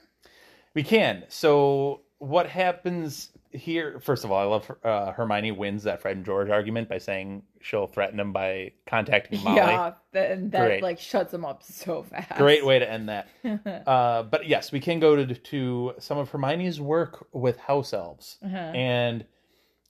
We 0.74 0.82
can. 0.82 1.24
So 1.28 2.02
what 2.18 2.48
happens 2.48 3.30
here? 3.54 4.00
First 4.00 4.24
of 4.24 4.30
all, 4.32 4.38
I 4.40 4.44
love 4.44 4.70
uh, 4.84 5.12
Hermione 5.12 5.52
wins 5.52 5.82
that 5.84 6.02
Fred 6.02 6.16
and 6.16 6.26
George 6.26 6.50
argument 6.50 6.88
by 6.88 6.98
saying 6.98 7.42
she'll 7.60 7.86
threaten 7.86 8.18
him 8.20 8.32
by 8.32 8.72
contacting 8.86 9.42
Molly. 9.42 9.56
Yeah, 9.56 9.92
that, 10.12 10.30
and 10.32 10.52
that 10.52 10.66
Great. 10.66 10.82
like 10.82 10.98
shuts 10.98 11.30
them 11.32 11.44
up 11.44 11.62
so 11.62 12.02
fast. 12.02 12.36
Great 12.36 12.64
way 12.66 12.78
to 12.78 12.90
end 12.90 13.08
that. 13.08 13.28
Uh, 13.86 14.22
but 14.24 14.46
yes, 14.48 14.72
we 14.72 14.80
can 14.80 14.98
go 15.00 15.16
to 15.16 15.34
to 15.34 15.94
some 15.98 16.18
of 16.18 16.28
Hermione's 16.30 16.80
work 16.80 17.26
with 17.32 17.56
house 17.58 17.92
elves, 17.92 18.38
Uh-huh. 18.44 18.56
and 18.56 19.24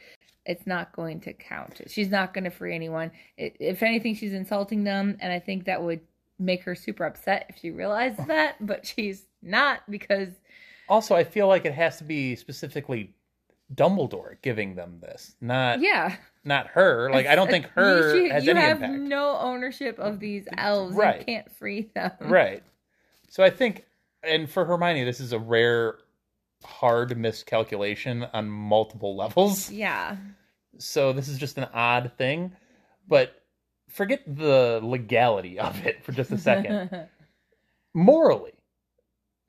It's 0.47 0.67
not 0.67 0.93
going 0.93 1.21
to 1.21 1.33
count. 1.33 1.81
She's 1.87 2.11
not 2.11 2.35
going 2.35 2.45
to 2.45 2.51
free 2.51 2.75
anyone. 2.75 3.11
If 3.37 3.83
anything, 3.83 4.15
she's 4.15 4.35
insulting 4.35 4.85
them, 4.85 5.17
and 5.21 5.33
I 5.33 5.39
think 5.39 5.65
that 5.65 5.83
would 5.83 6.01
make 6.39 6.63
her 6.65 6.75
super 6.75 7.05
upset 7.05 7.47
if 7.49 7.59
she 7.59 7.71
realized 7.71 8.27
that, 8.27 8.57
but 8.67 8.87
she's 8.87 9.25
not 9.43 9.81
because 9.89 10.29
Also, 10.89 11.15
I 11.15 11.25
feel 11.25 11.49
like 11.49 11.65
it 11.65 11.73
has 11.75 11.99
to 11.99 12.05
be 12.05 12.37
specifically 12.37 13.15
Dumbledore 13.75 14.37
giving 14.43 14.75
them 14.75 14.99
this, 15.01 15.35
not 15.41 15.81
yeah, 15.81 16.17
not 16.45 16.67
her. 16.69 17.11
Like 17.11 17.27
I 17.27 17.35
don't 17.35 17.49
think 17.51 17.65
You 17.77 17.83
her 17.83 18.15
should- 18.17 18.31
has 18.31 18.45
you 18.45 18.51
any 18.51 18.61
have 18.61 18.83
impact. 18.83 19.03
no 19.03 19.39
ownership 19.39 19.99
of 19.99 20.21
these 20.21 20.47
elves. 20.57 20.95
Right. 20.95 21.21
You 21.21 21.25
can't 21.25 21.51
free 21.53 21.91
them. 21.95 22.13
Right. 22.21 22.63
So 23.31 23.43
I 23.43 23.51
think, 23.51 23.85
and 24.23 24.49
for 24.49 24.65
Hermione, 24.65 25.05
this 25.05 25.19
is 25.21 25.33
a 25.33 25.39
rare, 25.39 25.97
hard 26.63 27.17
miscalculation 27.17 28.27
on 28.33 28.49
multiple 28.49 29.17
levels. 29.17 29.71
Yeah. 29.71 30.17
So 30.79 31.13
this 31.13 31.29
is 31.29 31.39
just 31.39 31.57
an 31.59 31.67
odd 31.73 32.13
thing, 32.19 32.53
but 33.09 33.43
forget 33.89 34.23
the 34.27 34.81
legality 34.83 35.59
of 35.59 35.85
it 35.87 36.05
for 36.05 36.13
just 36.13 36.31
a 36.33 36.39
second. 36.39 37.09
Morally, 37.95 38.54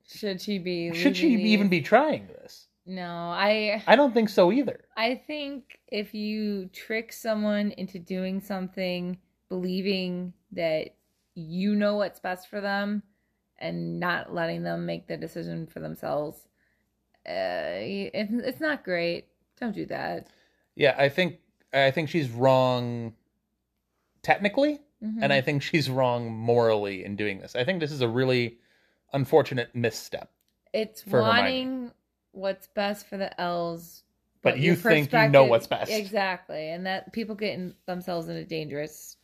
should 0.08 0.42
she 0.42 0.58
be? 0.60 0.94
should 0.94 1.18
she 1.18 1.30
leaving 1.30 1.46
even 1.48 1.68
be 1.70 1.82
trying 1.82 2.28
this? 2.28 2.68
No, 2.86 3.04
I. 3.32 3.84
I 3.88 3.96
don't 3.96 4.14
think 4.14 4.30
so 4.30 4.52
either. 4.52 4.86
I 4.96 5.16
think 5.16 5.80
if 5.88 6.14
you 6.14 6.68
trick 6.68 7.12
someone 7.12 7.72
into 7.72 7.98
doing 8.00 8.40
something, 8.42 9.18
believing 9.50 10.34
that 10.52 10.96
you 11.34 11.76
know 11.76 11.96
what's 11.96 12.20
best 12.20 12.48
for 12.48 12.62
them, 12.62 13.02
and 13.58 14.00
not 14.00 14.34
letting 14.34 14.64
them 14.64 14.86
make 14.86 15.08
the 15.08 15.18
decision 15.18 15.66
for 15.66 15.80
themselves, 15.80 16.48
uh, 17.28 17.82
it, 17.82 18.12
it's 18.14 18.62
not 18.62 18.84
great. 18.84 19.26
Don't 19.60 19.74
do 19.74 19.86
that. 19.88 20.28
Yeah, 20.76 20.96
I 20.98 21.10
think 21.10 21.40
I 21.74 21.90
think 21.92 22.10
she's 22.10 22.30
wrong 22.30 23.14
technically, 24.22 24.80
Mhm. 25.04 25.20
and 25.22 25.34
I 25.34 25.42
think 25.42 25.62
she's 25.62 25.90
wrong 25.90 26.32
morally 26.32 27.04
in 27.04 27.16
doing 27.16 27.40
this. 27.40 27.56
I 27.56 27.64
think 27.64 27.80
this 27.80 27.92
is 27.92 28.02
a 28.02 28.08
really 28.08 28.60
unfortunate 29.16 29.74
misstep. 29.74 30.30
it's 30.74 31.02
for 31.02 31.24
Hermione. 31.24 31.42
wanting 31.42 31.92
what's 32.32 32.68
best 32.68 33.08
for 33.08 33.18
the 33.18 33.40
elves. 33.42 34.04
But 34.44 34.60
you 34.60 34.76
think 34.76 35.12
you 35.12 35.28
know 35.30 35.46
what's 35.46 35.66
best. 35.66 35.92
Exactly. 35.92 36.70
And 36.70 36.86
that 36.86 37.12
people 37.14 37.34
get 37.34 37.54
in 37.56 37.74
themselves 37.88 38.28
into 38.28 38.46
dangerous, 38.46 39.18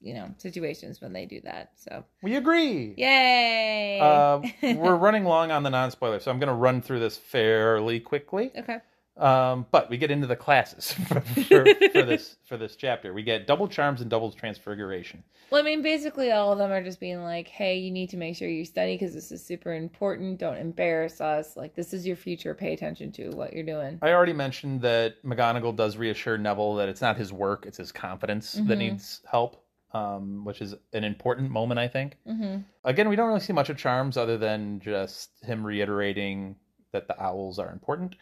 you 0.00 0.14
know, 0.14 0.34
situations 0.38 1.00
when 1.00 1.12
they 1.12 1.26
do 1.26 1.40
that. 1.42 1.70
So 1.76 2.04
We 2.22 2.34
agree. 2.34 2.94
Yay. 2.96 4.00
Uh, 4.00 4.40
we're 4.74 4.96
running 4.96 5.24
long 5.24 5.52
on 5.52 5.62
the 5.62 5.70
non 5.70 5.92
spoiler, 5.92 6.18
so 6.18 6.32
I'm 6.32 6.40
going 6.40 6.48
to 6.48 6.54
run 6.54 6.82
through 6.82 6.98
this 6.98 7.16
fairly 7.16 8.00
quickly. 8.00 8.50
okay. 8.56 8.78
Um, 9.16 9.66
but 9.70 9.90
we 9.90 9.98
get 9.98 10.10
into 10.10 10.26
the 10.26 10.36
classes 10.36 10.92
for, 11.08 11.20
for, 11.20 11.66
for 11.92 12.02
this 12.02 12.36
for 12.44 12.56
this 12.56 12.76
chapter. 12.76 13.12
We 13.12 13.22
get 13.22 13.46
double 13.46 13.68
charms 13.68 14.00
and 14.00 14.08
double 14.08 14.32
transfiguration. 14.32 15.22
Well, 15.50 15.60
I 15.60 15.64
mean, 15.64 15.82
basically, 15.82 16.32
all 16.32 16.50
of 16.50 16.58
them 16.58 16.72
are 16.72 16.82
just 16.82 16.98
being 16.98 17.22
like, 17.22 17.46
"Hey, 17.46 17.76
you 17.76 17.90
need 17.90 18.08
to 18.10 18.16
make 18.16 18.36
sure 18.36 18.48
you 18.48 18.64
study 18.64 18.94
because 18.94 19.12
this 19.12 19.30
is 19.30 19.44
super 19.44 19.74
important. 19.74 20.38
Don't 20.38 20.56
embarrass 20.56 21.20
us. 21.20 21.58
Like, 21.58 21.74
this 21.74 21.92
is 21.92 22.06
your 22.06 22.16
future. 22.16 22.54
Pay 22.54 22.72
attention 22.72 23.12
to 23.12 23.28
what 23.30 23.52
you're 23.52 23.66
doing." 23.66 23.98
I 24.00 24.12
already 24.12 24.32
mentioned 24.32 24.80
that 24.80 25.22
McGonagall 25.22 25.76
does 25.76 25.98
reassure 25.98 26.38
Neville 26.38 26.76
that 26.76 26.88
it's 26.88 27.02
not 27.02 27.18
his 27.18 27.34
work; 27.34 27.66
it's 27.66 27.76
his 27.78 27.92
confidence 27.92 28.52
that 28.54 28.64
Mhm. 28.64 28.78
needs 28.78 29.20
help, 29.30 29.62
um, 29.92 30.46
which 30.46 30.62
is 30.62 30.74
an 30.94 31.04
important 31.04 31.50
moment, 31.50 31.78
I 31.78 31.88
think. 31.88 32.16
Mm-hmm. 32.26 32.62
Again, 32.84 33.10
we 33.10 33.16
don't 33.16 33.28
really 33.28 33.40
see 33.40 33.52
much 33.52 33.68
of 33.68 33.76
charms 33.76 34.16
other 34.16 34.38
than 34.38 34.80
just 34.80 35.32
him 35.42 35.66
reiterating 35.66 36.56
that 36.92 37.08
the 37.08 37.22
owls 37.22 37.58
are 37.58 37.70
important. 37.70 38.16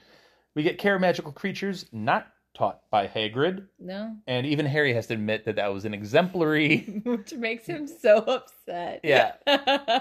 We 0.55 0.62
get 0.62 0.78
care 0.78 0.94
of 0.96 1.01
magical 1.01 1.32
creatures 1.32 1.86
not 1.92 2.26
taught 2.53 2.80
by 2.90 3.07
Hagrid, 3.07 3.68
No, 3.78 4.16
and 4.26 4.44
even 4.44 4.66
Harry 4.66 4.92
has 4.94 5.07
to 5.07 5.14
admit 5.14 5.44
that 5.44 5.57
that 5.57 5.72
was 5.72 5.84
an 5.84 5.94
exemplary. 5.94 6.78
which 7.05 7.32
makes 7.32 7.66
him 7.66 7.86
so 7.86 8.18
upset. 8.18 9.01
Yeah. 9.05 9.34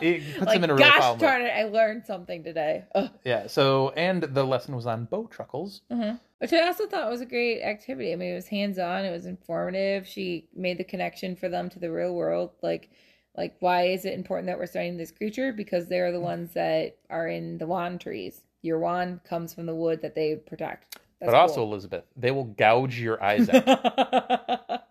It 0.02 0.24
puts 0.36 0.48
like, 0.48 0.58
him 0.58 0.64
in 0.64 0.70
a 0.72 0.74
real 0.74 0.84
gosh 0.84 0.98
problem. 0.98 1.20
darn 1.20 1.42
it! 1.44 1.50
I 1.50 1.66
learned 1.66 2.06
something 2.06 2.44
today. 2.44 2.86
Ugh. 2.96 3.10
yeah. 3.24 3.48
So, 3.48 3.90
and 3.90 4.24
the 4.24 4.44
lesson 4.44 4.76
was 4.76 4.88
on 4.88 5.08
bowtruckles. 5.08 5.82
Mhm. 5.92 6.20
Which 6.40 6.54
I 6.54 6.66
also 6.66 6.88
thought 6.88 7.10
was 7.10 7.22
a 7.22 7.26
great 7.26 7.62
activity. 7.62 8.14
I 8.14 8.16
mean, 8.16 8.32
it 8.32 8.36
was 8.36 8.48
hands 8.48 8.80
on. 8.80 9.06
It 9.06 9.12
was 9.12 9.26
informative. 9.26 10.08
She 10.08 10.48
made 10.56 10.78
the 10.78 10.84
connection 10.86 11.36
for 11.36 11.50
them 11.50 11.70
to 11.70 11.80
the 11.80 11.92
real 11.92 12.16
world. 12.16 12.52
Like, 12.64 12.90
like 13.36 13.58
why 13.60 13.88
is 13.88 14.06
it 14.06 14.14
important 14.14 14.48
that 14.48 14.58
we're 14.58 14.66
studying 14.66 14.98
this 14.98 15.12
creature? 15.12 15.52
Because 15.54 15.88
they're 15.88 16.12
the 16.12 16.20
ones 16.20 16.54
that 16.54 16.98
are 17.10 17.28
in 17.28 17.58
the 17.58 17.68
wand 17.68 18.02
trees. 18.02 18.42
Your 18.62 18.80
wand 18.80 19.24
comes 19.24 19.54
from 19.54 19.66
the 19.66 19.76
wood 19.76 20.02
that 20.02 20.16
they 20.16 20.36
protect. 20.36 21.00
That's 21.20 21.32
but 21.32 21.36
also, 21.36 21.56
cool. 21.56 21.72
Elizabeth, 21.72 22.06
they 22.16 22.32
will 22.32 22.46
gouge 22.46 23.00
your 23.00 23.22
eyes 23.24 23.50
out. 23.54 24.84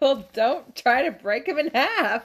well, 0.00 0.28
don't 0.32 0.74
try 0.76 1.02
to 1.04 1.10
break 1.10 1.46
them 1.46 1.58
in 1.58 1.68
half. 1.74 2.24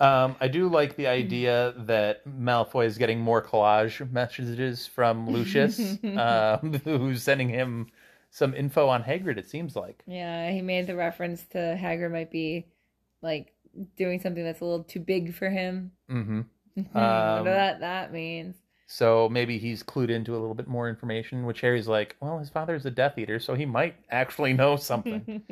um, 0.00 0.36
I 0.40 0.48
do 0.48 0.68
like 0.68 0.96
the 0.96 1.06
idea 1.06 1.74
that 1.78 2.26
Malfoy 2.28 2.86
is 2.86 2.98
getting 2.98 3.20
more 3.20 3.42
collage 3.42 4.10
messages 4.10 4.86
from 4.86 5.28
Lucius, 5.30 5.98
um, 6.04 6.74
who's 6.84 7.22
sending 7.22 7.48
him 7.48 7.86
some 8.30 8.54
info 8.54 8.88
on 8.88 9.02
Hagrid. 9.02 9.38
It 9.38 9.48
seems 9.48 9.76
like. 9.76 10.02
yeah, 10.06 10.50
he 10.50 10.60
made 10.60 10.86
the 10.86 10.96
reference 10.96 11.44
to 11.52 11.58
Hagrid 11.58 12.12
might 12.12 12.30
be 12.30 12.66
like 13.22 13.52
doing 13.96 14.20
something 14.20 14.44
that's 14.44 14.60
a 14.60 14.64
little 14.64 14.84
too 14.84 15.00
big 15.00 15.34
for 15.34 15.48
him. 15.48 15.92
hmm 16.08 16.42
I 16.94 17.38
Um, 17.38 17.44
what 17.44 17.80
that 17.80 18.12
means. 18.12 18.56
So 18.86 19.28
maybe 19.28 19.58
he's 19.58 19.82
clued 19.82 20.10
into 20.10 20.32
a 20.32 20.38
little 20.38 20.54
bit 20.54 20.68
more 20.68 20.88
information, 20.88 21.44
which 21.44 21.60
Harry's 21.60 21.88
like, 21.88 22.16
well, 22.20 22.38
his 22.38 22.50
father's 22.50 22.86
a 22.86 22.90
Death 22.90 23.18
Eater, 23.18 23.40
so 23.40 23.54
he 23.54 23.66
might 23.66 23.96
actually 24.10 24.52
know 24.52 24.76
something. 24.76 25.42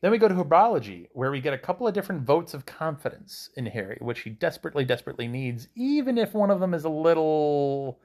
then 0.00 0.10
we 0.10 0.16
go 0.18 0.28
to 0.28 0.34
Herbology, 0.34 1.08
where 1.12 1.30
we 1.30 1.40
get 1.40 1.52
a 1.52 1.58
couple 1.58 1.86
of 1.86 1.92
different 1.92 2.22
votes 2.22 2.54
of 2.54 2.64
confidence 2.64 3.50
in 3.56 3.66
Harry, 3.66 3.98
which 4.00 4.20
he 4.20 4.30
desperately, 4.30 4.84
desperately 4.84 5.28
needs, 5.28 5.68
even 5.74 6.16
if 6.16 6.32
one 6.32 6.50
of 6.50 6.60
them 6.60 6.72
is 6.72 6.84
a 6.84 6.88
little 6.90 8.00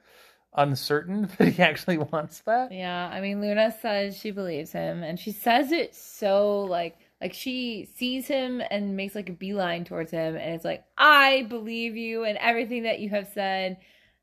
uncertain 0.56 1.28
that 1.38 1.48
he 1.48 1.62
actually 1.62 1.98
wants 1.98 2.40
that. 2.40 2.70
Yeah, 2.70 3.08
I 3.12 3.20
mean 3.20 3.40
Luna 3.40 3.74
says 3.80 4.16
she 4.16 4.30
believes 4.30 4.72
him 4.72 5.02
and 5.02 5.18
she 5.18 5.32
says 5.32 5.72
it 5.72 5.94
so 5.94 6.60
like 6.60 6.96
like 7.24 7.32
she 7.32 7.88
sees 7.96 8.26
him 8.28 8.60
and 8.70 8.96
makes 8.96 9.14
like 9.14 9.30
a 9.30 9.32
beeline 9.32 9.84
towards 9.84 10.10
him 10.10 10.36
and 10.36 10.54
it's 10.54 10.64
like 10.64 10.84
I 10.98 11.46
believe 11.48 11.96
you 11.96 12.24
and 12.24 12.36
everything 12.36 12.82
that 12.82 13.00
you 13.00 13.08
have 13.10 13.28
said. 13.32 13.78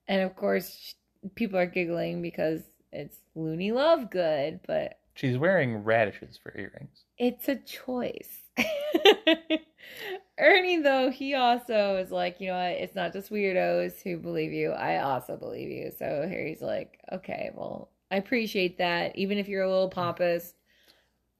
And 0.08 0.22
of 0.22 0.36
course 0.36 0.94
people 1.34 1.58
are 1.58 1.66
giggling 1.66 2.22
because 2.22 2.62
it's 2.92 3.18
Loony 3.34 3.72
Lovegood, 3.72 4.60
but 4.68 5.00
She's 5.16 5.36
wearing 5.38 5.84
radishes 5.84 6.38
for 6.42 6.56
earrings. 6.56 7.06
it's 7.18 7.50
a 7.50 7.56
choice. 7.56 8.38
Ernie, 10.40 10.82
though, 10.82 11.10
he 11.12 11.34
also 11.36 11.98
is 11.98 12.12
like, 12.12 12.40
you 12.40 12.48
know 12.48 12.56
what? 12.58 12.72
It's 12.72 12.96
not 12.96 13.14
just 13.14 13.32
weirdos 13.32 14.02
who 14.04 14.18
believe 14.18 14.52
you. 14.54 14.72
I 14.72 15.02
also 15.02 15.38
believe 15.38 15.70
you. 15.70 15.92
So 15.98 16.06
Harry's 16.28 16.62
like, 16.62 17.00
okay, 17.12 17.52
well, 17.54 17.90
I 18.10 18.16
appreciate 18.18 18.78
that. 18.80 19.16
Even 19.18 19.38
if 19.38 19.48
you're 19.48 19.64
a 19.64 19.70
little 19.70 19.90
pompous. 19.90 20.54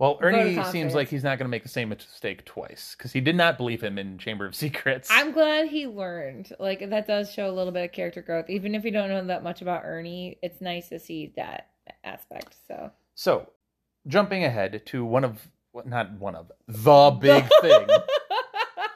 Well, 0.02 0.18
Ernie 0.20 0.64
seems 0.72 0.96
like 0.96 1.10
he's 1.10 1.24
not 1.24 1.38
going 1.38 1.46
to 1.46 1.50
make 1.50 1.62
the 1.62 1.70
same 1.70 1.90
mistake 1.90 2.44
twice 2.44 2.96
because 2.98 3.14
he 3.14 3.22
did 3.22 3.36
not 3.36 3.56
believe 3.56 3.84
him 3.84 4.00
in 4.00 4.18
Chamber 4.18 4.48
of 4.48 4.56
Secrets. 4.56 5.08
I'm 5.12 5.32
glad 5.32 5.68
he 5.68 5.86
learned. 5.86 6.52
Like, 6.58 6.90
that 6.90 7.06
does 7.06 7.32
show 7.32 7.48
a 7.48 7.54
little 7.54 7.72
bit 7.72 7.86
of 7.86 7.92
character 7.92 8.24
growth. 8.24 8.50
Even 8.50 8.74
if 8.74 8.84
you 8.84 8.90
don't 8.90 9.10
know 9.10 9.24
that 9.24 9.44
much 9.44 9.62
about 9.62 9.84
Ernie, 9.86 10.40
it's 10.42 10.60
nice 10.60 10.90
to 10.90 10.98
see 10.98 11.34
that 11.36 11.70
aspect. 12.04 12.56
So, 12.68 12.90
So, 13.14 13.50
jumping 14.08 14.44
ahead 14.44 14.82
to 14.88 15.06
one 15.06 15.24
of, 15.24 15.48
well, 15.72 15.86
not 15.86 16.14
one 16.14 16.34
of, 16.34 16.52
the 16.68 17.18
big 17.22 17.48
thing. 17.62 17.86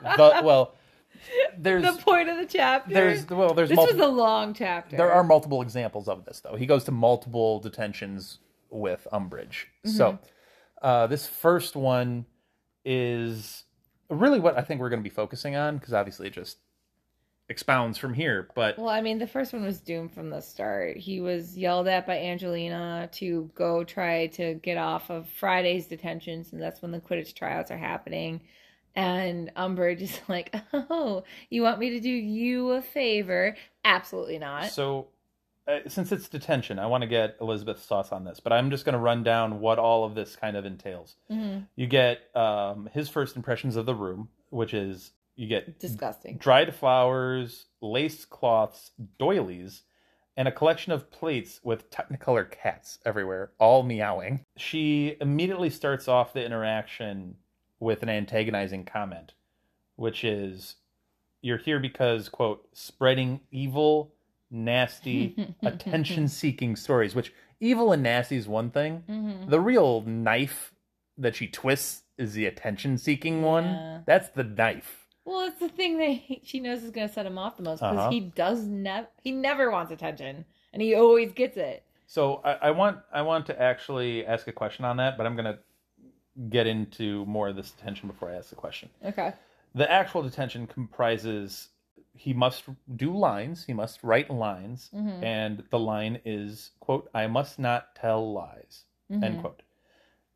The 0.02 0.42
well, 0.44 0.76
there's 1.58 1.84
the 1.84 2.02
point 2.02 2.30
of 2.30 2.38
the 2.38 2.46
chapter. 2.46 2.94
there's 2.94 3.28
well 3.28 3.56
there's 3.56 3.70
this 3.70 3.76
multiple, 3.76 4.08
was 4.08 4.08
a 4.08 4.16
long 4.16 4.54
chapter. 4.54 4.98
there 4.98 5.12
are 5.12 5.24
multiple 5.24 5.64
examples 5.64 6.08
of 6.08 6.26
this 6.26 6.42
though. 6.42 6.56
He 6.56 6.68
goes 6.68 6.84
to 6.84 6.92
multiple 6.92 7.60
detentions 7.60 8.40
with 8.70 9.08
Umbridge. 9.12 9.66
So, 9.86 10.12
mm-hmm. 10.12 10.26
Uh, 10.86 11.08
this 11.08 11.26
first 11.26 11.76
one 11.76 12.28
is 12.86 13.64
really 14.08 14.40
what 14.40 14.56
I 14.56 14.62
think 14.62 14.80
we're 14.80 14.90
going 14.90 15.02
to 15.02 15.10
be 15.10 15.14
focusing 15.14 15.56
on 15.56 15.78
because 15.78 15.96
obviously 15.96 16.28
it 16.28 16.34
just 16.34 16.60
expounds 17.50 17.98
from 17.98 18.14
here. 18.14 18.50
But 18.54 18.78
Well, 18.78 18.90
I 18.90 19.02
mean, 19.02 19.18
the 19.18 19.26
first 19.26 19.52
one 19.52 19.64
was 19.64 19.80
doomed 19.82 20.14
from 20.14 20.30
the 20.30 20.42
start. 20.42 20.98
He 20.98 21.22
was 21.22 21.58
yelled 21.58 21.88
at 21.88 22.06
by 22.06 22.20
Angelina 22.20 23.10
to 23.14 23.50
go 23.56 23.84
try 23.84 24.28
to 24.28 24.54
get 24.54 24.78
off 24.78 25.10
of 25.10 25.28
Friday's 25.28 25.88
detentions, 25.88 26.54
and 26.54 26.62
that's 26.62 26.84
when 26.84 26.92
the 26.92 27.00
Quidditch 27.00 27.34
tryouts 27.34 27.72
are 27.72 27.80
happening. 27.80 28.42
And 28.96 29.52
Umbridge 29.58 30.02
is 30.02 30.20
like, 30.28 30.56
"Oh, 30.72 31.24
you 31.50 31.64
want 31.64 31.80
me 31.80 31.90
to 31.90 32.00
do 32.00 32.12
you 32.12 32.74
a 32.74 32.82
favor? 32.84 33.58
Absolutely 33.84 34.38
not." 34.38 34.66
So, 34.68 35.08
uh, 35.68 35.80
since 35.88 36.12
it's 36.12 36.28
detention, 36.30 36.78
I 36.80 36.86
want 36.86 37.02
to 37.02 37.08
get 37.08 37.38
Elizabeth's 37.42 37.86
thoughts 37.86 38.12
on 38.12 38.24
this, 38.24 38.40
but 38.40 38.54
I'm 38.54 38.70
just 38.70 38.86
going 38.86 38.94
to 38.94 39.00
run 39.00 39.24
down 39.24 39.60
what 39.60 39.80
all 39.80 40.04
of 40.04 40.14
this 40.16 40.36
kind 40.36 40.56
of 40.56 40.66
entails. 40.66 41.16
Mhm. 41.32 41.68
You 41.76 41.88
get 41.88 42.36
um, 42.36 42.90
his 42.94 43.10
first 43.10 43.36
impressions 43.36 43.76
of 43.76 43.86
the 43.86 43.96
room, 43.96 44.30
which 44.50 44.74
is 44.74 45.12
you 45.36 45.48
get 45.48 45.80
Disgusting. 45.80 46.38
dried 46.38 46.74
flowers, 46.74 47.66
lace 47.82 48.26
cloths, 48.26 48.92
doilies, 49.20 49.84
and 50.38 50.48
a 50.48 50.52
collection 50.52 50.92
of 50.92 51.10
plates 51.12 51.60
with 51.64 51.90
Technicolor 51.90 52.50
cats 52.50 53.00
everywhere, 53.06 53.52
all 53.60 53.84
meowing. 53.84 54.46
She 54.58 55.18
immediately 55.20 55.70
starts 55.70 56.08
off 56.08 56.34
the 56.34 56.46
interaction 56.46 57.36
with 57.80 58.02
an 58.04 58.10
antagonizing 58.10 58.86
comment, 58.86 59.34
which 59.98 60.24
is, 60.24 60.76
"You're 61.42 61.58
here 61.58 61.80
because 61.80 62.30
quote 62.30 62.68
spreading 62.74 63.42
evil, 63.52 64.14
nasty, 64.56 65.36
attention-seeking 65.64 66.76
stories." 66.76 67.14
Which 67.16 67.34
evil 67.60 67.92
and 67.92 68.02
nasty 68.04 68.38
is 68.38 68.48
one 68.48 68.72
thing. 68.72 69.04
Mhm. 69.10 69.50
The 69.50 69.60
real 69.60 70.02
knife 70.02 70.74
that 71.18 71.36
she 71.36 71.48
twists 71.48 72.04
is 72.18 72.34
the 72.34 72.46
attention-seeking 72.46 73.42
one. 73.42 73.66
Yeah. 73.66 74.00
That's 74.06 74.30
the 74.30 74.44
knife. 74.44 75.08
Well, 75.26 75.48
it's 75.48 75.60
the 75.60 75.70
thing 75.70 75.98
that 75.98 76.10
he, 76.10 76.42
she 76.44 76.60
knows 76.60 76.84
is 76.84 76.92
going 76.92 77.08
to 77.08 77.14
set 77.14 77.26
him 77.26 77.38
off 77.38 77.58
the 77.58 77.64
most 77.64 77.80
because 77.80 77.98
Uh-huh. 77.98 78.10
he 78.12 78.20
does 78.20 78.64
never 78.66 79.08
he 79.24 79.32
never 79.32 79.72
wants 79.72 79.92
attention, 79.92 80.46
and 80.72 80.82
he 80.82 80.94
always 80.96 81.32
gets 81.34 81.58
it. 81.58 81.84
So 82.08 82.42
I, 82.46 82.54
I 82.68 82.72
want 82.72 83.00
I 83.12 83.22
want 83.24 83.46
to 83.48 83.60
actually 83.62 84.26
ask 84.26 84.48
a 84.48 84.52
question 84.52 84.86
on 84.86 84.98
that, 84.98 85.18
but 85.18 85.26
I'm 85.26 85.36
gonna 85.36 85.60
get 86.50 86.68
into 86.68 87.26
more 87.26 87.48
of 87.48 87.56
this 87.56 87.72
detention 87.72 88.08
before 88.08 88.30
I 88.30 88.36
ask 88.36 88.50
the 88.50 88.56
question. 88.56 88.90
Okay. 89.04 89.34
The 89.74 89.90
actual 89.92 90.22
detention 90.22 90.68
comprises 90.68 91.70
he 92.16 92.34
must 92.34 92.64
do 92.96 93.16
lines, 93.16 93.66
he 93.66 93.74
must 93.74 94.04
write 94.04 94.30
lines, 94.30 94.90
Mhm. 94.94 95.24
and 95.24 95.64
the 95.70 95.80
line 95.80 96.22
is 96.26 96.72
quote, 96.80 97.10
I 97.14 97.28
must 97.28 97.60
not 97.60 97.96
tell 97.96 98.32
lies, 98.34 98.86
end 99.10 99.24
Mhm. 99.24 99.42
quote. 99.42 99.62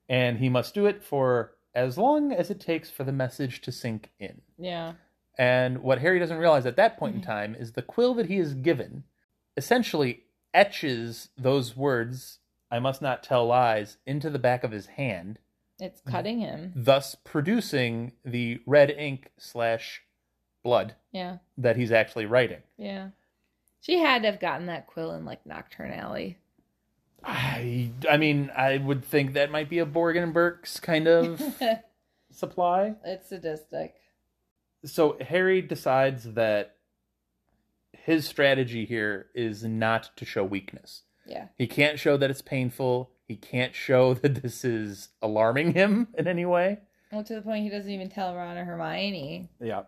And 0.07 0.37
he 0.39 0.49
must 0.49 0.73
do 0.73 0.85
it 0.85 1.01
for 1.03 1.55
as 1.73 1.97
long 1.97 2.31
as 2.31 2.49
it 2.49 2.59
takes 2.59 2.89
for 2.89 3.03
the 3.03 3.11
message 3.11 3.61
to 3.61 3.71
sink 3.71 4.11
in. 4.19 4.41
Yeah. 4.57 4.95
And 5.37 5.81
what 5.83 5.99
Harry 5.99 6.19
doesn't 6.19 6.37
realize 6.37 6.65
at 6.65 6.75
that 6.75 6.97
point 6.97 7.15
in 7.15 7.21
Mhm. 7.21 7.25
time 7.25 7.55
is 7.55 7.73
the 7.73 7.81
quill 7.81 8.13
that 8.15 8.25
he 8.25 8.37
is 8.37 8.53
given 8.55 9.03
essentially 9.55 10.23
etches 10.53 11.29
those 11.37 11.77
words, 11.77 12.39
I 12.71 12.79
must 12.79 13.01
not 13.01 13.23
tell 13.23 13.45
lies, 13.45 13.97
into 14.05 14.29
the 14.29 14.39
back 14.39 14.63
of 14.63 14.71
his 14.71 14.87
hand 14.87 15.39
It's 15.79 16.01
cutting 16.01 16.39
him. 16.39 16.73
thus 16.75 17.15
producing 17.15 18.13
the 18.25 18.61
red 18.65 18.89
ink 18.89 19.31
slash 19.37 20.03
blood 20.63 20.95
Yeah. 21.11 21.37
that 21.57 21.77
he's 21.77 21.91
actually 21.91 22.25
writing. 22.25 22.61
Yeah. 22.77 23.09
She 23.81 23.99
had 23.99 24.23
to 24.23 24.31
have 24.31 24.39
gotten 24.39 24.65
that 24.67 24.87
quill 24.87 25.13
in 25.13 25.25
like 25.25 25.43
Knockturn 25.45 25.97
Alley. 25.97 26.37
I, 27.23 27.91
I 28.09 28.17
mean, 28.17 28.51
I 28.55 28.77
would 28.77 29.03
think 29.03 29.33
that 29.33 29.51
might 29.51 29.69
be 29.69 29.79
a 29.79 29.85
Borgin 29.85 30.23
and 30.23 30.33
Burkes 30.33 30.79
kind 30.79 31.07
of 31.07 31.41
supply. 32.31 32.95
it's 33.05 33.29
sadistic. 33.29 33.95
So 34.85 35.17
Harry 35.19 35.61
decides 35.61 36.23
that 36.33 36.75
his 37.91 38.25
strategy 38.25 38.85
here 38.85 39.27
is 39.35 39.63
not 39.63 40.15
to 40.17 40.25
show 40.25 40.43
weakness. 40.43 41.03
Yeah. 41.25 41.47
He 41.57 41.67
can't 41.67 41.99
show 41.99 42.15
that 42.17 42.29
it's 42.31 42.41
painful. 42.41 43.11
He 43.27 43.35
can't 43.35 43.75
show 43.75 44.13
that 44.15 44.41
this 44.41 44.63
is 44.63 45.09
alarming 45.21 45.73
him 45.73 46.07
in 46.17 46.27
any 46.27 46.45
way. 46.45 46.79
Well, 47.11 47.23
to 47.23 47.35
the 47.35 47.41
point 47.41 47.63
he 47.63 47.69
doesn't 47.69 47.91
even 47.91 48.09
tell 48.09 48.35
Ron 48.35 48.57
or 48.57 48.63
Hermione. 48.65 49.49
Yeah. 49.61 49.83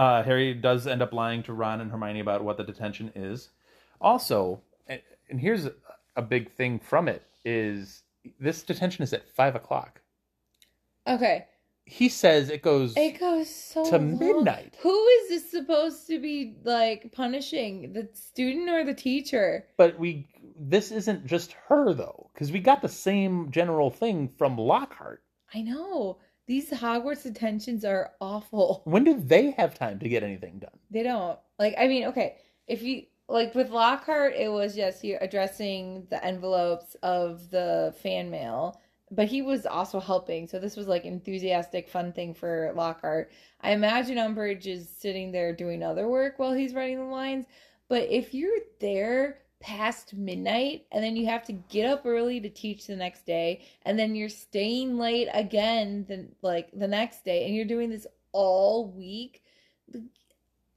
Uh, 0.00 0.22
Harry 0.22 0.54
does 0.54 0.86
end 0.86 1.02
up 1.02 1.12
lying 1.12 1.42
to 1.42 1.52
Ron 1.52 1.82
and 1.82 1.90
Hermione 1.90 2.20
about 2.20 2.42
what 2.42 2.56
the 2.56 2.64
detention 2.64 3.12
is. 3.14 3.50
Also, 4.00 4.62
and, 4.86 4.98
and 5.28 5.38
here's 5.38 5.66
a, 5.66 5.74
a 6.16 6.22
big 6.22 6.50
thing 6.52 6.78
from 6.78 7.06
it 7.06 7.22
is 7.44 8.02
this 8.38 8.62
detention 8.62 9.02
is 9.02 9.12
at 9.12 9.28
five 9.28 9.54
o'clock. 9.54 10.00
Okay. 11.06 11.44
He 11.84 12.08
says 12.08 12.48
it 12.48 12.62
goes. 12.62 12.94
It 12.96 13.20
goes 13.20 13.54
so 13.54 13.84
To 13.90 13.98
long. 13.98 14.18
midnight. 14.18 14.74
Who 14.80 15.06
is 15.06 15.28
this 15.28 15.50
supposed 15.50 16.06
to 16.06 16.18
be 16.18 16.56
like 16.64 17.12
punishing? 17.12 17.92
The 17.92 18.08
student 18.14 18.70
or 18.70 18.84
the 18.84 18.94
teacher? 18.94 19.66
But 19.76 19.98
we 19.98 20.26
this 20.58 20.92
isn't 20.92 21.26
just 21.26 21.52
her 21.68 21.92
though, 21.92 22.30
because 22.32 22.50
we 22.52 22.60
got 22.60 22.80
the 22.80 22.88
same 22.88 23.50
general 23.50 23.90
thing 23.90 24.30
from 24.38 24.56
Lockhart. 24.56 25.22
I 25.54 25.60
know. 25.60 26.20
These 26.50 26.70
Hogwarts 26.70 27.22
detentions 27.22 27.84
are 27.84 28.10
awful. 28.20 28.82
When 28.84 29.04
do 29.04 29.14
they 29.14 29.52
have 29.52 29.72
time 29.72 30.00
to 30.00 30.08
get 30.08 30.24
anything 30.24 30.58
done? 30.58 30.76
They 30.90 31.04
don't. 31.04 31.38
Like 31.60 31.76
I 31.78 31.86
mean, 31.86 32.06
okay, 32.06 32.38
if 32.66 32.82
you 32.82 33.04
like 33.28 33.54
with 33.54 33.70
Lockhart, 33.70 34.34
it 34.34 34.50
was 34.50 34.74
just 34.74 35.04
you 35.04 35.16
addressing 35.20 36.08
the 36.10 36.24
envelopes 36.24 36.96
of 37.04 37.48
the 37.50 37.94
fan 38.02 38.32
mail, 38.32 38.80
but 39.12 39.28
he 39.28 39.42
was 39.42 39.64
also 39.64 40.00
helping. 40.00 40.48
So 40.48 40.58
this 40.58 40.76
was 40.76 40.88
like 40.88 41.04
enthusiastic, 41.04 41.88
fun 41.88 42.12
thing 42.12 42.34
for 42.34 42.72
Lockhart. 42.74 43.30
I 43.60 43.70
imagine 43.70 44.16
Umbridge 44.16 44.66
is 44.66 44.88
sitting 44.88 45.30
there 45.30 45.54
doing 45.54 45.84
other 45.84 46.08
work 46.08 46.40
while 46.40 46.52
he's 46.52 46.74
writing 46.74 46.98
the 46.98 47.04
lines. 47.04 47.46
But 47.86 48.10
if 48.10 48.34
you're 48.34 48.58
there 48.80 49.38
past 49.60 50.14
midnight 50.14 50.86
and 50.90 51.04
then 51.04 51.16
you 51.16 51.26
have 51.26 51.44
to 51.44 51.52
get 51.52 51.86
up 51.86 52.02
early 52.06 52.40
to 52.40 52.48
teach 52.48 52.86
the 52.86 52.96
next 52.96 53.26
day 53.26 53.62
and 53.84 53.98
then 53.98 54.14
you're 54.14 54.28
staying 54.28 54.96
late 54.98 55.28
again 55.34 56.04
the 56.08 56.26
like 56.40 56.70
the 56.72 56.88
next 56.88 57.24
day 57.26 57.44
and 57.46 57.54
you're 57.54 57.66
doing 57.66 57.90
this 57.90 58.06
all 58.32 58.90
week 58.90 59.42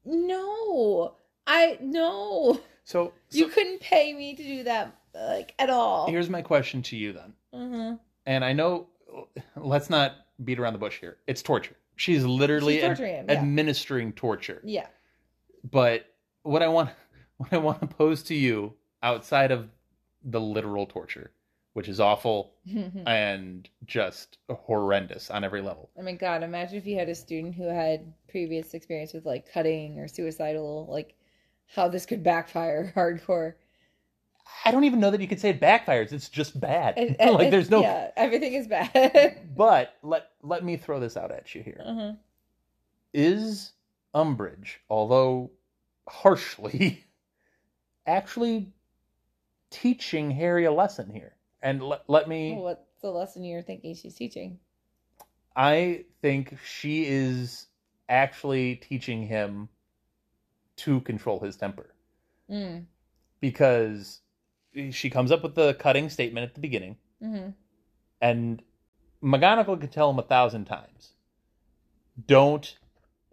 no 0.06 1.16
i 1.48 1.78
no 1.82 2.60
So, 2.84 3.14
you 3.32 3.48
couldn't 3.48 3.80
pay 3.80 4.14
me 4.14 4.36
to 4.36 4.44
do 4.44 4.64
that 4.64 4.96
like 5.16 5.54
at 5.60 5.70
all 5.70 6.10
here's 6.10 6.30
my 6.30 6.42
question 6.42 6.82
to 6.84 6.98
you 6.98 7.14
then. 7.14 7.34
uh-huh. 7.54 7.96
And 8.26 8.44
I 8.46 8.54
know, 8.54 8.88
let's 9.58 9.90
not 9.90 10.14
beat 10.46 10.58
around 10.60 10.72
the 10.74 10.80
bush 10.80 11.00
here. 11.02 11.18
It's 11.28 11.42
torture. 11.42 11.76
She's 11.98 12.24
literally 12.26 12.76
She's 12.76 12.84
ad- 12.86 12.98
him, 13.00 13.26
yeah. 13.28 13.34
administering 13.36 14.14
torture. 14.14 14.62
yeah 14.64 14.88
But 15.70 16.06
what 16.44 16.62
I 16.64 16.70
want, 16.70 16.90
what 17.38 17.52
I 17.54 17.58
want 17.58 17.82
to 17.82 17.88
pose 17.88 18.24
to 18.24 18.36
you 18.36 18.74
outside 19.02 19.52
of 19.52 19.70
the 20.24 20.40
literal 20.42 20.86
torture, 20.86 21.32
which 21.74 21.90
is 21.90 22.00
awful 22.00 22.54
and 23.06 23.68
just 23.86 24.38
horrendous 24.50 25.30
on 25.30 25.44
every 25.44 25.62
level. 25.62 25.90
oh 25.98 26.04
my 26.04 26.14
god 26.14 26.44
imagine 26.44 26.78
if 26.78 26.86
you 26.86 26.98
had 26.98 27.10
a 27.10 27.16
student 27.16 27.54
who 27.56 27.64
had 27.68 28.14
previous 28.30 28.74
experience 28.74 29.14
with 29.14 29.26
like 29.26 29.52
cutting 29.52 30.00
or 30.00 30.08
suicidal 30.08 30.88
like 30.90 31.16
how 31.76 31.88
this 31.88 32.06
could 32.06 32.24
backfire 32.24 32.92
hardcore 32.96 33.54
I 34.66 34.72
don't 34.72 34.84
even 34.84 35.00
know 35.00 35.10
that 35.10 35.22
you 35.22 35.28
could 35.28 35.40
say 35.40 35.50
it 35.50 35.62
backfires. 35.62 36.12
It's 36.12 36.28
just 36.30 36.60
bad. 36.60 36.96
It- 36.98 37.18
like 37.34 37.48
it- 37.48 37.52
there's 37.52 37.70
no. 37.70 37.82
yeah 37.82 38.12
everything 38.18 38.54
is 38.54 38.68
bad 38.68 39.40
But 39.56 39.96
let 40.04 40.28
let 40.42 40.64
me 40.64 40.78
throw 40.78 41.00
this 41.00 41.16
out 41.18 41.32
at 41.32 41.54
you 41.56 41.64
here. 41.64 41.82
uh-huh. 41.86 42.14
Is 43.14 43.72
Umbridge, 44.16 44.78
although 44.90 45.52
harshly, 46.10 47.06
actually 48.06 48.74
teaching 49.70 50.32
Harry 50.32 50.66
a 50.66 50.72
lesson 50.72 51.10
here? 51.10 51.36
And 51.62 51.82
let 51.82 52.02
let 52.08 52.28
me. 52.28 52.56
what's 52.56 53.02
the 53.02 53.10
lesson 53.10 53.44
you're 53.44 53.62
thinking 53.62 53.96
she's 53.96 54.16
teaching 54.16 54.60
I 55.56 56.06
think 56.22 56.58
she 56.66 57.06
is 57.06 57.68
actually 58.10 58.76
teaching 58.76 59.28
him 59.28 59.70
to 60.78 61.02
control 61.02 61.40
his 61.40 61.56
temper 61.56 61.94
mm. 62.50 62.86
because 63.40 64.22
she 64.92 65.10
comes 65.10 65.32
up 65.32 65.44
with 65.44 65.56
the 65.56 65.76
cutting 65.76 66.10
statement 66.10 66.46
at 66.46 66.56
the 66.56 66.62
beginning, 66.62 66.98
hmm 67.22 67.50
and 68.22 68.64
McGonagall 69.22 69.80
could 69.80 69.92
tell 69.92 70.10
him 70.10 70.20
a 70.20 70.24
thousand 70.24 70.66
times, 70.66 71.14
"Don't 72.26 72.78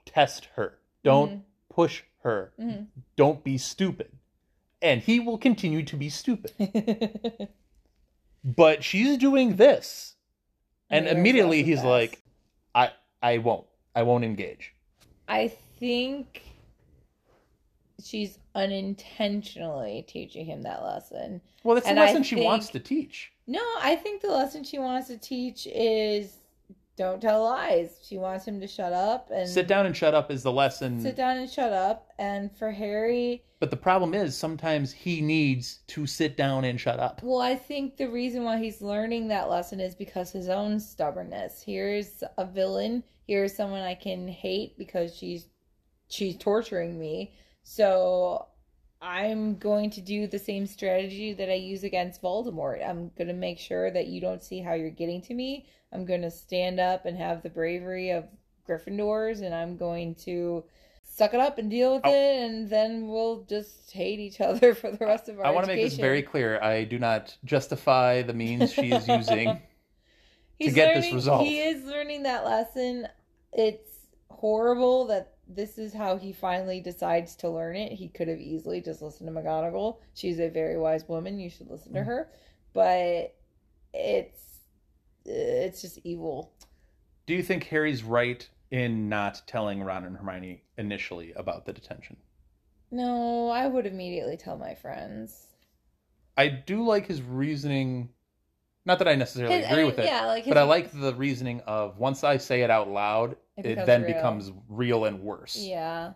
test 0.05 0.47
her. 0.57 0.79
Don't 1.03 1.33
Mhm. 1.33 1.43
push 1.68 2.05
her. 2.23 2.53
Mhm. 2.59 2.89
Don't 3.16 3.43
be 3.43 3.57
stupid." 3.57 4.18
And 4.83 5.01
he 5.03 5.20
will 5.20 5.39
continue 5.39 5.83
to 5.85 5.97
be 5.97 6.09
stupid. 6.09 7.49
But 8.43 8.83
she's 8.83 9.18
doing 9.18 9.57
this, 9.57 10.14
and 10.89 11.07
immediately 11.07 11.62
he's 11.62 11.83
like, 11.85 12.22
"I, 12.74 12.91
I 13.22 13.37
won't. 13.37 13.66
I 13.95 14.03
won't 14.03 14.24
engage." 14.24 14.72
I 15.28 15.49
think 15.78 16.43
she's 18.03 18.39
unintentionally 18.55 20.07
teaching 20.09 20.47
him 20.47 20.62
that 20.62 20.83
lesson. 20.83 21.43
Well, 21.64 21.74
that's 21.74 21.85
the 21.85 21.91
And 21.91 22.01
I 22.01 22.07
lesson 22.07 22.22
she 22.22 22.37
think- 22.37 22.47
wants 22.47 22.70
to 22.70 22.81
teach. 22.81 23.31
No, 23.47 23.61
I 23.83 23.95
think 23.97 24.22
the 24.22 24.28
lesson 24.31 24.64
she 24.64 24.78
wants 24.78 25.09
to 25.09 25.18
teach 25.18 25.66
is 25.66 26.37
don't 26.97 27.20
tell 27.20 27.45
lies. 27.45 27.99
She 28.03 28.18
wants 28.18 28.45
him 28.47 28.61
to 28.61 28.66
shut 28.66 28.93
up 28.93 29.30
and 29.32 29.49
Sit 29.49 29.66
down 29.66 29.86
and 29.86 29.97
shut 29.97 30.14
up 30.14 30.30
is 30.30 30.43
the 30.43 30.53
lesson. 30.53 31.01
sit 31.01 31.16
down 31.16 31.38
and 31.38 31.49
shut 31.51 31.72
up. 31.72 32.09
And 32.18 32.55
for 32.57 32.70
Harry, 32.70 33.43
But 33.59 33.70
the 33.70 33.76
problem 33.76 34.12
is 34.12 34.36
sometimes 34.36 34.93
he 34.93 35.20
needs 35.22 35.78
to 35.88 36.07
sit 36.07 36.36
down 36.36 36.64
and 36.64 36.78
shut 36.78 37.01
up. 37.01 37.22
well, 37.22 37.41
I 37.41 37.55
think 37.57 37.97
the 37.97 38.09
reason 38.11 38.45
why 38.45 38.59
he's 38.59 38.82
learning 38.82 39.28
that 39.28 39.49
lesson 39.49 39.80
is 39.80 39.95
because 39.95 40.30
his 40.30 40.49
own 40.49 40.78
stubbornness. 40.78 41.62
Here's 41.64 42.22
a 42.36 42.45
villain. 42.45 43.03
Here's 43.26 43.55
someone 43.55 43.82
I 43.82 43.95
can 43.95 44.28
hate 44.28 44.76
because 44.76 45.14
she's 45.14 45.47
she's 46.09 46.36
torturing 46.36 46.99
me. 46.99 47.32
So 47.62 48.47
I'm 49.01 49.57
going 49.57 49.88
to 49.91 50.01
do 50.03 50.26
the 50.26 50.38
same 50.38 50.66
strategy 50.66 51.32
that 51.34 51.49
I 51.49 51.55
use 51.55 51.84
against 51.84 52.20
Voldemort. 52.20 52.86
I'm 52.86 53.11
going 53.16 53.28
to 53.28 53.34
make 53.34 53.59
sure 53.59 53.91
that 53.91 54.09
you 54.09 54.20
don't 54.20 54.43
see 54.43 54.61
how 54.61 54.74
you're 54.74 54.91
getting 54.91 55.22
to 55.22 55.34
me. 55.34 55.66
I'm 55.93 56.05
going 56.05 56.22
to 56.22 56.30
stand 56.30 56.78
up 56.80 57.05
and 57.07 57.16
have 57.16 57.43
the 57.43 57.51
bravery 57.51 58.11
of 58.11 58.24
Gryffindors, 58.68 59.43
and 59.43 59.55
I'm 59.55 59.76
going 59.76 60.14
to 60.26 60.64
suck 61.03 61.34
it 61.34 61.41
up 61.41 61.59
and 61.59 61.68
deal 61.70 61.95
with 61.97 62.07
I- 62.07 62.11
it, 62.11 62.43
and 62.51 62.70
then 62.70 63.09
we'll 63.09 63.43
just 63.49 63.91
hate 63.93 64.20
each 64.20 64.41
other 64.41 64.74
for 64.74 64.91
the 64.91 65.05
rest 65.05 65.28
of 65.28 65.38
our 65.41 65.47
I 65.47 65.51
want 65.51 65.66
to 65.66 65.74
make 65.74 65.84
this 65.84 65.97
very 65.97 66.22
clear. 66.22 66.61
I 66.62 66.84
do 66.84 66.99
not 66.99 67.36
justify 67.45 68.22
the 68.22 68.34
means 68.34 68.72
she 68.72 68.93
is 68.93 69.07
using. 69.09 69.61
to 70.61 70.70
get 70.70 70.95
this 70.95 71.12
result. 71.12 71.45
He 71.47 71.59
is 71.61 71.84
learning 71.84 72.22
that 72.24 72.45
lesson. 72.45 73.09
It's 73.53 73.88
horrible 74.30 75.07
that 75.07 75.32
this 75.49 75.78
is 75.78 75.93
how 75.93 76.16
he 76.16 76.32
finally 76.32 76.80
decides 76.80 77.34
to 77.36 77.51
learn 77.51 77.74
it. 77.74 77.91
He 77.93 78.07
could 78.09 78.28
have 78.28 78.38
easily 78.38 78.80
just 78.80 79.03
listened 79.03 79.28
to 79.28 79.32
McGonagall. 79.41 79.97
She's 80.14 80.38
a 80.38 80.49
very 80.49 80.78
wise 80.78 81.09
woman. 81.09 81.41
You 81.41 81.51
should 81.51 81.68
listen 81.68 81.91
Mm. 81.93 81.97
to 81.97 82.03
her. 82.05 82.28
But 82.72 83.34
it's 83.93 84.50
it's 85.31 85.83
just 85.83 85.99
evil. 86.05 86.53
Do 87.26 87.35
you 87.35 87.43
think 87.43 87.64
Harry's 87.64 88.03
right 88.03 88.49
in 88.70 89.09
not 89.09 89.43
telling 89.47 89.83
Ron 89.83 90.05
and 90.05 90.16
Hermione 90.16 90.62
initially 90.78 91.33
about 91.35 91.64
the 91.66 91.72
detention? 91.72 92.16
No, 92.91 93.49
I 93.49 93.66
would 93.66 93.87
immediately 93.87 94.37
tell 94.37 94.57
my 94.59 94.74
friends. 94.74 95.47
I 96.37 96.49
do 96.49 96.85
like 96.85 97.07
his 97.07 97.22
reasoning. 97.22 98.11
Not 98.87 98.99
that 98.99 99.09
I 99.09 99.14
necessarily 99.14 99.57
His- 99.57 99.66
agree 99.66 99.76
mean, 99.78 99.87
with 99.87 99.99
it, 99.99 100.07
yeah, 100.07 100.26
like 100.26 100.47
but 100.47 100.57
I 100.57 100.62
like 100.62 100.91
the 100.91 101.14
reasoning 101.14 101.61
of 101.66 101.99
once 101.99 102.24
I 102.24 102.39
say 102.39 102.62
it 102.62 102.70
out 102.70 102.89
loud, 102.89 103.37
It 103.57 103.66
it, 103.66 103.87
then 103.87 104.03
real. 104.03 104.14
becomes 104.14 104.51
real 104.68 105.05
and 105.05 105.20
worse. 105.22 105.57
Yeah. 105.57 106.14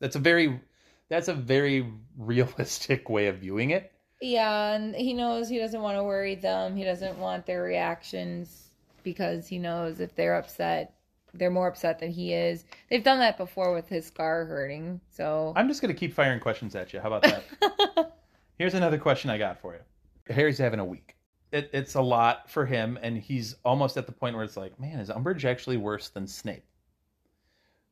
That's 0.00 0.16
a 0.16 0.20
very 0.20 0.60
that's 1.08 1.28
a 1.28 1.34
very 1.34 1.92
realistic 2.16 3.08
way 3.08 3.26
of 3.28 3.38
viewing 3.38 3.70
it. 3.70 3.92
Yeah, 4.20 4.72
and 4.72 4.94
he 4.94 5.14
knows 5.14 5.48
he 5.48 5.58
doesn't 5.58 5.80
want 5.80 5.96
to 5.96 6.02
worry 6.02 6.34
them. 6.34 6.76
He 6.76 6.84
doesn't 6.84 7.18
want 7.18 7.46
their 7.46 7.62
reactions 7.62 8.68
because 9.04 9.46
he 9.46 9.58
knows 9.58 10.00
if 10.00 10.14
they're 10.16 10.34
upset, 10.34 10.94
they're 11.34 11.50
more 11.50 11.68
upset 11.68 11.98
than 12.00 12.10
he 12.10 12.34
is. 12.34 12.64
They've 12.90 13.04
done 13.04 13.20
that 13.20 13.36
before 13.38 13.72
with 13.72 13.88
his 13.88 14.06
scar 14.06 14.44
hurting. 14.44 15.00
So 15.10 15.52
I'm 15.56 15.68
just 15.68 15.80
gonna 15.80 15.94
keep 15.94 16.12
firing 16.12 16.40
questions 16.40 16.74
at 16.74 16.92
you. 16.92 17.00
How 17.00 17.12
about 17.12 17.22
that? 17.22 18.16
Here's 18.58 18.74
another 18.74 18.98
question 18.98 19.30
I 19.30 19.38
got 19.38 19.60
for 19.60 19.74
you. 19.74 20.34
Harry's 20.34 20.58
having 20.58 20.80
a 20.80 20.84
week. 20.84 21.16
it, 21.52 21.70
it's 21.72 21.94
a 21.94 22.02
lot 22.02 22.50
for 22.50 22.66
him, 22.66 22.98
and 23.00 23.16
he's 23.16 23.54
almost 23.64 23.96
at 23.96 24.06
the 24.06 24.12
point 24.12 24.34
where 24.34 24.44
it's 24.44 24.56
like, 24.56 24.78
man, 24.80 24.98
is 24.98 25.08
Umbridge 25.10 25.44
actually 25.44 25.76
worse 25.76 26.08
than 26.08 26.26
Snape? 26.26 26.64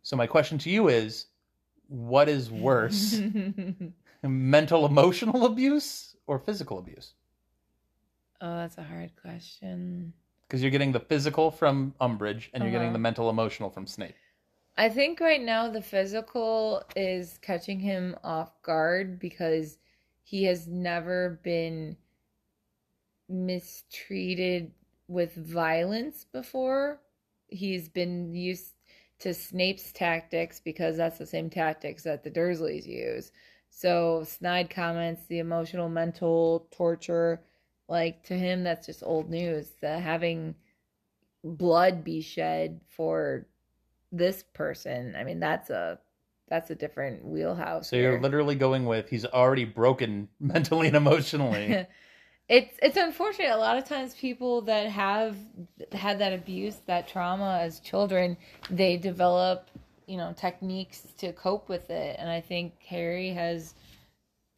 So 0.02 0.16
my 0.16 0.26
question 0.26 0.58
to 0.58 0.70
you 0.70 0.88
is, 0.88 1.26
what 1.88 2.28
is 2.28 2.50
worse, 2.50 3.20
mental 4.22 4.86
emotional 4.86 5.46
abuse 5.46 6.05
or 6.26 6.38
physical 6.38 6.78
abuse? 6.78 7.14
oh, 8.40 8.56
that's 8.58 8.78
a 8.78 8.82
hard 8.82 9.12
question. 9.20 10.12
Because 10.48 10.62
you're 10.62 10.70
getting 10.72 10.90
the 10.92 10.98
physical 11.00 11.50
from 11.52 11.94
Umbridge, 12.00 12.50
and 12.52 12.64
you're 12.64 12.72
getting 12.72 12.88
Uh-huh. 12.88 12.92
the 12.92 12.98
mental 12.98 13.30
emotional 13.30 13.70
from 13.70 13.86
Snape. 13.86 14.16
I 14.76 14.88
think 14.88 15.20
right 15.20 15.42
now 15.42 15.68
the 15.68 15.82
physical 15.82 16.82
is 16.94 17.36
catching 17.38 17.80
him 17.80 18.16
off 18.24 18.62
guard 18.62 19.18
because 19.18 19.78
he 20.22 20.44
has 20.44 20.66
never 20.66 21.40
been 21.42 21.96
mistreated 23.28 24.72
with 25.08 25.34
violence 25.34 26.24
before. 26.24 27.00
He's 27.48 27.88
been 27.88 28.34
used 28.34 28.74
to 29.20 29.32
Snape's 29.34 29.92
tactics 29.92 30.60
because 30.60 30.96
that's 30.96 31.18
the 31.18 31.26
same 31.26 31.48
tactics 31.50 32.02
that 32.04 32.22
the 32.22 32.30
Dursleys 32.30 32.86
use. 32.86 33.32
So 33.76 34.24
snide 34.24 34.70
comments, 34.70 35.26
the 35.28 35.38
emotional, 35.38 35.90
mental 35.90 36.66
torture, 36.70 37.42
like 37.88 38.22
to 38.22 38.32
him, 38.32 38.64
that's 38.64 38.86
just 38.86 39.02
old 39.02 39.28
news. 39.28 39.70
The 39.82 39.98
having 39.98 40.54
blood 41.44 42.02
be 42.02 42.22
shed 42.22 42.80
for 42.88 43.46
this 44.10 44.42
person, 44.54 45.14
I 45.14 45.24
mean, 45.24 45.40
that's 45.40 45.68
a 45.68 45.98
that's 46.48 46.70
a 46.70 46.74
different 46.74 47.22
wheelhouse. 47.22 47.90
So 47.90 47.96
you're 47.96 48.18
literally 48.18 48.54
going 48.54 48.86
with 48.86 49.10
he's 49.10 49.26
already 49.26 49.66
broken 49.66 50.28
mentally 50.40 50.86
and 50.86 50.96
emotionally. 50.96 51.86
it's 52.48 52.78
it's 52.80 52.96
unfortunate 52.96 53.50
a 53.50 53.58
lot 53.58 53.76
of 53.76 53.84
times 53.84 54.14
people 54.14 54.62
that 54.62 54.86
have 54.86 55.36
had 55.92 56.18
that 56.20 56.32
abuse 56.32 56.76
that 56.86 57.08
trauma 57.08 57.58
as 57.60 57.80
children 57.80 58.38
they 58.70 58.96
develop 58.96 59.68
you 60.07 60.16
know 60.16 60.32
techniques 60.36 61.02
to 61.18 61.32
cope 61.32 61.68
with 61.68 61.90
it. 61.90 62.16
And 62.18 62.30
i 62.30 62.40
think 62.40 62.80
harry 62.82 63.30
has 63.30 63.74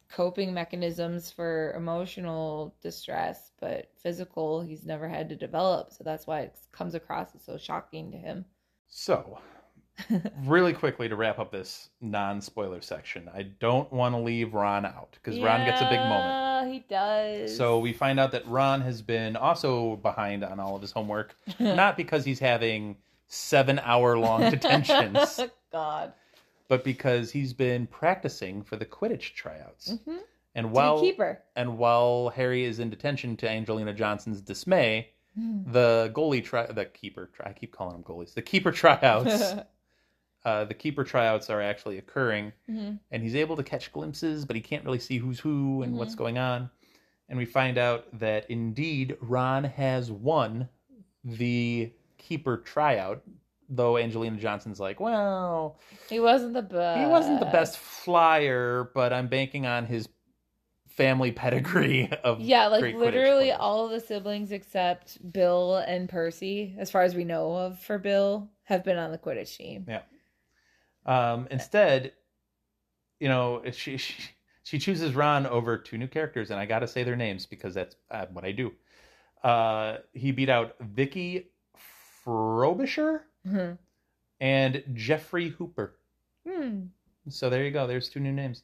coping 0.09 0.53
mechanisms 0.53 1.31
for 1.31 1.73
emotional 1.73 2.73
distress 2.81 3.51
but 3.59 3.89
physical 4.01 4.61
he's 4.61 4.85
never 4.85 5.07
had 5.07 5.29
to 5.29 5.35
develop. 5.35 5.91
So 5.91 6.03
that's 6.03 6.27
why 6.27 6.41
it 6.41 6.57
comes 6.71 6.95
across 6.95 7.35
as 7.35 7.43
so 7.43 7.57
shocking 7.57 8.11
to 8.11 8.17
him. 8.17 8.45
So, 8.87 9.39
really 10.43 10.73
quickly 10.73 11.09
to 11.09 11.15
wrap 11.15 11.39
up 11.39 11.51
this 11.51 11.89
non-spoiler 12.01 12.81
section, 12.81 13.29
I 13.33 13.43
don't 13.43 13.91
want 13.91 14.15
to 14.15 14.19
leave 14.19 14.53
Ron 14.53 14.85
out 14.85 15.11
because 15.13 15.39
Ron 15.39 15.65
gets 15.65 15.81
a 15.81 15.89
big 15.89 15.99
moment. 15.99 16.09
Yeah, 16.09 16.71
he 16.71 16.79
does. 16.89 17.55
So 17.55 17.79
we 17.79 17.93
find 17.93 18.19
out 18.19 18.31
that 18.31 18.47
Ron 18.47 18.81
has 18.81 19.01
been 19.01 19.35
also 19.35 19.97
behind 19.97 20.43
on 20.43 20.59
all 20.59 20.75
of 20.75 20.81
his 20.81 20.91
homework, 20.91 21.35
not 21.59 21.97
because 21.97 22.25
he's 22.25 22.39
having 22.39 22.97
seven-hour-long 23.29 24.49
detentions, 24.51 25.39
god 25.71 26.13
but 26.67 26.83
because 26.83 27.31
he's 27.31 27.51
been 27.51 27.87
practicing 27.87 28.61
for 28.61 28.75
the 28.75 28.85
Quidditch 28.85 29.33
tryouts. 29.33 29.97
hmm 30.05 30.17
And 30.53 30.71
while 30.71 30.99
keeper 31.01 31.41
and 31.55 31.77
while 31.79 32.29
Harry 32.29 32.63
is 32.63 32.79
in 32.79 32.89
detention, 32.91 33.35
to 33.37 33.49
Angelina 33.49 33.93
Johnson's 33.93 34.41
dismay, 34.41 35.09
the 35.65 36.11
goalie 36.13 36.43
try 36.43 36.65
the 36.67 36.85
keeper 36.85 37.29
try 37.33 37.49
I 37.49 37.53
keep 37.53 37.71
calling 37.71 37.93
them 37.93 38.03
goalies. 38.03 38.33
The 38.35 38.41
keeper 38.43 38.71
tryouts. 38.71 39.53
uh, 40.45 40.65
the 40.65 40.73
keeper 40.73 41.03
tryouts 41.03 41.49
are 41.49 41.61
actually 41.61 41.97
occurring, 41.97 42.53
Mhm. 42.69 42.99
and 43.11 43.23
he's 43.23 43.35
able 43.35 43.55
to 43.55 43.63
catch 43.63 43.91
glimpses, 43.91 44.45
but 44.45 44.55
he 44.55 44.61
can't 44.61 44.85
really 44.85 44.99
see 44.99 45.17
who's 45.17 45.39
who 45.39 45.81
and 45.81 45.91
Mm-hmm. 45.91 45.99
what's 45.99 46.15
going 46.15 46.37
on. 46.37 46.69
And 47.29 47.37
we 47.37 47.45
find 47.45 47.77
out 47.77 48.05
that 48.19 48.49
indeed 48.49 49.17
Ron 49.21 49.63
has 49.63 50.11
won 50.11 50.69
the 51.23 51.91
keeper 52.19 52.57
tryout, 52.57 53.23
though 53.69 53.97
Angelina 53.97 54.37
Johnson's 54.37 54.79
like, 54.79 54.99
well, 54.99 55.79
He 56.09 56.19
wasn't 56.19 56.53
the 56.53 56.61
best. 56.61 56.99
he 56.99 57.05
wasn't 57.07 57.39
the 57.39 57.47
best 57.47 57.77
flyer, 57.77 58.91
but 58.93 59.11
I'm 59.11 59.27
banking 59.27 59.65
on 59.65 59.87
his 59.87 60.07
family 60.87 61.31
pedigree 61.31 62.11
of 62.23 62.41
Yeah, 62.41 62.67
like 62.67 62.93
literally 62.95 63.51
all 63.51 63.85
of 63.85 63.91
the 63.91 63.99
siblings 63.99 64.51
except 64.51 65.31
Bill 65.31 65.77
and 65.77 66.07
Percy, 66.09 66.75
as 66.77 66.91
far 66.91 67.03
as 67.03 67.15
we 67.15 67.23
know 67.23 67.55
of 67.55 67.79
for 67.79 67.97
Bill, 67.97 68.49
have 68.63 68.83
been 68.83 68.97
on 68.97 69.11
the 69.11 69.17
Quidditch 69.17 69.57
team. 69.57 69.85
Yeah. 69.87 70.01
Um, 71.05 71.47
instead, 71.49 72.11
you 73.19 73.27
know, 73.29 73.63
she, 73.71 73.97
she 73.97 74.13
she 74.63 74.77
chooses 74.77 75.15
Ron 75.15 75.47
over 75.47 75.77
two 75.77 75.97
new 75.97 76.07
characters, 76.07 76.51
and 76.51 76.59
I 76.59 76.65
got 76.65 76.79
to 76.79 76.87
say 76.87 77.03
their 77.03 77.15
names 77.15 77.45
because 77.47 77.73
that's 77.73 77.95
uh, 78.11 78.27
what 78.31 78.45
I 78.45 78.51
do. 78.51 78.71
Uh, 79.43 79.97
he 80.13 80.31
beat 80.31 80.49
out 80.49 80.75
Vicky 80.81 81.49
Frobisher 82.23 83.25
Mhm. 83.47 83.77
and 84.39 84.83
Geoffrey 84.93 85.49
Hooper. 85.49 85.95
Hmm. 86.47 86.85
So 87.29 87.49
there 87.49 87.63
you 87.63 87.71
go. 87.71 87.85
There's 87.87 88.09
two 88.09 88.19
new 88.19 88.31
names. 88.31 88.63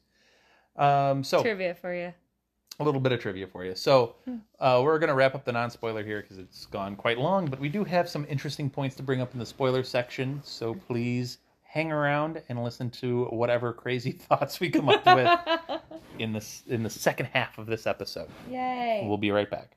Um, 0.76 1.22
so 1.24 1.42
Trivia 1.42 1.74
for 1.74 1.94
you. 1.94 2.12
a 2.80 2.84
little 2.84 3.00
bit 3.00 3.12
of 3.12 3.20
trivia 3.20 3.46
for 3.46 3.64
you. 3.64 3.74
So 3.74 4.16
Hmm. 4.24 4.36
uh, 4.60 4.80
we're 4.84 4.98
going 4.98 5.08
to 5.08 5.14
wrap 5.14 5.34
up 5.34 5.44
the 5.44 5.52
non-spoiler 5.52 6.02
here 6.04 6.20
because 6.20 6.38
it's 6.38 6.66
gone 6.66 6.96
quite 6.96 7.18
long, 7.18 7.46
but 7.46 7.58
we 7.60 7.68
do 7.68 7.84
have 7.84 8.08
some 8.08 8.26
interesting 8.28 8.68
points 8.68 8.96
to 8.96 9.02
bring 9.02 9.20
up 9.20 9.32
in 9.32 9.38
the 9.38 9.46
spoiler 9.46 9.82
section. 9.82 10.40
So 10.44 10.74
please 10.74 11.38
hang 11.62 11.92
around 11.92 12.42
and 12.48 12.62
listen 12.62 12.90
to 12.90 13.24
whatever 13.26 13.72
crazy 13.72 14.12
thoughts 14.28 14.60
we 14.60 14.70
come 14.70 14.88
up 14.88 15.04
with 15.06 15.80
in 16.18 16.32
this 16.32 16.62
in 16.66 16.82
the 16.82 16.90
second 16.90 17.26
half 17.26 17.56
of 17.58 17.66
this 17.66 17.86
episode. 17.86 18.28
Yay. 18.50 19.04
We'll 19.06 19.18
be 19.18 19.30
right 19.30 19.48
back. 19.50 19.76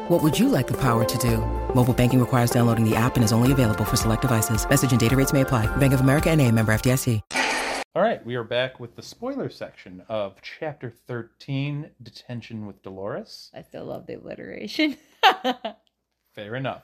What 0.11 0.23
would 0.23 0.37
you 0.37 0.49
like 0.49 0.67
the 0.67 0.75
power 0.77 1.05
to 1.05 1.17
do? 1.19 1.37
Mobile 1.73 1.93
banking 1.93 2.19
requires 2.19 2.51
downloading 2.51 2.83
the 2.83 2.97
app 2.97 3.15
and 3.15 3.23
is 3.23 3.31
only 3.31 3.53
available 3.53 3.85
for 3.85 3.95
select 3.95 4.21
devices. 4.21 4.69
Message 4.69 4.91
and 4.91 4.99
data 4.99 5.15
rates 5.15 5.31
may 5.31 5.39
apply. 5.39 5.73
Bank 5.77 5.93
of 5.93 6.01
America 6.01 6.29
and 6.29 6.41
a 6.41 6.51
member 6.51 6.73
FDIC. 6.73 7.21
All 7.95 8.01
right, 8.01 8.25
we 8.25 8.35
are 8.35 8.43
back 8.43 8.77
with 8.77 8.97
the 8.97 9.01
spoiler 9.01 9.49
section 9.49 10.03
of 10.09 10.35
chapter 10.41 10.93
13, 11.07 11.91
Detention 12.03 12.65
with 12.65 12.83
Dolores. 12.83 13.51
I 13.53 13.61
still 13.61 13.85
love 13.85 14.05
the 14.05 14.15
alliteration. 14.15 14.97
Fair 16.35 16.55
enough. 16.57 16.83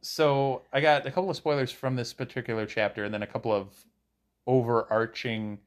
So 0.00 0.62
I 0.72 0.80
got 0.80 1.04
a 1.04 1.10
couple 1.10 1.28
of 1.28 1.36
spoilers 1.36 1.70
from 1.70 1.96
this 1.96 2.14
particular 2.14 2.64
chapter, 2.64 3.04
and 3.04 3.12
then 3.12 3.22
a 3.22 3.26
couple 3.26 3.52
of 3.52 3.68
overarching 4.46 5.58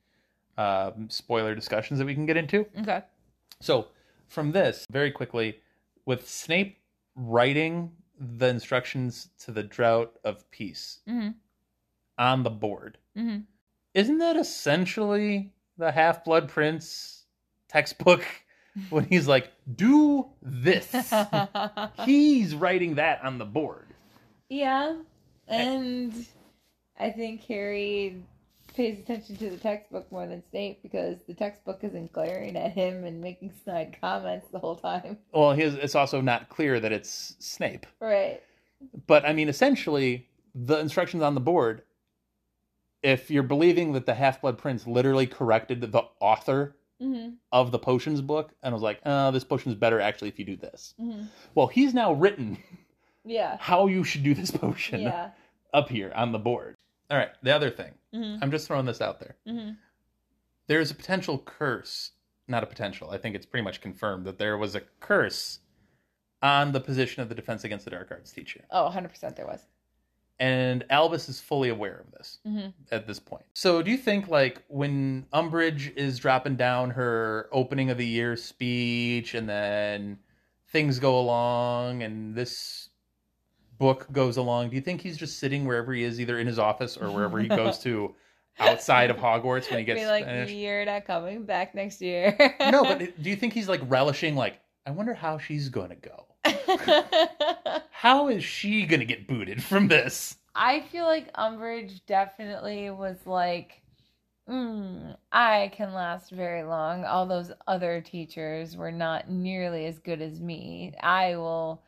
um, 0.57 1.11
spoiler 1.11 1.53
discussions 1.53 1.99
that 1.99 2.05
we 2.05 2.15
can 2.15 2.25
get 2.25 2.37
into. 2.37 2.65
okay. 2.81 3.03
So 3.61 3.89
from 4.27 4.51
this, 4.51 4.87
very 4.89 5.11
quickly, 5.11 5.59
with 6.07 6.27
Snape 6.27 6.79
writing 7.15 7.91
the 8.17 8.47
instructions 8.47 9.29
to 9.39 9.51
the 9.51 9.61
Draught 9.63 10.09
of 10.23 10.49
Peace 10.49 11.01
Mhm. 11.05 11.35
on 12.17 12.43
the 12.43 12.49
board, 12.49 12.97
Mhm. 13.15 13.43
isn't 13.93 14.17
that 14.19 14.37
essentially 14.37 15.53
the 15.77 15.91
Half 15.91 16.23
Blood 16.23 16.47
Prince 16.49 17.25
textbook 17.67 18.23
when 18.89 19.03
he's 19.03 19.27
like, 19.27 19.51
"Do 19.75 20.29
this"? 20.41 20.91
he's 22.05 22.55
writing 22.55 22.95
that 22.95 23.21
on 23.23 23.37
the 23.37 23.45
board. 23.45 23.93
yeah. 24.49 24.97
And 25.49 26.25
I 26.99 27.09
think 27.11 27.43
Harry 27.45 28.21
pays 28.77 28.99
attention 28.99 29.35
to 29.37 29.49
the 29.49 29.57
textbook 29.57 30.09
more 30.11 30.27
than 30.27 30.41
Snape 30.51 30.81
because 30.83 31.17
the 31.27 31.33
textbook 31.33 31.79
isn't 31.81 32.13
glaring 32.13 32.55
at 32.55 32.71
him 32.71 33.03
and 33.03 33.19
making 33.19 33.51
snide 33.63 33.97
comments 33.99 34.47
the 34.51 34.59
whole 34.59 34.75
time. 34.75 35.17
Well, 35.33 35.51
his, 35.53 35.73
it's 35.75 35.95
also 35.95 36.21
not 36.21 36.47
clear 36.49 36.79
that 36.79 36.91
it's 36.93 37.35
Snape. 37.39 37.85
Right. 37.99 38.41
But 39.07 39.25
I 39.25 39.33
mean, 39.33 39.49
essentially, 39.49 40.27
the 40.53 40.77
instructions 40.77 41.23
on 41.23 41.33
the 41.33 41.41
board, 41.41 41.81
if 43.01 43.31
you're 43.31 43.43
believing 43.43 43.93
that 43.93 44.05
the 44.05 44.13
Half 44.13 44.41
Blood 44.41 44.57
Prince 44.59 44.85
literally 44.87 45.27
corrected 45.27 45.81
the 45.81 46.03
author 46.21 46.75
Mm-hmm. 46.99 47.35
of 47.51 47.69
the 47.71 47.77
potions 47.77 48.21
book 48.21 48.53
and 48.63 48.73
was 48.73 48.81
like, 48.81 48.99
oh, 49.05 49.29
this 49.29 49.43
potion's 49.43 49.75
better 49.75 50.01
actually 50.01 50.29
if 50.29 50.39
you 50.39 50.45
do 50.45 50.55
this. 50.57 50.95
Mm-hmm. 50.99 51.25
Well, 51.53 51.67
he's 51.67 51.93
now 51.93 52.13
written 52.13 52.57
Yeah. 53.23 53.57
how 53.59 53.85
you 53.85 54.03
should 54.03 54.23
do 54.23 54.33
this 54.33 54.49
potion 54.49 55.01
Yeah. 55.01 55.29
up 55.75 55.89
here 55.89 56.11
on 56.15 56.31
the 56.31 56.39
board. 56.39 56.75
All 57.09 57.17
right, 57.17 57.29
the 57.43 57.51
other 57.55 57.69
thing, 57.69 57.93
Mm-hmm. 58.13 58.41
I'm 58.43 58.51
just 58.51 58.67
throwing 58.67 58.85
this 58.85 59.01
out 59.01 59.19
there. 59.19 59.35
Mm-hmm. 59.47 59.71
There's 60.67 60.91
a 60.91 60.95
potential 60.95 61.37
curse, 61.39 62.11
not 62.47 62.63
a 62.63 62.65
potential, 62.65 63.11
I 63.11 63.17
think 63.17 63.35
it's 63.35 63.45
pretty 63.45 63.63
much 63.63 63.79
confirmed 63.81 64.25
that 64.25 64.37
there 64.37 64.57
was 64.57 64.75
a 64.75 64.81
curse 64.99 65.59
on 66.41 66.71
the 66.71 66.79
position 66.79 67.21
of 67.21 67.29
the 67.29 67.35
Defense 67.35 67.63
Against 67.63 67.85
the 67.85 67.91
Dark 67.91 68.11
Arts 68.11 68.31
teacher. 68.31 68.61
Oh, 68.71 68.89
100% 68.93 69.35
there 69.35 69.45
was. 69.47 69.61
and 70.39 70.85
Albus 70.91 71.29
is 71.29 71.41
fully 71.41 71.69
aware 71.69 71.97
of 71.97 72.11
this 72.11 72.37
Mhm. 72.45 72.71
at 72.91 73.07
this 73.07 73.19
point. 73.19 73.45
So, 73.55 73.81
do 73.81 73.89
you 73.89 73.97
think 73.97 74.27
like 74.27 74.61
when 74.67 75.25
Umbridge 75.33 75.95
is 75.97 76.19
dropping 76.19 76.57
down 76.57 76.91
her 76.91 77.49
opening 77.51 77.89
of 77.89 77.97
the 77.97 78.05
year 78.05 78.35
speech, 78.35 79.33
and 79.33 79.49
then 79.49 80.19
things 80.67 80.99
go 80.99 81.19
along, 81.19 82.03
and 82.03 82.35
this 82.35 82.86
book 83.77 84.07
goes 84.11 84.37
along, 84.37 84.69
do 84.69 84.75
you 84.75 84.81
think 84.81 85.01
he's 85.01 85.17
just 85.17 85.39
sitting 85.39 85.65
wherever 85.65 85.93
he 85.93 86.03
is, 86.03 86.19
either 86.19 86.39
in 86.39 86.47
his 86.47 86.59
office 86.59 86.97
or 86.97 87.11
wherever 87.11 87.39
he 87.39 87.47
goes 87.47 87.79
to 87.79 88.15
outside 88.59 89.09
of 89.09 89.17
Hogwarts 89.17 89.69
when 89.69 89.79
he 89.79 89.85
gets 89.85 89.99
Be 90.01 90.07
like, 90.07 90.25
finished? 90.25 90.53
you're 90.53 90.85
not 90.85 91.05
coming 91.05 91.43
back 91.43 91.75
next 91.75 92.01
year. 92.01 92.35
No, 92.71 92.83
but 92.83 92.99
do 93.21 93.29
you 93.29 93.35
think 93.35 93.53
he's 93.53 93.69
like 93.69 93.81
relishing? 93.85 94.35
Like, 94.35 94.59
I 94.85 94.91
wonder 94.91 95.13
how 95.13 95.37
she's 95.37 95.69
going 95.69 95.89
to 95.89 95.95
go. 95.95 96.23
How 97.91 98.27
is 98.29 98.43
she 98.43 98.85
going 98.85 98.99
to 98.99 99.05
get 99.05 99.27
booted 99.27 99.61
from 99.61 99.87
this? 99.87 100.37
I 100.55 100.81
feel 100.91 101.05
like 101.05 101.33
Umbridge 101.33 102.05
definitely 102.05 102.89
was 102.89 103.17
like, 103.25 103.81
mm, 104.49 105.15
I 105.31 105.71
can 105.75 105.93
last 105.93 106.31
very 106.31 106.63
long. 106.63 107.05
All 107.05 107.25
those 107.25 107.51
other 107.67 108.01
teachers 108.01 108.77
were 108.77 108.91
not 108.91 109.29
nearly 109.29 109.85
as 109.85 109.99
good 109.99 110.21
as 110.21 110.39
me. 110.39 110.93
I 111.01 111.35
will 111.35 111.83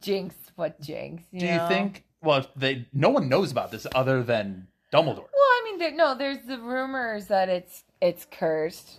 jinx 0.00 0.34
what 0.56 0.80
jinx. 0.80 1.22
You 1.30 1.40
Do 1.40 1.46
you 1.46 1.56
know? 1.56 1.68
think? 1.68 2.04
Well, 2.22 2.46
they 2.56 2.86
no 2.92 3.10
one 3.10 3.28
knows 3.28 3.52
about 3.52 3.70
this 3.70 3.86
other 3.94 4.22
than 4.22 4.66
Dumbledore. 4.92 5.16
Well, 5.16 5.26
I 5.34 5.62
mean, 5.64 5.78
there, 5.78 5.92
no. 5.92 6.16
There's 6.16 6.44
the 6.46 6.58
rumors 6.58 7.26
that 7.26 7.48
it's 7.48 7.84
it's 8.00 8.26
cursed. 8.30 8.98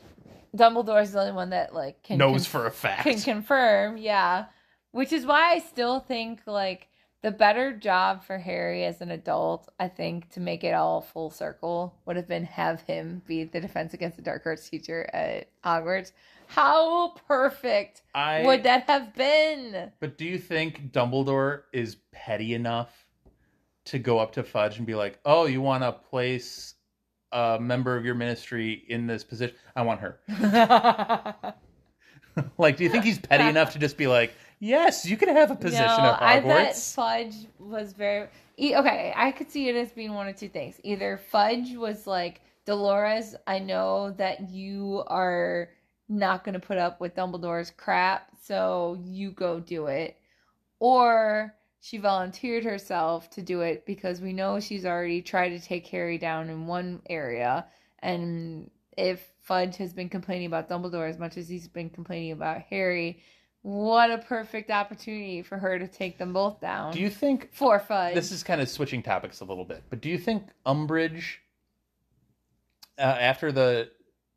Dumbledore's 0.55 1.11
the 1.11 1.19
only 1.19 1.31
one 1.33 1.49
that 1.51 1.73
like 1.75 2.01
can 2.03 2.17
knows 2.17 2.43
con- 2.47 2.61
for 2.61 2.65
a 2.67 2.71
fact. 2.71 3.03
can 3.03 3.19
confirm, 3.19 3.97
yeah. 3.97 4.45
Which 4.91 5.13
is 5.13 5.25
why 5.25 5.53
I 5.53 5.59
still 5.59 5.99
think 5.99 6.41
like 6.45 6.87
the 7.21 7.31
better 7.31 7.73
job 7.75 8.23
for 8.23 8.37
Harry 8.37 8.85
as 8.85 9.01
an 9.01 9.11
adult, 9.11 9.69
I 9.79 9.89
think, 9.89 10.29
to 10.31 10.39
make 10.39 10.63
it 10.63 10.73
all 10.73 11.01
full 11.01 11.29
circle 11.29 11.93
would 12.05 12.15
have 12.15 12.27
been 12.27 12.45
have 12.45 12.81
him 12.83 13.21
be 13.27 13.43
the 13.43 13.59
defense 13.59 13.93
against 13.93 14.15
the 14.15 14.23
dark 14.23 14.43
arts 14.45 14.69
teacher 14.69 15.09
at 15.13 15.49
Hogwarts. 15.63 16.13
How 16.49 17.09
perfect 17.27 18.01
I 18.15 18.43
would 18.43 18.63
that 18.63 18.89
have 18.89 19.13
been? 19.13 19.91
But 19.99 20.17
do 20.17 20.25
you 20.25 20.39
think 20.39 20.91
Dumbledore 20.91 21.61
is 21.71 21.97
petty 22.11 22.55
enough 22.55 22.91
to 23.85 23.99
go 23.99 24.17
up 24.17 24.33
to 24.33 24.43
Fudge 24.43 24.79
and 24.79 24.87
be 24.87 24.95
like, 24.95 25.19
"Oh, 25.25 25.45
you 25.45 25.61
want 25.61 25.83
to 25.83 25.91
place 25.91 26.73
a 27.31 27.59
member 27.61 27.95
of 27.95 28.03
your 28.03 28.15
ministry 28.15 28.83
in 28.89 29.05
this 29.05 29.23
position? 29.23 29.55
I 29.75 29.83
want 29.83 29.99
her." 29.99 30.19
like, 32.57 32.77
do 32.77 32.83
you 32.83 32.89
think 32.89 33.03
he's 33.03 33.19
petty 33.19 33.47
enough 33.47 33.73
to 33.73 33.79
just 33.79 33.95
be 33.95 34.07
like, 34.07 34.33
"Yes, 34.57 35.05
you 35.05 35.17
can 35.17 35.29
have 35.29 35.51
a 35.51 35.55
position 35.55 35.85
no, 35.85 36.13
at 36.13 36.21
I 36.21 36.39
bet 36.39 36.75
Fudge 36.75 37.35
was 37.59 37.93
very 37.93 38.27
okay. 38.59 39.13
I 39.15 39.31
could 39.31 39.51
see 39.51 39.69
it 39.69 39.75
as 39.75 39.91
being 39.91 40.15
one 40.15 40.27
of 40.27 40.35
two 40.35 40.49
things. 40.49 40.79
Either 40.83 41.21
Fudge 41.31 41.75
was 41.75 42.07
like, 42.07 42.41
Dolores, 42.65 43.35
I 43.47 43.59
know 43.59 44.11
that 44.17 44.49
you 44.49 45.03
are 45.07 45.69
not 46.09 46.43
going 46.43 46.53
to 46.53 46.59
put 46.59 46.77
up 46.77 46.99
with 46.99 47.15
Dumbledore's 47.15 47.71
crap, 47.71 48.29
so 48.43 48.99
you 49.03 49.31
go 49.31 49.59
do 49.59 49.85
it. 49.87 50.17
Or 50.79 51.53
she 51.81 51.97
volunteered 51.97 52.63
herself 52.63 53.29
to 53.31 53.41
do 53.41 53.61
it 53.61 53.85
because 53.85 54.19
we 54.19 54.33
know 54.33 54.59
she's 54.59 54.85
already 54.85 55.21
tried 55.21 55.49
to 55.49 55.59
take 55.59 55.87
Harry 55.87 56.17
down 56.17 56.49
in 56.49 56.67
one 56.67 57.01
area. 57.09 57.67
And 57.99 58.69
if 58.97 59.25
Fudge 59.41 59.77
has 59.77 59.93
been 59.93 60.09
complaining 60.09 60.47
about 60.47 60.67
Dumbledore 60.67 61.09
as 61.09 61.17
much 61.17 61.37
as 61.37 61.47
he's 61.47 61.67
been 61.67 61.89
complaining 61.89 62.31
about 62.31 62.61
Harry, 62.69 63.21
what 63.61 64.09
a 64.09 64.17
perfect 64.17 64.71
opportunity 64.71 65.41
for 65.41 65.57
her 65.57 65.77
to 65.79 65.87
take 65.87 66.17
them 66.17 66.33
both 66.33 66.59
down. 66.59 66.93
Do 66.93 66.99
you 66.99 67.09
think 67.09 67.53
for 67.53 67.79
Fudge? 67.79 68.15
this 68.15 68.31
is 68.31 68.43
kind 68.43 68.61
of 68.61 68.69
switching 68.69 69.03
topics 69.03 69.41
a 69.41 69.45
little 69.45 69.65
bit, 69.65 69.83
but 69.89 70.01
do 70.01 70.09
you 70.09 70.17
think 70.17 70.43
Umbridge, 70.65 71.37
uh, 72.97 73.01
after 73.01 73.51
the 73.51 73.89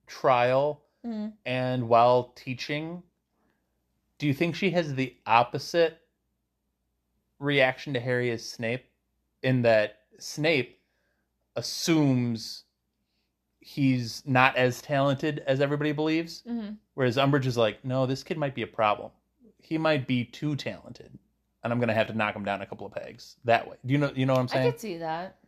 trial 0.07 0.83
Mhm. 1.05 1.33
and 1.45 1.89
while 1.89 2.33
teaching, 2.37 3.03
do 4.19 4.27
you 4.27 4.35
think 4.35 4.55
she 4.55 4.71
has 4.71 4.95
the 4.95 5.17
opposite 5.27 5.99
reaction 7.39 7.93
to 7.95 8.01
Harry 8.01 8.31
as 8.31 8.49
Snape? 8.49 8.85
In 9.43 9.63
that 9.63 10.01
Snape 10.19 10.81
assumes 11.57 12.65
he's 13.61 14.23
not 14.27 14.57
as 14.57 14.81
talented 14.83 15.41
as 15.47 15.61
everybody 15.61 15.93
believes, 15.93 16.43
Mhm. 16.43 16.79
whereas 16.95 17.17
Umbridge 17.17 17.47
is 17.47 17.57
like, 17.57 17.85
no, 17.85 18.07
this 18.07 18.23
kid 18.23 18.39
might 18.39 18.55
be 18.55 18.63
a 18.63 18.67
problem. 18.67 19.11
He 19.59 19.79
might 19.79 20.07
be 20.07 20.25
too 20.25 20.57
talented, 20.57 21.19
and 21.63 21.73
I'm 21.73 21.79
gonna 21.81 21.95
have 21.95 22.09
to 22.09 22.15
knock 22.15 22.35
him 22.35 22.45
down 22.45 22.63
a 22.63 22.67
couple 22.67 22.87
of 22.87 22.93
pegs 22.93 23.37
that 23.45 23.69
way. 23.69 23.77
Do 23.85 23.93
you 23.93 23.99
know? 23.99 24.13
You 24.15 24.27
know 24.27 24.35
what 24.35 24.41
I'm 24.41 24.49
saying? 24.49 24.67
I 24.67 24.71
could 24.71 24.81
see 24.81 24.99
that. 24.99 25.39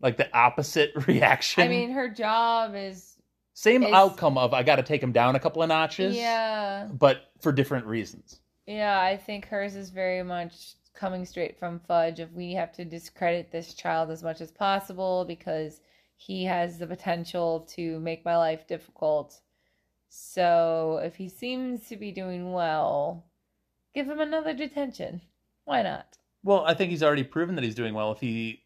Like 0.00 0.16
the 0.16 0.32
opposite 0.36 0.92
reaction. 1.08 1.62
I 1.62 1.68
mean, 1.68 1.90
her 1.92 2.08
job 2.08 2.74
is 2.74 3.16
same 3.54 3.82
it's- 3.82 3.94
outcome 3.94 4.38
of 4.38 4.54
I 4.54 4.62
got 4.62 4.76
to 4.76 4.82
take 4.82 5.02
him 5.02 5.12
down 5.12 5.36
a 5.36 5.40
couple 5.40 5.62
of 5.62 5.68
notches. 5.68 6.16
yeah, 6.16 6.88
but 6.92 7.30
for 7.40 7.52
different 7.52 7.86
reasons. 7.86 8.40
yeah. 8.66 9.00
I 9.00 9.16
think 9.16 9.46
hers 9.46 9.74
is 9.76 9.90
very 9.90 10.22
much 10.22 10.74
coming 10.94 11.24
straight 11.24 11.58
from 11.58 11.80
Fudge. 11.80 12.20
Of 12.20 12.32
we 12.34 12.52
have 12.52 12.72
to 12.72 12.84
discredit 12.84 13.50
this 13.50 13.74
child 13.74 14.10
as 14.10 14.22
much 14.22 14.40
as 14.40 14.50
possible 14.50 15.24
because 15.26 15.80
he 16.16 16.44
has 16.44 16.78
the 16.78 16.86
potential 16.86 17.60
to 17.74 17.98
make 18.00 18.24
my 18.24 18.36
life 18.36 18.66
difficult. 18.66 19.40
So 20.08 21.00
if 21.02 21.16
he 21.16 21.28
seems 21.28 21.88
to 21.88 21.96
be 21.96 22.12
doing 22.12 22.52
well, 22.52 23.24
give 23.94 24.06
him 24.08 24.20
another 24.20 24.52
detention. 24.54 25.22
Why 25.64 25.82
not? 25.82 26.18
Well, 26.44 26.64
I 26.66 26.74
think 26.74 26.90
he's 26.90 27.02
already 27.02 27.24
proven 27.24 27.54
that 27.54 27.64
he's 27.64 27.74
doing 27.74 27.94
well. 27.94 28.12
If 28.12 28.20
he 28.20 28.62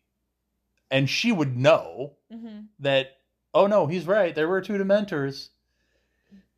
and 0.90 1.08
she 1.08 1.32
would 1.32 1.56
know 1.56 2.12
Mm-hmm. 2.32 2.60
that, 2.80 3.18
oh 3.54 3.66
no, 3.66 3.86
he's 3.86 4.06
right. 4.06 4.34
There 4.34 4.48
were 4.48 4.60
two 4.60 4.74
Dementors, 4.74 5.48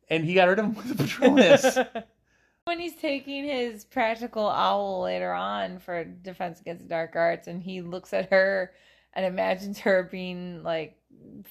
and 0.09 0.23
he 0.25 0.33
got 0.33 0.47
rid 0.49 0.59
of 0.59 0.65
them 0.65 0.75
with 0.75 0.91
a 0.99 1.03
Patronus. 1.03 1.77
when 2.65 2.79
he's 2.79 2.95
taking 2.95 3.45
his 3.45 3.83
practical 3.85 4.47
owl 4.47 5.01
later 5.01 5.33
on 5.33 5.79
for 5.79 6.03
defense 6.03 6.59
against 6.61 6.83
the 6.83 6.89
dark 6.89 7.15
arts 7.15 7.47
and 7.47 7.63
he 7.63 7.81
looks 7.81 8.13
at 8.13 8.29
her 8.29 8.71
and 9.13 9.25
imagines 9.25 9.79
her 9.79 10.03
being 10.03 10.61
like 10.61 10.95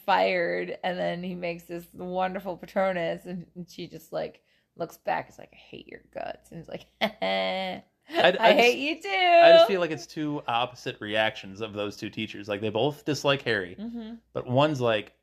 fired 0.07 0.79
and 0.85 0.97
then 0.97 1.23
he 1.25 1.35
makes 1.35 1.65
this 1.65 1.87
wonderful 1.93 2.57
patronus 2.57 3.27
and 3.27 3.47
and 3.57 3.69
she 3.69 3.89
just 3.89 4.13
like 4.13 4.41
looks 4.77 4.97
back 4.99 5.27
it's 5.29 5.39
like 5.39 5.51
i 5.53 5.57
hate 5.57 5.89
your 5.89 6.03
guts 6.15 6.53
and 6.53 6.61
he's 6.61 6.69
like 6.69 6.87
i, 7.03 7.83
I 8.17 8.31
just- 8.31 8.41
hate 8.41 8.79
you 8.79 9.03
too 9.03 9.09
I 9.09 9.53
just 9.57 9.67
feel 9.67 9.81
like 9.81 9.91
it's 9.91 10.07
two 10.07 10.41
opposite 10.47 11.01
reactions 11.01 11.61
of 11.61 11.73
those 11.73 11.97
two 11.97 12.11
teachers. 12.11 12.49
Like 12.49 12.61
they 12.61 12.71
both 12.71 13.05
dislike 13.05 13.43
Harry, 13.43 13.75
hmm 13.75 14.15
but 14.33 14.47
one's 14.47 14.81
like, 14.81 15.15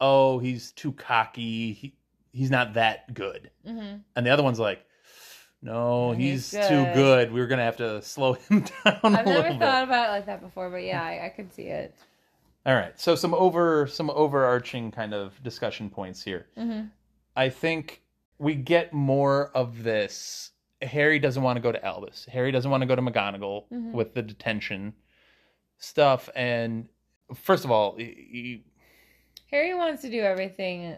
"Oh, 0.00 0.38
he's 0.38 0.72
too 0.72 0.92
cocky. 0.92 1.72
He, 1.72 1.94
he's 2.32 2.50
not 2.50 2.74
that 2.74 3.12
good," 3.14 3.50
hmm 3.64 3.96
and 4.14 4.26
the 4.26 4.30
other 4.30 4.42
one's 4.42 4.58
like, 4.60 4.84
"No, 5.62 6.12
He's 6.12 6.50
he's, 6.52 6.68
too 6.68 6.84
good." 6.86 6.94
good. 6.94 7.32
We're 7.32 7.46
gonna 7.46 7.64
have 7.64 7.76
to 7.78 8.02
slow 8.02 8.32
him 8.48 8.60
down 8.84 9.00
a 9.02 9.08
i've 9.18 9.26
never 9.26 9.48
thought 9.48 9.58
bit." 9.58 9.58
about 9.84 10.08
it 10.08 10.10
like 10.12 10.26
that 10.26 10.40
before 10.40 10.70
but 10.70 10.82
yeah 10.82 11.02
i, 11.02 11.26
I 11.26 11.28
could 11.30 11.52
see 11.52 11.64
it 11.64 11.94
All 12.64 12.74
right, 12.74 12.98
so 13.00 13.14
some 13.14 13.32
over 13.34 13.86
some 13.86 14.10
overarching 14.10 14.90
kind 14.90 15.14
of 15.14 15.40
discussion 15.42 15.88
points 15.90 16.22
here. 16.22 16.46
hmm 16.56 16.82
I 17.36 17.48
think 17.50 18.02
we 18.38 18.54
get 18.54 18.92
more 18.94 19.50
of 19.54 19.82
this. 19.82 20.50
Harry 20.82 21.18
doesn't 21.18 21.42
want 21.42 21.56
to 21.56 21.60
go 21.62 21.70
to 21.72 21.82
Albus. 21.84 22.26
Harry 22.30 22.50
doesn't 22.50 22.70
want 22.70 22.80
to 22.82 22.86
go 22.86 22.94
to 22.96 23.02
McGonagall 23.02 23.64
Mhm. 23.72 23.92
with 23.92 24.14
the 24.14 24.22
detention 24.22 24.94
stuff. 25.78 26.28
And 26.34 26.88
first 27.34 27.64
of 27.64 27.70
all, 27.70 27.96
he- 27.96 28.64
harry 29.50 29.74
wants 29.74 30.02
to 30.02 30.10
do 30.10 30.20
everything 30.20 30.96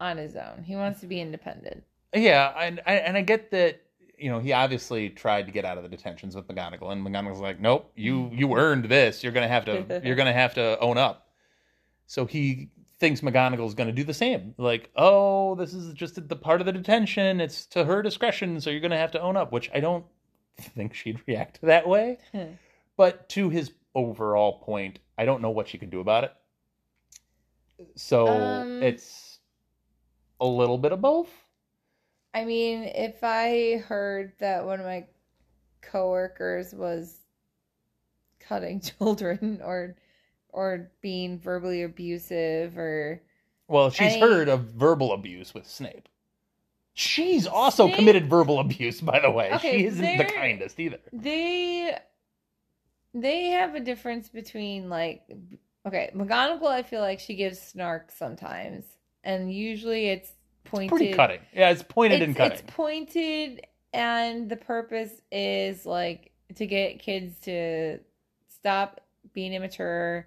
on 0.00 0.16
his 0.16 0.36
own 0.36 0.62
he 0.64 0.76
wants 0.76 1.00
to 1.00 1.06
be 1.06 1.20
independent 1.20 1.82
yeah, 2.14 2.52
and 2.58 2.80
I, 2.86 2.94
and 2.94 3.16
I 3.16 3.22
get 3.22 3.50
that. 3.50 3.82
You 4.16 4.30
know, 4.30 4.40
he 4.40 4.52
obviously 4.52 5.10
tried 5.10 5.46
to 5.46 5.52
get 5.52 5.64
out 5.64 5.76
of 5.76 5.84
the 5.84 5.88
detentions 5.88 6.34
with 6.34 6.48
McGonagall, 6.48 6.90
and 6.90 7.06
McGonagall's 7.06 7.40
like, 7.40 7.60
"Nope, 7.60 7.92
you 7.94 8.30
you 8.32 8.54
earned 8.56 8.86
this. 8.86 9.22
You're 9.22 9.32
gonna 9.32 9.48
have 9.48 9.64
to 9.66 10.00
you're 10.04 10.16
gonna 10.16 10.32
have 10.32 10.54
to 10.54 10.78
own 10.80 10.98
up." 10.98 11.28
So 12.06 12.24
he 12.24 12.70
thinks 12.98 13.20
McGonagall's 13.20 13.74
gonna 13.74 13.92
do 13.92 14.04
the 14.04 14.14
same. 14.14 14.54
Like, 14.58 14.90
"Oh, 14.96 15.54
this 15.54 15.72
is 15.72 15.92
just 15.94 16.28
the 16.28 16.36
part 16.36 16.60
of 16.60 16.66
the 16.66 16.72
detention. 16.72 17.40
It's 17.40 17.66
to 17.66 17.84
her 17.84 18.02
discretion, 18.02 18.60
so 18.60 18.70
you're 18.70 18.80
gonna 18.80 18.96
have 18.96 19.12
to 19.12 19.20
own 19.20 19.36
up." 19.36 19.52
Which 19.52 19.70
I 19.72 19.80
don't 19.80 20.04
think 20.58 20.94
she'd 20.94 21.20
react 21.28 21.60
that 21.62 21.86
way. 21.86 22.18
Hmm. 22.32 22.54
But 22.96 23.28
to 23.30 23.50
his 23.50 23.72
overall 23.94 24.60
point, 24.60 24.98
I 25.16 25.26
don't 25.26 25.42
know 25.42 25.50
what 25.50 25.68
she 25.68 25.78
can 25.78 25.90
do 25.90 26.00
about 26.00 26.24
it. 26.24 26.32
So 27.96 28.26
Um, 28.28 28.82
it's 28.82 29.38
a 30.40 30.46
little 30.46 30.78
bit 30.78 30.92
of 30.92 31.00
both. 31.00 31.30
I 32.34 32.44
mean, 32.44 32.82
if 32.84 33.18
I 33.22 33.78
heard 33.86 34.32
that 34.38 34.64
one 34.64 34.80
of 34.80 34.86
my 34.86 35.06
coworkers 35.80 36.74
was 36.74 37.16
cutting 38.40 38.80
children 38.98 39.60
or 39.64 39.96
or 40.50 40.90
being 41.02 41.38
verbally 41.38 41.82
abusive 41.82 42.76
or 42.78 43.22
Well, 43.68 43.90
she's 43.90 44.16
heard 44.16 44.48
of 44.48 44.62
verbal 44.72 45.12
abuse 45.12 45.52
with 45.54 45.66
Snape. 45.68 46.08
She's 46.94 47.46
also 47.46 47.84
Snape- 47.86 47.96
committed 47.96 48.28
verbal 48.30 48.58
abuse, 48.58 49.00
by 49.00 49.20
the 49.20 49.30
way. 49.30 49.52
Okay, 49.54 49.78
she 49.78 49.84
isn't 49.86 50.16
the 50.18 50.24
kindest 50.24 50.80
either. 50.80 50.98
they 51.12 51.96
they 53.14 53.46
have 53.48 53.74
a 53.74 53.80
difference 53.80 54.28
between 54.28 54.88
like 54.88 55.22
okay, 55.88 56.10
McGonagall 56.14 56.68
I 56.68 56.82
feel 56.82 57.00
like 57.00 57.20
she 57.20 57.34
gives 57.34 57.60
snark 57.60 58.12
sometimes. 58.12 58.84
And 59.24 59.52
usually 59.52 60.08
it's 60.08 60.32
pointed 60.64 60.90
Pretty 60.90 61.12
cutting. 61.14 61.40
Yeah, 61.52 61.70
it's 61.70 61.82
pointed 61.82 62.22
and 62.22 62.36
cutting. 62.36 62.58
it's 62.58 62.74
pointed 62.74 63.66
and 63.92 64.48
the 64.48 64.56
purpose 64.56 65.20
is 65.32 65.84
like 65.86 66.32
to 66.54 66.66
get 66.66 67.00
kids 67.00 67.38
to 67.40 67.98
stop 68.48 69.00
being 69.32 69.52
immature, 69.52 70.26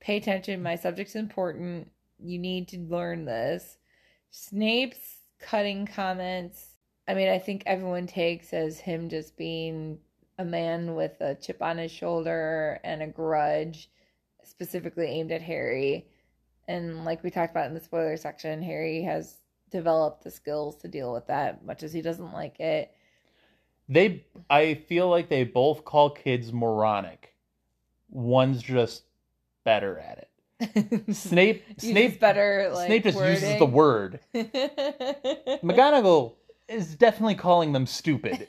pay 0.00 0.16
attention, 0.16 0.62
my 0.62 0.76
subject's 0.76 1.14
important. 1.14 1.90
You 2.18 2.38
need 2.38 2.68
to 2.68 2.78
learn 2.78 3.24
this. 3.24 3.78
Snape's 4.30 5.18
cutting 5.40 5.86
comments, 5.86 6.66
I 7.08 7.14
mean, 7.14 7.28
I 7.28 7.38
think 7.38 7.64
everyone 7.66 8.06
takes 8.06 8.52
as 8.52 8.78
him 8.78 9.08
just 9.08 9.36
being 9.36 9.98
a 10.38 10.44
man 10.44 10.94
with 10.94 11.20
a 11.20 11.34
chip 11.34 11.60
on 11.60 11.78
his 11.78 11.90
shoulder 11.90 12.78
and 12.84 13.02
a 13.02 13.06
grudge 13.06 13.90
specifically 14.44 15.06
aimed 15.06 15.32
at 15.32 15.42
Harry. 15.42 16.06
And 16.68 17.04
like 17.04 17.22
we 17.22 17.30
talked 17.30 17.52
about 17.52 17.66
in 17.66 17.74
the 17.74 17.80
spoiler 17.80 18.16
section, 18.16 18.62
Harry 18.62 19.02
has 19.02 19.38
developed 19.70 20.24
the 20.24 20.30
skills 20.30 20.76
to 20.76 20.88
deal 20.88 21.12
with 21.12 21.26
that, 21.28 21.64
much 21.64 21.82
as 21.82 21.92
he 21.92 22.02
doesn't 22.02 22.32
like 22.32 22.60
it. 22.60 22.92
They, 23.88 24.24
I 24.48 24.74
feel 24.74 25.08
like 25.08 25.28
they 25.28 25.44
both 25.44 25.84
call 25.84 26.10
kids 26.10 26.52
moronic. 26.52 27.34
One's 28.08 28.62
just 28.62 29.02
better 29.64 29.98
at 29.98 30.18
it. 30.18 30.28
Snape, 31.14 31.64
Snape, 31.78 32.20
better 32.20 32.70
like 32.72 32.86
Snape 32.86 33.04
just 33.04 33.18
uses 33.18 33.58
the 33.58 33.66
word. 33.66 34.20
McGonagall 34.34 36.34
is 36.70 36.94
definitely 36.94 37.34
calling 37.34 37.72
them 37.72 37.86
stupid, 37.86 38.46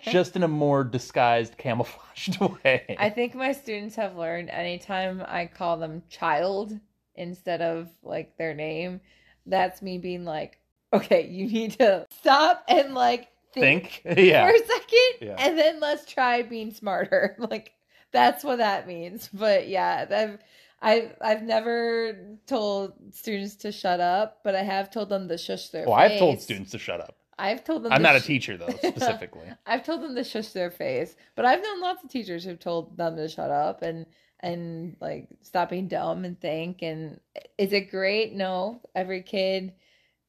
just 0.02 0.36
in 0.36 0.42
a 0.42 0.48
more 0.48 0.84
disguised, 0.84 1.56
camouflaged 1.58 2.40
way. 2.64 2.96
I 2.98 3.10
think 3.10 3.34
my 3.34 3.52
students 3.52 3.96
have 3.96 4.16
learned 4.16 4.50
anytime 4.50 5.22
I 5.26 5.46
call 5.46 5.76
them 5.78 6.02
child 6.08 6.78
instead 7.16 7.60
of 7.62 7.88
like 8.02 8.36
their 8.38 8.54
name, 8.54 9.00
that's 9.46 9.82
me 9.82 9.98
being 9.98 10.24
like, 10.24 10.58
okay, 10.92 11.26
you 11.26 11.46
need 11.46 11.72
to 11.78 12.06
stop 12.10 12.64
and 12.68 12.94
like 12.94 13.28
think, 13.52 14.02
think, 14.04 14.18
yeah, 14.18 14.46
for 14.48 14.54
a 14.54 14.58
second 14.66 15.28
Yeah. 15.28 15.36
and 15.38 15.58
then 15.58 15.80
let's 15.80 16.10
try 16.10 16.42
being 16.42 16.72
smarter. 16.72 17.36
Like 17.38 17.72
that's 18.12 18.44
what 18.44 18.58
that 18.58 18.86
means. 18.86 19.28
But 19.32 19.68
yeah, 19.68 20.06
I've 20.10 20.38
I've 20.80 21.16
I've 21.20 21.42
never 21.42 22.16
told 22.46 22.92
students 23.10 23.56
to 23.56 23.72
shut 23.72 24.00
up, 24.00 24.40
but 24.44 24.54
I 24.54 24.62
have 24.62 24.90
told 24.90 25.08
them 25.08 25.28
to 25.28 25.38
shush 25.38 25.68
their 25.70 25.86
Well, 25.86 25.96
face. 25.96 26.12
I've 26.12 26.18
told 26.18 26.40
students 26.40 26.70
to 26.72 26.78
shut 26.78 27.00
up. 27.00 27.16
I've 27.38 27.64
told 27.64 27.82
them 27.82 27.92
I'm 27.92 27.98
to 27.98 28.02
not 28.02 28.16
a 28.16 28.20
teacher 28.20 28.56
though, 28.56 28.68
specifically. 28.78 29.48
I've 29.66 29.84
told 29.84 30.02
them 30.02 30.14
to 30.14 30.24
shush 30.24 30.48
their 30.48 30.70
face, 30.70 31.16
but 31.34 31.44
I've 31.44 31.62
known 31.62 31.80
lots 31.80 32.04
of 32.04 32.10
teachers 32.10 32.44
who've 32.44 32.58
told 32.58 32.96
them 32.96 33.16
to 33.16 33.28
shut 33.28 33.50
up 33.50 33.82
and 33.82 34.06
and 34.40 34.96
like 35.00 35.28
stop 35.42 35.70
being 35.70 35.88
dumb 35.88 36.24
and 36.24 36.40
think. 36.40 36.82
And 36.82 37.20
is 37.58 37.72
it 37.72 37.90
great? 37.90 38.34
No, 38.34 38.80
every 38.94 39.22
kid 39.22 39.72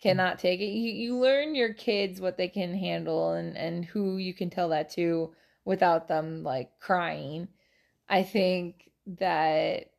cannot 0.02 0.40
take 0.40 0.60
it. 0.60 0.66
You 0.66 0.92
you 0.92 1.18
learn 1.18 1.56
your 1.56 1.74
kids 1.74 2.22
what 2.22 2.38
they 2.38 2.48
can 2.48 2.74
handle 2.74 3.34
and 3.34 3.58
and 3.58 3.86
who 3.86 4.18
you 4.18 4.34
can 4.34 4.50
tell 4.50 4.70
that 4.70 4.90
to 4.92 5.34
without 5.64 6.08
them 6.08 6.44
like 6.44 6.80
crying. 6.80 7.48
I 8.08 8.24
think 8.24 8.92
that 9.20 9.92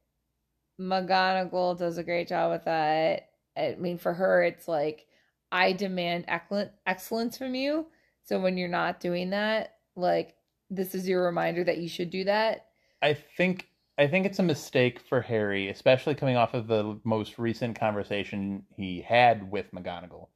McGonagall 0.80 1.78
does 1.78 1.98
a 1.98 2.04
great 2.04 2.28
job 2.28 2.52
with 2.52 2.64
that. 2.64 3.30
I 3.56 3.76
mean, 3.78 3.98
for 3.98 4.12
her, 4.12 4.42
it's 4.42 4.68
like 4.68 5.05
I 5.52 5.72
demand 5.72 6.24
excellent 6.28 6.72
excellence 6.86 7.38
from 7.38 7.54
you. 7.54 7.86
So 8.24 8.40
when 8.40 8.56
you're 8.56 8.68
not 8.68 9.00
doing 9.00 9.30
that, 9.30 9.76
like 9.94 10.34
this 10.70 10.94
is 10.94 11.08
your 11.08 11.24
reminder 11.24 11.64
that 11.64 11.78
you 11.78 11.88
should 11.88 12.10
do 12.10 12.24
that. 12.24 12.66
I 13.02 13.14
think 13.14 13.68
I 13.98 14.06
think 14.06 14.26
it's 14.26 14.38
a 14.38 14.42
mistake 14.42 15.00
for 15.00 15.22
Harry, 15.22 15.68
especially 15.68 16.14
coming 16.14 16.36
off 16.36 16.52
of 16.52 16.66
the 16.66 17.00
most 17.04 17.38
recent 17.38 17.78
conversation 17.78 18.64
he 18.76 19.00
had 19.00 19.50
with 19.50 19.72
McGonagall. 19.72 20.28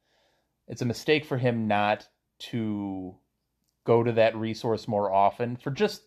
It's 0.67 0.81
a 0.81 0.85
mistake 0.85 1.25
for 1.25 1.37
him 1.37 1.67
not 1.67 2.07
to 2.39 3.15
go 3.83 4.03
to 4.03 4.11
that 4.13 4.35
resource 4.35 4.87
more 4.87 5.11
often 5.11 5.57
for 5.57 5.71
just 5.71 6.03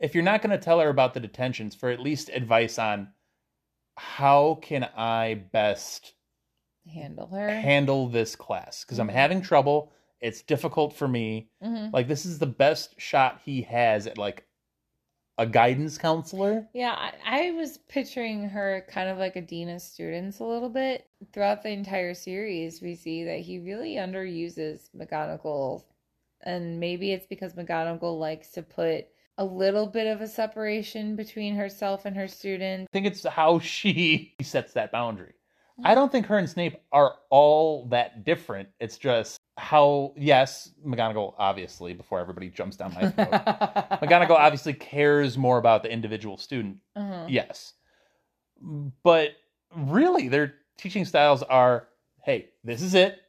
if 0.00 0.14
you're 0.14 0.24
not 0.24 0.42
going 0.42 0.56
to 0.56 0.64
tell 0.64 0.80
her 0.80 0.88
about 0.88 1.14
the 1.14 1.20
detentions 1.20 1.74
for 1.74 1.88
at 1.88 2.00
least 2.00 2.30
advice 2.30 2.78
on 2.78 3.08
how 3.96 4.58
can 4.62 4.88
I 4.96 5.34
best 5.52 6.14
Handle 6.92 7.26
her. 7.28 7.48
handle 7.60 8.08
this 8.08 8.34
class 8.36 8.84
because 8.84 8.98
I'm 8.98 9.08
Mhm. 9.08 9.12
having 9.12 9.42
trouble. 9.42 9.92
It's 10.20 10.42
difficult 10.42 10.94
for 10.94 11.06
me. 11.08 11.48
Mhm. 11.62 11.92
Like 11.92 12.08
this 12.08 12.26
is 12.26 12.38
the 12.38 12.46
best 12.46 13.00
shot 13.00 13.40
he 13.44 13.62
has 13.62 14.06
at 14.06 14.18
like 14.18 14.44
a 15.38 15.46
guidance 15.46 15.98
counselor. 15.98 16.68
Yeah, 16.72 16.94
I, 16.98 17.12
I 17.24 17.50
was 17.52 17.78
picturing 17.88 18.48
her 18.48 18.84
kind 18.88 19.08
of 19.08 19.18
like 19.18 19.36
a 19.36 19.40
dean 19.40 19.68
of 19.68 19.80
students 19.80 20.40
a 20.40 20.44
little 20.44 20.68
bit. 20.68 21.08
Throughout 21.32 21.62
the 21.62 21.70
entire 21.70 22.14
series, 22.14 22.82
we 22.82 22.96
see 22.96 23.22
that 23.24 23.38
he 23.40 23.60
really 23.60 23.94
underuses 23.94 24.90
McGonagall. 24.96 25.84
And 26.42 26.80
maybe 26.80 27.12
it's 27.12 27.26
because 27.26 27.54
McGonagall 27.54 28.18
likes 28.18 28.50
to 28.52 28.62
put 28.62 29.06
a 29.36 29.44
little 29.44 29.86
bit 29.86 30.08
of 30.08 30.20
a 30.20 30.26
separation 30.26 31.14
between 31.14 31.54
herself 31.54 32.04
and 32.04 32.16
her 32.16 32.26
students. 32.26 32.88
I 32.90 32.92
think 32.92 33.06
it's 33.06 33.24
how 33.24 33.60
she 33.60 34.34
sets 34.42 34.72
that 34.72 34.90
boundary. 34.90 35.34
I 35.84 35.94
don't 35.94 36.10
think 36.10 36.26
her 36.26 36.38
and 36.38 36.48
Snape 36.48 36.76
are 36.92 37.14
all 37.30 37.86
that 37.86 38.24
different. 38.24 38.68
It's 38.80 38.98
just 38.98 39.38
how, 39.56 40.12
yes, 40.16 40.72
McGonagall, 40.84 41.34
obviously, 41.38 41.92
before 41.94 42.18
everybody 42.20 42.48
jumps 42.48 42.76
down 42.76 42.94
my 42.94 43.10
throat, 43.10 43.30
McGonagall 44.02 44.30
obviously 44.30 44.72
cares 44.72 45.38
more 45.38 45.58
about 45.58 45.82
the 45.82 45.90
individual 45.92 46.36
student. 46.36 46.78
Uh-huh. 46.96 47.26
Yes. 47.28 47.74
But 49.02 49.30
really, 49.74 50.28
their 50.28 50.54
teaching 50.76 51.04
styles 51.04 51.42
are 51.44 51.88
hey, 52.24 52.50
this 52.62 52.82
is 52.82 52.94
it. 52.94 53.20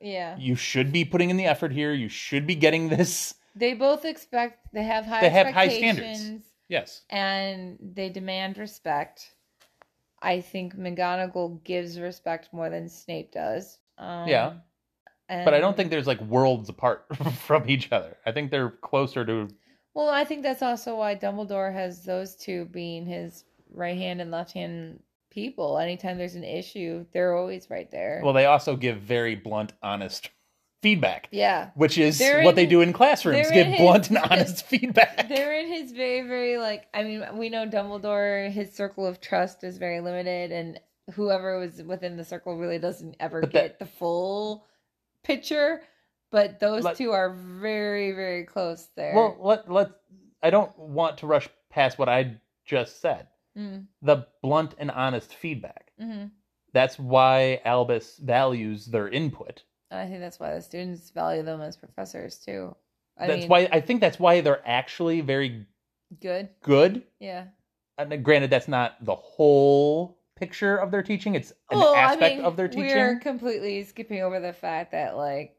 Yeah. 0.00 0.36
You 0.38 0.54
should 0.54 0.92
be 0.92 1.04
putting 1.04 1.30
in 1.30 1.36
the 1.36 1.46
effort 1.46 1.72
here. 1.72 1.92
You 1.92 2.08
should 2.08 2.46
be 2.46 2.54
getting 2.54 2.88
this. 2.88 3.34
They 3.56 3.74
both 3.74 4.04
expect, 4.04 4.72
they 4.72 4.84
have 4.84 5.04
high 5.06 5.22
They 5.22 5.30
have 5.30 5.48
high 5.48 5.68
standards. 5.68 6.44
Yes. 6.68 7.02
and 7.10 7.78
they 7.80 8.08
demand 8.08 8.58
respect. 8.58 9.35
I 10.22 10.40
think 10.40 10.76
McGonagall 10.76 11.62
gives 11.64 12.00
respect 12.00 12.52
more 12.52 12.70
than 12.70 12.88
Snape 12.88 13.32
does. 13.32 13.78
Um, 13.98 14.28
Yeah. 14.28 14.54
But 15.28 15.54
I 15.54 15.58
don't 15.58 15.76
think 15.76 15.90
there's 15.90 16.06
like 16.06 16.20
worlds 16.20 16.68
apart 16.68 17.04
from 17.46 17.68
each 17.68 17.90
other. 17.90 18.16
I 18.24 18.30
think 18.30 18.50
they're 18.50 18.70
closer 18.70 19.24
to 19.24 19.48
Well, 19.94 20.08
I 20.08 20.24
think 20.24 20.42
that's 20.44 20.62
also 20.62 20.96
why 20.96 21.16
Dumbledore 21.16 21.72
has 21.72 22.04
those 22.04 22.36
two 22.36 22.66
being 22.66 23.06
his 23.06 23.44
right 23.72 23.96
hand 23.96 24.20
and 24.20 24.30
left 24.30 24.52
hand 24.52 25.00
people. 25.30 25.78
Anytime 25.78 26.16
there's 26.16 26.36
an 26.36 26.44
issue, 26.44 27.06
they're 27.12 27.36
always 27.36 27.68
right 27.70 27.90
there. 27.90 28.20
Well, 28.22 28.32
they 28.32 28.46
also 28.46 28.76
give 28.76 28.98
very 28.98 29.34
blunt, 29.34 29.72
honest 29.82 30.30
feedback, 30.82 31.28
yeah. 31.32 31.70
which 31.74 31.98
is 31.98 32.18
They're 32.18 32.42
what 32.42 32.50
in- 32.50 32.56
they 32.56 32.66
do 32.66 32.80
in 32.80 32.92
classrooms 32.92 33.50
give 33.50 33.66
in 33.66 33.72
his- 33.72 33.80
blunt 33.80 34.08
and 34.08 34.18
honest 34.18 34.64
feedback. 34.68 35.28
They're 35.28 35.58
in 35.58 35.66
his 35.68 35.92
very, 35.92 36.22
very 36.26 36.58
like. 36.58 36.86
I 36.94 37.02
mean, 37.02 37.24
we 37.34 37.48
know 37.48 37.66
Dumbledore. 37.66 38.50
His 38.50 38.72
circle 38.74 39.06
of 39.06 39.20
trust 39.20 39.64
is 39.64 39.78
very 39.78 40.00
limited, 40.00 40.52
and 40.52 40.80
whoever 41.14 41.58
was 41.58 41.82
within 41.82 42.16
the 42.16 42.24
circle 42.24 42.56
really 42.56 42.78
doesn't 42.78 43.16
ever 43.20 43.40
But 43.40 43.52
get 43.52 43.62
that- 43.62 43.78
the 43.78 43.86
full 43.86 44.66
picture. 45.22 45.82
But 46.30 46.58
those 46.60 46.82
Let- 46.84 46.96
two 46.96 47.12
are 47.12 47.30
very, 47.32 48.12
very 48.12 48.44
close 48.44 48.88
there. 48.96 49.14
Well, 49.14 49.36
let 49.40 49.70
let 49.70 49.90
I 50.42 50.50
don't 50.50 50.76
want 50.78 51.18
to 51.18 51.26
rush 51.26 51.48
past 51.70 51.98
what 51.98 52.08
I 52.08 52.36
just 52.64 53.00
said. 53.00 53.28
Mm, 53.56 53.86
The 54.02 54.26
blunt 54.42 54.74
and 54.78 54.90
honest 54.90 55.32
feedback. 55.34 55.92
mhm. 56.00 56.30
That's 56.72 56.98
why 56.98 57.62
Albus 57.64 58.18
values 58.18 58.86
their 58.86 59.08
input. 59.08 59.62
I 59.90 60.06
think 60.06 60.20
that's 60.20 60.40
why 60.40 60.54
the 60.54 60.62
students 60.62 61.10
value 61.10 61.42
them 61.42 61.60
as 61.60 61.76
professors 61.76 62.38
too. 62.38 62.74
I 63.18 63.26
that's 63.26 63.40
mean, 63.40 63.48
why 63.48 63.68
I 63.72 63.80
think 63.80 64.00
that's 64.00 64.18
why 64.18 64.40
they're 64.40 64.66
actually 64.66 65.20
very 65.20 65.66
good. 66.20 66.48
good. 66.62 67.04
Yeah. 67.20 67.46
And 67.98 68.22
granted, 68.24 68.50
that's 68.50 68.68
not 68.68 69.02
the 69.04 69.14
whole 69.14 70.18
picture 70.36 70.76
of 70.76 70.90
their 70.90 71.02
teaching; 71.02 71.34
it's 71.34 71.50
an 71.70 71.78
Well, 71.78 71.94
aspect 71.94 72.34
I 72.34 72.36
mean, 72.36 72.44
of 72.44 72.56
their 72.56 72.68
teaching. 72.68 72.88
We're 72.88 73.18
completely 73.20 73.82
skipping 73.84 74.20
over 74.20 74.38
the 74.38 74.52
fact 74.52 74.92
that, 74.92 75.16
like, 75.16 75.56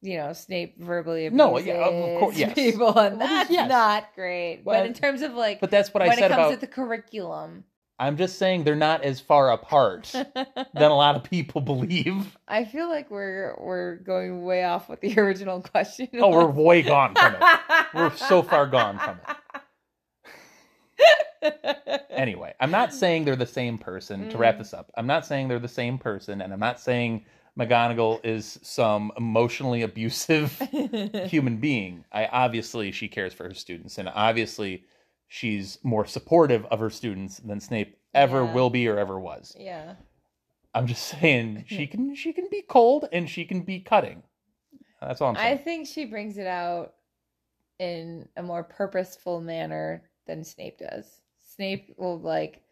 you 0.00 0.16
know, 0.18 0.32
Snape 0.32 0.80
verbally 0.80 1.26
abuses 1.26 1.36
No, 1.36 1.58
yeah, 1.58 1.84
of 1.84 2.20
course, 2.20 2.36
yes. 2.38 2.54
people, 2.54 2.96
and 2.96 3.20
that's 3.20 3.50
yes. 3.50 3.68
not 3.68 4.14
great. 4.14 4.62
Well, 4.64 4.78
but 4.78 4.86
in 4.86 4.94
terms 4.94 5.22
of 5.22 5.34
like, 5.34 5.60
But 5.60 5.72
that's 5.72 5.92
what 5.92 6.02
when 6.02 6.12
I 6.12 6.14
said 6.14 6.30
it 6.30 6.34
comes 6.34 6.46
about. 6.46 6.50
to 6.52 6.60
the 6.60 6.66
curriculum, 6.68 7.64
I'm 8.00 8.16
just 8.16 8.38
saying 8.38 8.64
they're 8.64 8.74
not 8.74 9.04
as 9.04 9.20
far 9.20 9.50
apart 9.52 10.10
than 10.34 10.90
a 10.90 10.96
lot 10.96 11.16
of 11.16 11.22
people 11.22 11.60
believe. 11.60 12.36
I 12.48 12.64
feel 12.64 12.88
like 12.88 13.10
we're 13.10 13.54
we're 13.58 13.96
going 13.96 14.42
way 14.42 14.64
off 14.64 14.88
with 14.88 15.00
the 15.02 15.18
original 15.20 15.60
question. 15.60 16.08
Oh, 16.14 16.30
we're 16.30 16.50
way 16.64 16.80
gone 16.82 17.14
from 17.14 17.34
it. 17.34 17.42
We're 17.94 18.10
so 18.16 18.42
far 18.42 18.66
gone 18.66 18.98
from 18.98 19.18
it. 19.28 19.36
Anyway, 22.10 22.54
I'm 22.60 22.70
not 22.70 22.92
saying 22.92 23.24
they're 23.24 23.36
the 23.36 23.46
same 23.46 23.78
person. 23.78 24.28
To 24.30 24.36
Mm. 24.36 24.40
wrap 24.40 24.58
this 24.58 24.74
up, 24.74 24.90
I'm 24.96 25.06
not 25.06 25.24
saying 25.26 25.48
they're 25.48 25.58
the 25.58 25.68
same 25.68 25.98
person, 25.98 26.40
and 26.40 26.52
I'm 26.52 26.60
not 26.60 26.80
saying 26.80 27.24
McGonagall 27.58 28.24
is 28.24 28.58
some 28.62 29.12
emotionally 29.16 29.82
abusive 29.82 30.52
human 31.26 31.58
being. 31.58 32.04
I 32.12 32.26
obviously 32.26 32.92
she 32.92 33.08
cares 33.08 33.32
for 33.34 33.44
her 33.44 33.54
students, 33.54 33.98
and 33.98 34.08
obviously 34.08 34.84
she's 35.32 35.78
more 35.84 36.04
supportive 36.04 36.66
of 36.66 36.80
her 36.80 36.90
students 36.90 37.38
than 37.38 37.60
Snape 37.60 37.96
ever 38.14 38.42
Yeah. 38.44 38.52
will 38.52 38.68
be 38.68 38.88
or 38.88 38.98
ever 38.98 39.18
was. 39.18 39.54
Yeah. 39.58 39.94
I'm 40.74 40.88
just 40.88 41.06
saying 41.20 41.64
she 41.68 41.86
can 41.86 42.14
she 42.16 42.32
can 42.32 42.48
be 42.50 42.62
cold 42.62 43.08
and 43.12 43.30
she 43.30 43.44
can 43.44 43.62
be 43.62 43.78
cutting. 43.80 44.24
That's 45.00 45.20
all 45.20 45.30
I'm 45.30 45.36
saying. 45.36 45.54
I 45.54 45.56
think 45.56 45.86
she 45.86 46.04
brings 46.04 46.36
it 46.36 46.46
out 46.48 46.94
in 47.78 48.28
a 48.36 48.42
more 48.42 48.64
purposeful 48.64 49.40
manner 49.40 50.02
than 50.26 50.44
Snape 50.44 50.78
does. 50.78 51.20
Snape 51.38 51.94
will 51.96 52.18
like 52.18 52.62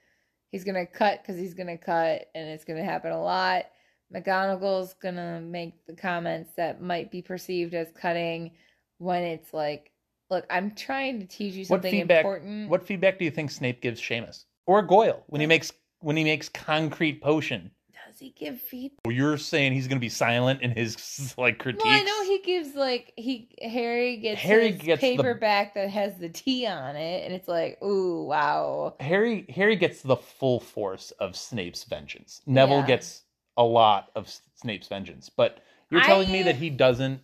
he's 0.51 0.65
gonna 0.65 0.85
cut 0.87 1.23
because 1.23 1.39
he's 1.41 1.55
gonna 1.55 1.79
cut, 1.79 2.27
and 2.35 2.49
it's 2.49 2.65
gonna 2.65 2.85
happen 2.85 3.13
a 3.13 3.23
lot. 3.23 3.67
McGonagall's 4.13 4.95
gonna 4.95 5.41
make 5.41 5.87
the 5.87 5.95
comments 5.95 6.51
that 6.57 6.83
might 6.83 7.11
be 7.11 7.23
perceived 7.23 7.75
as 7.75 7.93
cutting 7.93 8.51
when 8.99 9.23
it's 9.23 9.55
like, 9.55 9.93
look, 10.31 10.47
I'm 10.51 10.73
trying 10.75 11.21
to 11.21 11.27
teach 11.27 11.55
you 11.55 11.61
what 11.63 11.79
something 11.83 11.91
feedback 11.93 12.19
important. 12.25 12.69
what 12.71 12.83
feedback 12.87 13.19
do 13.19 13.25
you 13.25 13.31
think 13.31 13.51
Snape 13.51 13.81
gives 13.81 14.01
Seamus 14.01 14.45
or 14.67 14.83
Goyle 14.83 15.25
when 15.29 15.41
he 15.41 15.47
makes 15.47 15.73
when 16.01 16.17
he 16.17 16.25
makes 16.25 16.49
concrete 16.49 17.21
potion? 17.23 17.71
does 18.07 18.19
he 18.21 18.31
give 18.31 18.59
feedback? 18.61 19.01
Well, 19.05 19.15
You're 19.15 19.37
saying 19.37 19.75
he's 19.75 19.87
going 19.87 19.99
to 19.99 20.01
be 20.01 20.09
silent 20.09 20.63
in 20.63 20.71
his 20.71 21.35
like 21.39 21.59
critiques. 21.59 21.85
Well, 21.85 21.95
I 21.95 22.03
know 22.03 22.23
he 22.25 22.41
gives 22.43 22.75
like 22.75 23.13
he 23.17 23.51
Harry 23.63 24.17
gets 24.17 24.41
Harry 24.41 24.73
gets 24.73 25.01
the- 25.03 25.17
paperback 25.17 25.75
that 25.75 25.91
has 25.91 26.17
the 26.19 26.29
T 26.31 26.67
on 26.67 26.97
it, 26.97 27.25
and 27.25 27.35
it's 27.35 27.49
like, 27.49 27.83
ooh, 27.83 28.23
wow. 28.25 28.95
Harry 29.01 29.45
Harry 29.55 29.77
gets 29.77 30.01
the 30.01 30.17
full 30.17 30.59
force 30.59 31.11
of 31.21 31.37
Snape's 31.37 31.85
vengeance. 31.85 32.41
Neville 32.47 32.79
Yeah. 32.81 32.87
gets 32.87 33.23
a 33.59 33.65
lot 33.65 34.11
of 34.15 34.33
Snape's 34.55 34.89
vengeance, 34.89 35.29
but 35.29 35.59
you're 35.91 36.01
telling 36.03 36.31
me 36.33 36.43
that 36.45 36.57
he 36.57 36.71
doesn't 36.71 37.21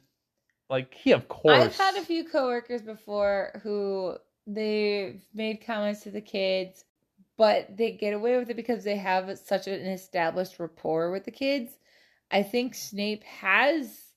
like 0.74 0.94
he 0.94 1.12
of 1.12 1.28
course 1.28 1.56
I've 1.56 1.76
had 1.76 1.96
a 1.96 2.02
few 2.02 2.24
coworkers 2.24 2.82
before 2.82 3.60
who 3.62 4.16
they've 4.46 5.22
made 5.32 5.64
comments 5.64 6.02
to 6.02 6.10
the 6.10 6.20
kids, 6.20 6.84
but 7.36 7.76
they 7.76 7.92
get 7.92 8.14
away 8.14 8.36
with 8.36 8.50
it 8.50 8.56
because 8.56 8.84
they 8.84 8.96
have 8.96 9.38
such 9.38 9.66
an 9.66 9.80
established 9.86 10.58
rapport 10.58 11.10
with 11.10 11.24
the 11.24 11.30
kids. 11.30 11.72
I 12.30 12.42
think 12.42 12.74
Snape 12.74 13.24
has 13.24 14.12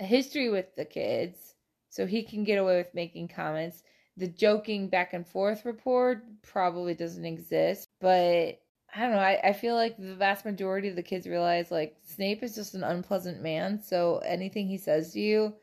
a 0.00 0.04
history 0.04 0.48
with 0.48 0.74
the 0.76 0.84
kids, 0.84 1.54
so 1.90 2.06
he 2.06 2.22
can 2.22 2.44
get 2.44 2.58
away 2.58 2.76
with 2.76 2.94
making 2.94 3.28
comments. 3.28 3.82
The 4.16 4.28
joking 4.28 4.88
back 4.88 5.12
and 5.12 5.26
forth 5.26 5.64
rapport 5.64 6.22
probably 6.42 6.94
doesn't 6.94 7.24
exist, 7.24 7.88
but 8.00 8.60
I 8.94 9.00
don't 9.00 9.12
know. 9.12 9.18
I, 9.18 9.40
I 9.44 9.52
feel 9.52 9.74
like 9.74 9.96
the 9.96 10.14
vast 10.14 10.44
majority 10.44 10.88
of 10.88 10.96
the 10.96 11.02
kids 11.02 11.26
realize 11.26 11.70
like 11.70 11.96
Snape 12.02 12.42
is 12.42 12.54
just 12.54 12.74
an 12.74 12.84
unpleasant 12.84 13.42
man, 13.42 13.82
so 13.82 14.18
anything 14.18 14.66
he 14.66 14.78
says 14.78 15.12
to 15.12 15.20
you, 15.20 15.54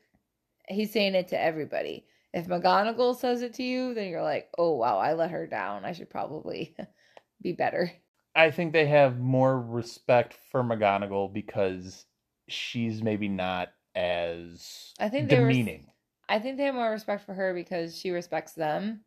he's 0.67 0.91
saying 0.91 1.15
it 1.15 1.29
to 1.29 1.41
everybody. 1.41 2.05
If 2.33 2.47
McGonagall 2.47 3.15
says 3.15 3.41
it 3.41 3.53
to 3.55 3.63
you, 3.63 3.93
then 3.93 4.09
you're 4.09 4.21
like, 4.21 4.49
oh 4.57 4.73
wow, 4.75 4.97
I 4.97 5.13
let 5.13 5.31
her 5.31 5.47
down. 5.47 5.85
I 5.85 5.93
should 5.93 6.09
probably 6.09 6.75
be 7.41 7.53
better. 7.53 7.91
I 8.35 8.51
think 8.51 8.73
they 8.73 8.87
have 8.87 9.19
more 9.19 9.59
respect 9.59 10.37
for 10.51 10.61
McGonagall 10.61 11.33
because 11.33 12.05
she's 12.49 13.01
maybe 13.01 13.29
not 13.29 13.69
as 13.95 14.93
I 14.99 15.09
think 15.09 15.29
demeaning. 15.29 15.87
I 16.27 16.39
think 16.39 16.57
they 16.57 16.65
have 16.65 16.75
more 16.75 16.91
respect 16.91 17.25
for 17.25 17.33
her 17.33 17.53
because 17.53 17.97
she 17.97 18.09
respects 18.09 18.53
them, 18.53 19.01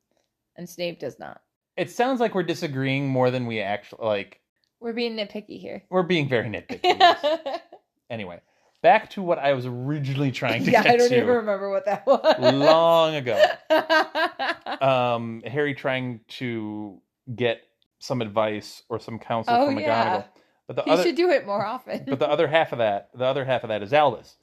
and 0.57 0.69
Snape 0.69 1.01
does 1.01 1.19
not. 1.19 1.43
It 1.77 1.91
sounds 1.91 2.21
like 2.21 2.35
we're 2.35 2.43
disagreeing 2.45 3.09
more 3.09 3.31
than 3.31 3.47
we 3.47 3.61
actually 3.61 4.07
like. 4.07 4.41
We're 4.81 4.93
being 4.93 5.17
nitpicky 5.17 5.61
here. 5.61 5.83
We're 5.91 6.05
being 6.05 6.29
very 6.29 6.49
nitpicky. 6.49 6.81
yes. 6.85 7.41
Anyway, 8.11 8.41
back 8.89 9.11
to 9.11 9.23
what 9.23 9.39
I 9.39 9.53
was 9.53 9.67
originally 9.67 10.31
trying 10.33 10.65
to 10.65 10.71
yeah, 10.71 10.83
get 10.83 10.95
I 10.95 10.97
don't 10.97 11.09
to 11.11 11.17
even 11.17 11.29
remember 11.29 11.69
what 11.71 11.85
that 11.85 12.07
was. 12.07 12.37
long 12.41 13.15
ago. 13.17 13.39
Um, 14.81 15.43
Harry 15.45 15.75
trying 15.75 16.21
to 16.39 17.01
get 17.35 17.63
some 17.99 18.23
advice 18.23 18.83
or 18.89 19.01
some 19.01 19.19
counsel 19.19 19.55
Oh, 19.55 19.67
from 19.67 19.77
McGonagall, 19.77 19.83
yeah. 19.85 20.23
but 20.69 20.77
the 20.77 20.83
he 20.85 20.91
other 20.93 21.03
should 21.03 21.17
do 21.17 21.31
it 21.31 21.45
more 21.47 21.67
often. 21.67 22.05
but 22.09 22.19
the 22.21 22.29
other 22.29 22.47
half 22.47 22.73
of 22.73 22.79
that, 22.79 23.09
the 23.15 23.25
other 23.25 23.45
half 23.45 23.65
of 23.65 23.69
that 23.69 23.83
is 23.83 23.93
Albus, 23.93 24.37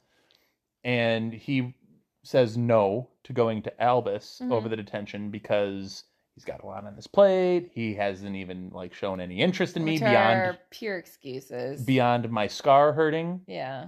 and 0.84 1.32
he 1.32 1.74
says 2.22 2.56
no 2.58 3.08
to 3.24 3.32
going 3.32 3.62
to 3.62 3.82
Albus 3.82 4.40
Mhm. 4.44 4.52
over 4.52 4.68
the 4.68 4.76
detention 4.76 5.30
because 5.30 6.04
he's 6.34 6.44
got 6.44 6.62
a 6.62 6.66
lot 6.66 6.84
on 6.84 6.94
his 6.96 7.06
plate. 7.06 7.70
He 7.72 7.94
hasn't 7.94 8.36
even 8.36 8.68
like 8.70 8.92
shown 8.92 9.20
any 9.20 9.40
interest 9.40 9.76
in 9.76 9.84
me 9.84 9.92
Which 9.92 10.00
beyond 10.02 10.38
are 10.40 10.58
pure 10.70 10.98
excuses. 10.98 11.82
beyond 11.82 12.28
my 12.30 12.46
scar 12.46 12.92
hurting. 12.92 13.40
yeah. 13.46 13.86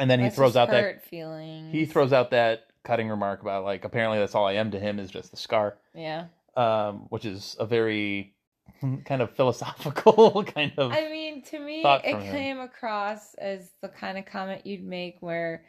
And 0.00 0.10
then 0.10 0.18
he 0.18 0.24
That's 0.26 0.36
throws 0.36 0.56
out 0.56 0.70
that 0.70 0.82
hurt 0.82 1.04
feelings. 1.04 1.70
he 1.72 1.84
throws 1.86 2.12
out 2.12 2.30
that 2.32 2.64
cutting 2.82 3.08
remark 3.08 3.42
about 3.42 3.62
like 3.64 3.84
apparently 3.84 4.18
that's 4.18 4.34
all 4.34 4.46
I 4.46 4.54
am 4.54 4.70
to 4.72 4.80
him 4.80 4.98
is 4.98 5.10
just 5.10 5.30
the 5.30 5.36
scar, 5.36 5.76
Yeah. 5.94 6.24
um, 6.56 7.06
which 7.10 7.24
is 7.26 7.54
a 7.60 7.66
very 7.66 8.34
kind 9.04 9.20
of 9.22 9.30
philosophical 9.36 10.42
kind 10.54 10.72
of. 10.78 10.90
I 10.92 11.08
mean, 11.10 11.42
to 11.44 11.58
me, 11.58 11.82
it 11.84 12.04
him. 12.16 12.32
came 12.32 12.60
across 12.60 13.34
as 13.34 13.70
the 13.82 13.88
kind 13.88 14.16
of 14.18 14.24
comment 14.26 14.66
you'd 14.66 14.82
make 14.82 15.18
where 15.20 15.64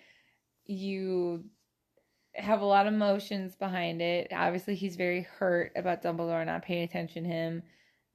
you 0.65 1.43
have 2.33 2.61
a 2.61 2.65
lot 2.65 2.87
of 2.87 2.93
emotions 2.93 3.55
behind 3.55 4.01
it. 4.01 4.29
Obviously, 4.31 4.75
he's 4.75 4.95
very 4.95 5.23
hurt 5.37 5.73
about 5.75 6.01
Dumbledore 6.01 6.45
not 6.45 6.63
paying 6.63 6.83
attention 6.83 7.23
to 7.23 7.29
him, 7.29 7.63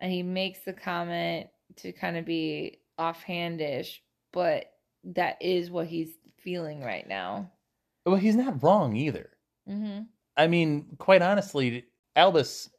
and 0.01 0.11
he 0.11 0.23
makes 0.23 0.61
the 0.61 0.73
comment 0.73 1.49
to 1.77 1.93
kind 1.93 2.17
of 2.17 2.25
be 2.25 2.79
offhandish, 2.99 3.99
but 4.33 4.65
that 5.15 5.37
is 5.41 5.71
what 5.71 5.87
he's 5.87 6.11
feeling 6.39 6.83
right 6.83 7.09
now. 7.09 7.51
well, 8.05 8.17
he's 8.17 8.37
not 8.37 8.63
wrong 8.63 8.97
either. 8.97 9.31
Mm-hmm. 9.69 10.03
I 10.37 10.47
mean, 10.47 10.97
quite 10.99 11.23
honestly, 11.23 11.85
Albus. 12.15 12.71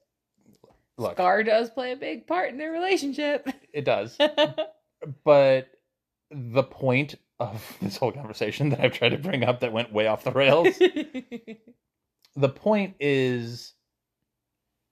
Look, 0.99 1.13
Scar 1.13 1.43
does 1.43 1.69
play 1.69 1.91
a 1.91 1.95
big 1.95 2.25
part 2.25 2.49
in 2.49 2.57
their 2.57 2.71
relationship. 2.71 3.47
it 3.73 3.85
does, 3.85 4.17
but 5.23 5.67
the 6.31 6.63
point 6.63 7.15
of 7.39 7.77
this 7.81 7.97
whole 7.97 8.11
conversation 8.11 8.69
that 8.69 8.79
I've 8.79 8.93
tried 8.93 9.09
to 9.09 9.17
bring 9.17 9.43
up 9.43 9.59
that 9.61 9.73
went 9.73 9.93
way 9.93 10.07
off 10.07 10.23
the 10.23 10.31
rails. 10.31 10.75
the 12.35 12.49
point 12.49 12.95
is, 12.99 13.73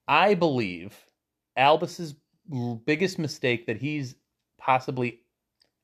I 0.08 0.36
believe 0.36 0.96
Albus's 1.58 2.16
biggest 2.86 3.18
mistake 3.18 3.66
that 3.68 3.78
he's 3.78 4.16
possibly 4.60 5.22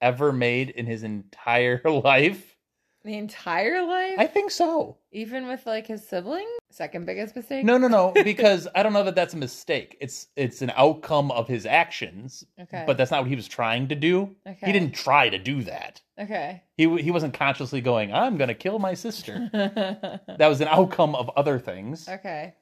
ever 0.02 0.32
made 0.34 0.70
in 0.72 0.86
his 0.86 1.04
entire 1.04 1.82
life. 1.86 2.56
the 3.04 3.18
entire 3.18 3.84
life, 3.86 4.16
I 4.20 4.28
think 4.28 4.52
so. 4.52 4.98
even 5.12 5.48
with 5.48 5.66
like 5.66 5.88
his 5.88 6.08
sibling, 6.08 6.48
second 6.70 7.06
biggest 7.06 7.36
mistake. 7.36 7.66
No, 7.66 7.78
no, 7.78 7.88
no, 7.88 8.12
because 8.24 8.68
I 8.76 8.84
don't 8.84 8.94
know 8.94 9.04
that 9.04 9.16
that's 9.16 9.34
a 9.34 9.38
mistake. 9.38 9.98
It's 10.00 10.28
it's 10.36 10.62
an 10.62 10.72
outcome 10.76 11.32
of 11.32 11.48
his 11.48 11.66
actions, 11.66 12.44
Okay. 12.62 12.84
but 12.86 12.98
that's 12.98 13.12
not 13.12 13.22
what 13.22 13.30
he 13.30 13.36
was 13.36 13.48
trying 13.48 13.88
to 13.90 13.96
do. 13.96 14.36
Okay. 14.48 14.66
He 14.68 14.72
didn't 14.72 14.94
try 14.94 15.30
to 15.30 15.38
do 15.40 15.64
that. 15.64 16.02
Okay. 16.20 16.62
He 16.78 17.02
he 17.02 17.10
wasn't 17.12 17.34
consciously 17.34 17.82
going, 17.82 18.14
"I'm 18.14 18.38
going 18.38 18.50
to 18.50 18.54
kill 18.56 18.78
my 18.80 18.94
sister." 18.94 19.50
that 19.54 20.48
was 20.48 20.62
an 20.62 20.68
outcome 20.68 21.16
of 21.16 21.30
other 21.36 21.58
things. 21.60 22.08
okay. 22.08 22.54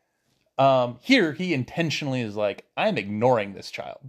Um, 0.58 0.98
here 1.02 1.32
he 1.32 1.54
intentionally 1.54 2.20
is 2.20 2.36
like, 2.36 2.66
I'm 2.76 2.98
ignoring 2.98 3.54
this 3.54 3.72
child, 3.72 4.00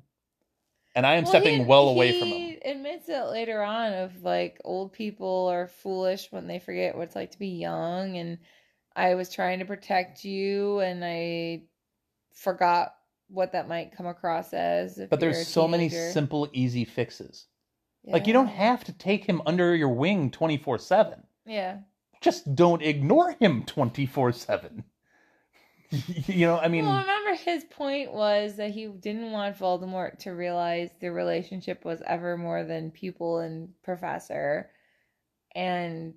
and 1.01 1.06
I 1.06 1.14
am 1.14 1.24
Well, 1.24 1.32
stepping 1.32 1.60
he- 1.60 1.64
well 1.64 1.89
away 1.89 2.18
from 2.20 2.28
him. 2.28 2.59
admits 2.62 3.09
it 3.09 3.22
later 3.22 3.62
on 3.62 3.94
of 3.94 4.22
like 4.22 4.60
old 4.64 4.93
people 4.93 5.47
are 5.51 5.66
foolish 5.66 6.31
when 6.31 6.47
they 6.47 6.59
forget 6.59 6.94
what 6.94 7.05
it's 7.05 7.16
like 7.16 7.31
to 7.31 7.39
be 7.39 7.48
young, 7.48 8.18
and 8.18 8.36
I 8.94 9.14
was 9.14 9.32
trying 9.32 9.60
to 9.60 9.64
protect 9.64 10.27
you, 10.27 10.81
and 10.81 11.02
I 11.02 11.62
forgot 12.35 12.94
what 13.28 13.52
that 13.52 13.66
might 13.66 13.97
come 13.97 14.05
across 14.06 14.52
as. 14.52 15.01
But 15.09 15.20
there's 15.20 15.48
so 15.48 15.66
many 15.66 15.89
simple, 15.89 16.51
easy 16.52 16.85
fixes. 16.85 17.47
Like 18.05 18.27
you 18.27 18.35
don't 18.35 18.48
have 18.48 18.85
to 18.85 18.93
take 18.93 19.24
him 19.24 19.40
under 19.47 19.74
your 19.74 19.89
wing 19.89 20.31
24 20.31 20.78
seven. 20.78 21.22
Yeah. 21.47 21.78
Just 22.20 22.55
don't 22.55 22.82
ignore 22.82 23.32
him 23.40 23.64
24 23.64 24.32
seven. 24.32 24.85
You 26.26 26.46
know, 26.46 26.58
I 26.58 26.68
mean, 26.68 26.84
well, 26.84 27.00
remember 27.00 27.34
his 27.34 27.64
point 27.64 28.12
was 28.12 28.56
that 28.56 28.70
he 28.70 28.86
didn't 28.86 29.32
want 29.32 29.58
Voldemort 29.58 30.18
to 30.20 30.30
realize 30.30 30.90
the 31.00 31.10
relationship 31.10 31.84
was 31.84 32.00
ever 32.06 32.36
more 32.36 32.62
than 32.62 32.92
pupil 32.92 33.38
and 33.38 33.70
professor, 33.82 34.70
and 35.54 36.14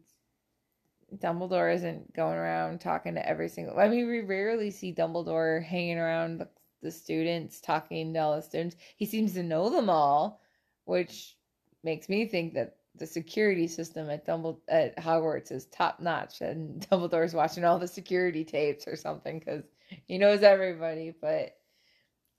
Dumbledore 1.17 1.73
isn't 1.73 2.13
going 2.13 2.37
around 2.37 2.81
talking 2.81 3.15
to 3.15 3.27
every 3.27 3.49
single. 3.49 3.79
I 3.79 3.87
mean, 3.87 4.07
we 4.07 4.21
rarely 4.21 4.69
see 4.69 4.93
Dumbledore 4.93 5.63
hanging 5.63 5.97
around 5.97 6.37
the, 6.37 6.49
the 6.81 6.91
students, 6.91 7.59
talking 7.59 8.13
to 8.13 8.19
all 8.19 8.35
the 8.35 8.41
students. 8.41 8.75
He 8.97 9.05
seems 9.05 9.33
to 9.33 9.43
know 9.43 9.69
them 9.69 9.89
all, 9.89 10.41
which 10.85 11.35
makes 11.83 12.09
me 12.09 12.27
think 12.27 12.53
that 12.53 12.77
the 12.95 13.07
security 13.07 13.67
system 13.67 14.09
at 14.09 14.25
Dumbledore 14.27 14.59
at 14.67 14.97
Hogwarts 14.97 15.51
is 15.51 15.65
top 15.65 15.99
notch, 15.99 16.41
and 16.41 16.81
Dumbledore's 16.91 17.33
watching 17.33 17.65
all 17.65 17.79
the 17.79 17.87
security 17.87 18.43
tapes 18.43 18.87
or 18.87 18.95
something 18.95 19.39
because 19.39 19.63
he 20.05 20.17
knows 20.17 20.43
everybody. 20.43 21.13
But 21.19 21.55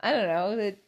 I 0.01 0.13
don't 0.13 0.29
know. 0.29 0.51
It's 0.59 0.81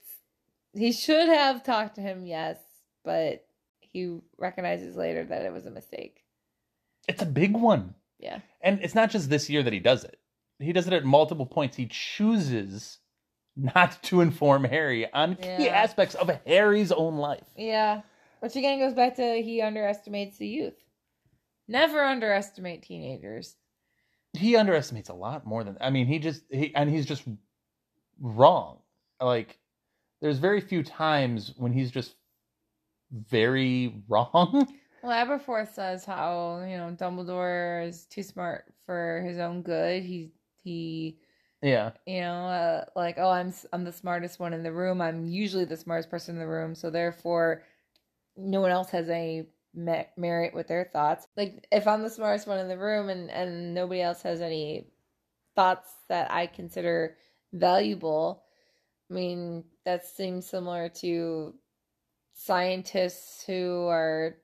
he 0.74 0.92
should 0.92 1.28
have 1.28 1.62
talked 1.64 1.94
to 1.96 2.00
him, 2.02 2.26
yes, 2.26 2.58
but 3.04 3.44
he 3.80 4.18
recognizes 4.38 4.94
later 4.96 5.24
that 5.24 5.42
it 5.46 5.52
was 5.52 5.64
a 5.66 5.70
mistake. 5.70 6.22
it's 7.08 7.22
a 7.22 7.26
big 7.26 7.54
one. 7.56 7.94
Yeah. 8.18 8.40
And 8.60 8.80
it's 8.82 8.94
not 8.94 9.10
just 9.10 9.30
this 9.30 9.48
year 9.50 9.62
that 9.62 9.72
he 9.72 9.78
does 9.80 10.04
it. 10.04 10.18
He 10.58 10.72
does 10.72 10.86
it 10.86 10.92
at 10.92 11.04
multiple 11.04 11.46
points. 11.46 11.76
He 11.76 11.86
chooses 11.86 12.98
not 13.56 14.02
to 14.04 14.20
inform 14.22 14.64
Harry 14.64 15.10
on 15.12 15.36
key 15.36 15.64
Yeah. 15.66 15.72
aspects 15.82 16.14
of 16.14 16.30
Harry's 16.46 16.92
own 16.92 17.16
life. 17.16 17.44
Yeah. 17.56 18.02
Which 18.40 18.56
again 18.56 18.78
goes 18.78 18.94
back 18.94 19.16
to 19.16 19.42
he 19.42 19.62
underestimates 19.62 20.38
the 20.38 20.46
youth. 20.46 20.74
Never 21.68 22.02
underestimate 22.02 22.82
teenagers. 22.82 23.56
He 24.32 24.56
underestimates 24.56 25.08
a 25.08 25.14
lot 25.14 25.46
more 25.46 25.64
than 25.64 25.76
I 25.80 25.90
mean, 25.90 26.06
he 26.06 26.18
just 26.18 26.42
he 26.50 26.74
and 26.74 26.90
he's 26.90 27.06
just 27.06 27.24
wrong. 28.20 28.78
Like 29.20 29.58
there's 30.20 30.38
very 30.38 30.60
few 30.60 30.82
times 30.82 31.54
when 31.56 31.72
he's 31.72 31.90
just 31.90 32.14
very 33.10 34.02
wrong. 34.08 34.68
Well, 35.02 35.26
Aberforth 35.26 35.74
says 35.74 36.04
how, 36.04 36.64
you 36.68 36.76
know, 36.76 36.96
Dumbledore 36.98 37.86
is 37.86 38.06
too 38.06 38.22
smart 38.22 38.64
for 38.84 39.22
his 39.26 39.38
own 39.38 39.62
good. 39.62 40.02
He 40.02 40.32
he 40.62 41.18
yeah. 41.62 41.92
you 42.06 42.20
know, 42.20 42.46
uh, 42.46 42.84
like, 42.94 43.16
oh, 43.18 43.30
I'm 43.30 43.52
I'm 43.72 43.84
the 43.84 43.92
smartest 43.92 44.38
one 44.38 44.52
in 44.52 44.62
the 44.62 44.72
room. 44.72 45.00
I'm 45.00 45.26
usually 45.26 45.64
the 45.64 45.76
smartest 45.76 46.10
person 46.10 46.34
in 46.34 46.40
the 46.40 46.46
room, 46.46 46.74
so 46.74 46.90
therefore, 46.90 47.62
no 48.36 48.60
one 48.60 48.70
else 48.70 48.90
has 48.90 49.08
any 49.08 49.46
merit 49.74 50.54
with 50.54 50.68
their 50.68 50.88
thoughts. 50.92 51.26
Like, 51.36 51.66
if 51.70 51.86
I'm 51.86 52.02
the 52.02 52.10
smartest 52.10 52.46
one 52.46 52.58
in 52.58 52.68
the 52.68 52.78
room, 52.78 53.08
and 53.08 53.30
and 53.30 53.74
nobody 53.74 54.00
else 54.02 54.22
has 54.22 54.40
any 54.40 54.88
thoughts 55.54 55.90
that 56.08 56.30
I 56.30 56.46
consider 56.46 57.16
valuable, 57.52 58.44
I 59.10 59.14
mean, 59.14 59.64
that 59.84 60.06
seems 60.06 60.46
similar 60.46 60.88
to 61.00 61.54
scientists 62.34 63.44
who 63.46 63.86
are, 63.88 64.36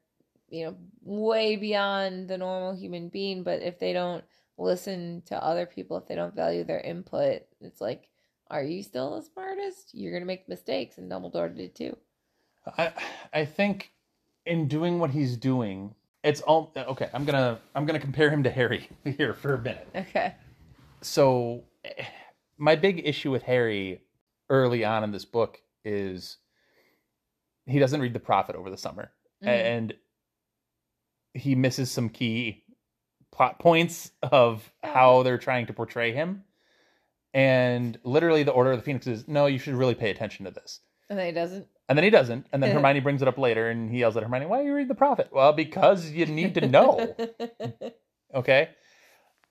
you 0.49 0.65
know, 0.67 0.77
way 1.03 1.57
beyond 1.57 2.29
the 2.29 2.39
normal 2.39 2.75
human 2.75 3.09
being, 3.09 3.43
but 3.43 3.63
if 3.63 3.79
they 3.79 3.93
don't 3.93 4.25
listen 4.59 5.23
to 5.27 5.43
other 5.43 5.67
people 5.67 5.97
if 5.97 6.07
they 6.07 6.15
don't 6.15 6.35
value 6.35 6.65
their 6.65 6.81
input. 6.81 7.43
It's 7.61 7.81
like, 7.81 8.09
are 8.51 8.63
you 8.63 8.83
still 8.83 9.17
the 9.17 9.23
smartest? 9.23 9.91
You're 9.95 10.13
gonna 10.13 10.27
make 10.27 10.49
mistakes, 10.49 10.99
and 10.99 11.11
Dumbledore 11.11 11.55
did 11.55 11.75
too. 11.75 11.97
I 12.79 12.93
I 13.33 13.45
think 13.45 13.93
in 14.47 14.69
doing 14.69 14.99
what 14.99 15.11
he's 15.11 15.37
doing, 15.37 15.95
it's 16.23 16.41
all 16.41 16.73
okay. 16.77 17.09
I'm 17.13 17.25
gonna 17.25 17.59
I'm 17.75 17.87
gonna 17.87 17.99
compare 18.01 18.31
him 18.31 18.43
to 18.45 18.51
Harry 18.51 18.89
here 19.05 19.35
for 19.35 19.55
a 19.55 19.59
minute. 19.59 19.89
Okay. 19.95 20.35
So 21.01 21.65
eh, 21.85 22.05
my 22.59 22.77
big 22.77 23.07
issue 23.07 23.31
with 23.31 23.43
Harry 23.43 24.03
early 24.49 24.85
on 24.85 25.03
in 25.05 25.11
this 25.13 25.25
book 25.25 25.61
is 25.85 26.39
he 27.67 27.79
doesn't 27.79 28.01
read 28.01 28.13
the 28.13 28.21
prophet 28.21 28.55
over 28.57 28.71
the 28.71 28.77
summer 28.77 29.11
Mhm. 29.43 29.49
and 29.49 29.95
he 31.35 31.55
misses 31.55 31.91
some 31.91 32.09
key 32.09 32.63
plot 33.33 33.59
points 33.59 34.13
of 34.23 34.71
how 34.83 35.23
they're 35.23 35.39
trying 35.39 35.67
to 35.67 35.73
portray 35.73 36.13
him. 36.13 36.45
And 37.35 37.99
literally, 38.05 38.43
the 38.43 38.53
Order 38.53 38.73
of 38.73 38.79
the 38.79 38.85
Phoenix 38.85 39.07
is 39.07 39.27
no, 39.27 39.47
you 39.47 39.59
should 39.59 39.75
really 39.75 39.95
pay 39.95 40.11
attention 40.11 40.45
to 40.45 40.51
this. 40.51 40.81
And 41.09 41.19
then 41.19 41.27
he 41.27 41.33
doesn't. 41.33 41.67
And 41.93 41.99
then 41.99 42.05
he 42.05 42.11
doesn't. 42.11 42.47
And 42.53 42.63
then 42.63 42.75
Hermione 42.75 43.01
brings 43.01 43.21
it 43.21 43.29
up 43.29 43.37
later 43.37 43.69
and 43.69 43.91
he 43.91 43.99
yells 43.99 44.17
at 44.17 44.23
Hermione, 44.23 44.47
Why 44.47 44.61
are 44.61 44.63
you 44.63 44.75
reading 44.75 44.89
the 44.89 44.95
prophet? 44.95 45.29
Well, 45.31 45.53
because 45.53 46.09
you 46.09 46.25
need 46.25 46.55
to 46.55 46.67
know. 46.67 47.15
okay. 48.35 48.71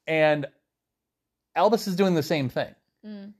And 0.08 0.48
Albus 1.56 1.86
is 1.86 1.96
doing 1.96 2.16
the 2.16 2.24
same 2.24 2.50
thing. 2.50 2.74
Mm. 3.06 3.34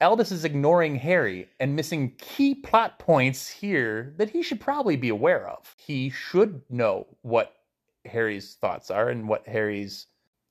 Albus 0.00 0.32
is 0.32 0.44
ignoring 0.44 0.96
Harry 0.96 1.48
and 1.60 1.76
missing 1.76 2.16
key 2.18 2.56
plot 2.56 2.98
points 2.98 3.48
here 3.48 4.12
that 4.16 4.30
he 4.30 4.42
should 4.42 4.60
probably 4.60 4.96
be 4.96 5.08
aware 5.08 5.48
of. 5.48 5.72
He 5.78 6.10
should 6.10 6.62
know 6.68 7.06
what 7.22 7.54
Harry's 8.04 8.54
thoughts 8.54 8.90
are 8.90 9.08
and 9.08 9.28
what 9.28 9.46
Harry's. 9.46 10.08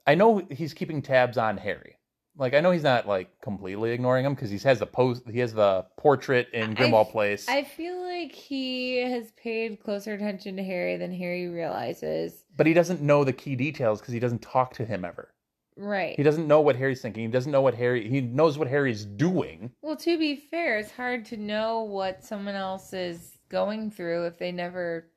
I 0.07 0.15
know 0.15 0.41
he's 0.49 0.73
keeping 0.73 1.01
tabs 1.01 1.37
on 1.37 1.57
Harry. 1.57 1.97
Like 2.37 2.53
I 2.53 2.61
know 2.61 2.71
he's 2.71 2.83
not 2.83 3.07
like 3.07 3.29
completely 3.41 3.91
ignoring 3.91 4.25
him 4.25 4.33
because 4.33 4.49
he 4.49 4.57
has 4.59 4.79
the 4.79 4.85
post. 4.85 5.23
He 5.29 5.39
has 5.39 5.53
the 5.53 5.85
portrait 5.97 6.47
in 6.53 6.71
I- 6.71 6.73
Grimmauld 6.75 7.11
Place. 7.11 7.47
I 7.49 7.63
feel 7.63 8.01
like 8.01 8.31
he 8.31 8.97
has 8.97 9.31
paid 9.33 9.81
closer 9.83 10.13
attention 10.13 10.55
to 10.57 10.63
Harry 10.63 10.97
than 10.97 11.13
Harry 11.13 11.47
realizes. 11.47 12.45
but 12.55 12.65
he 12.67 12.73
doesn't 12.73 13.01
know 13.01 13.23
the 13.23 13.33
key 13.33 13.55
details 13.55 13.99
because 13.99 14.13
he 14.13 14.19
doesn't 14.19 14.41
talk 14.41 14.73
to 14.75 14.85
him 14.85 15.03
ever. 15.05 15.33
Right. 15.77 16.15
He 16.15 16.23
doesn't 16.23 16.47
know 16.47 16.61
what 16.61 16.75
Harry's 16.75 17.01
thinking. 17.01 17.23
He 17.23 17.31
doesn't 17.31 17.51
know 17.51 17.61
what 17.61 17.73
Harry. 17.75 18.07
He 18.07 18.21
knows 18.21 18.57
what 18.57 18.67
Harry's 18.67 19.05
doing. 19.05 19.71
Well, 19.81 19.95
to 19.97 20.17
be 20.19 20.35
fair, 20.35 20.77
it's 20.79 20.91
hard 20.91 21.25
to 21.25 21.37
know 21.37 21.81
what 21.83 22.23
someone 22.23 22.55
else 22.55 22.93
is 22.93 23.37
going 23.49 23.89
through 23.91 24.25
if 24.27 24.37
they 24.37 24.51
never 24.51 25.07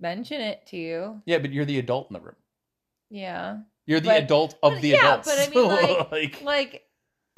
mention 0.00 0.40
it 0.40 0.66
to 0.68 0.76
you. 0.76 1.22
Yeah, 1.26 1.38
but 1.38 1.50
you're 1.52 1.64
the 1.64 1.78
adult 1.78 2.08
in 2.10 2.14
the 2.14 2.20
room. 2.20 2.36
Yeah. 3.10 3.58
You're 3.86 4.00
the 4.00 4.08
But- 4.08 4.22
adult 4.24 4.54
of 4.62 4.74
but 4.74 4.82
the 4.82 4.88
yeah, 4.88 4.98
adults. 4.98 5.28
but 5.28 5.38
I 5.38 5.48
mean, 5.50 5.68
like- 6.10 6.10
Like, 6.12 6.42
like 6.42 6.82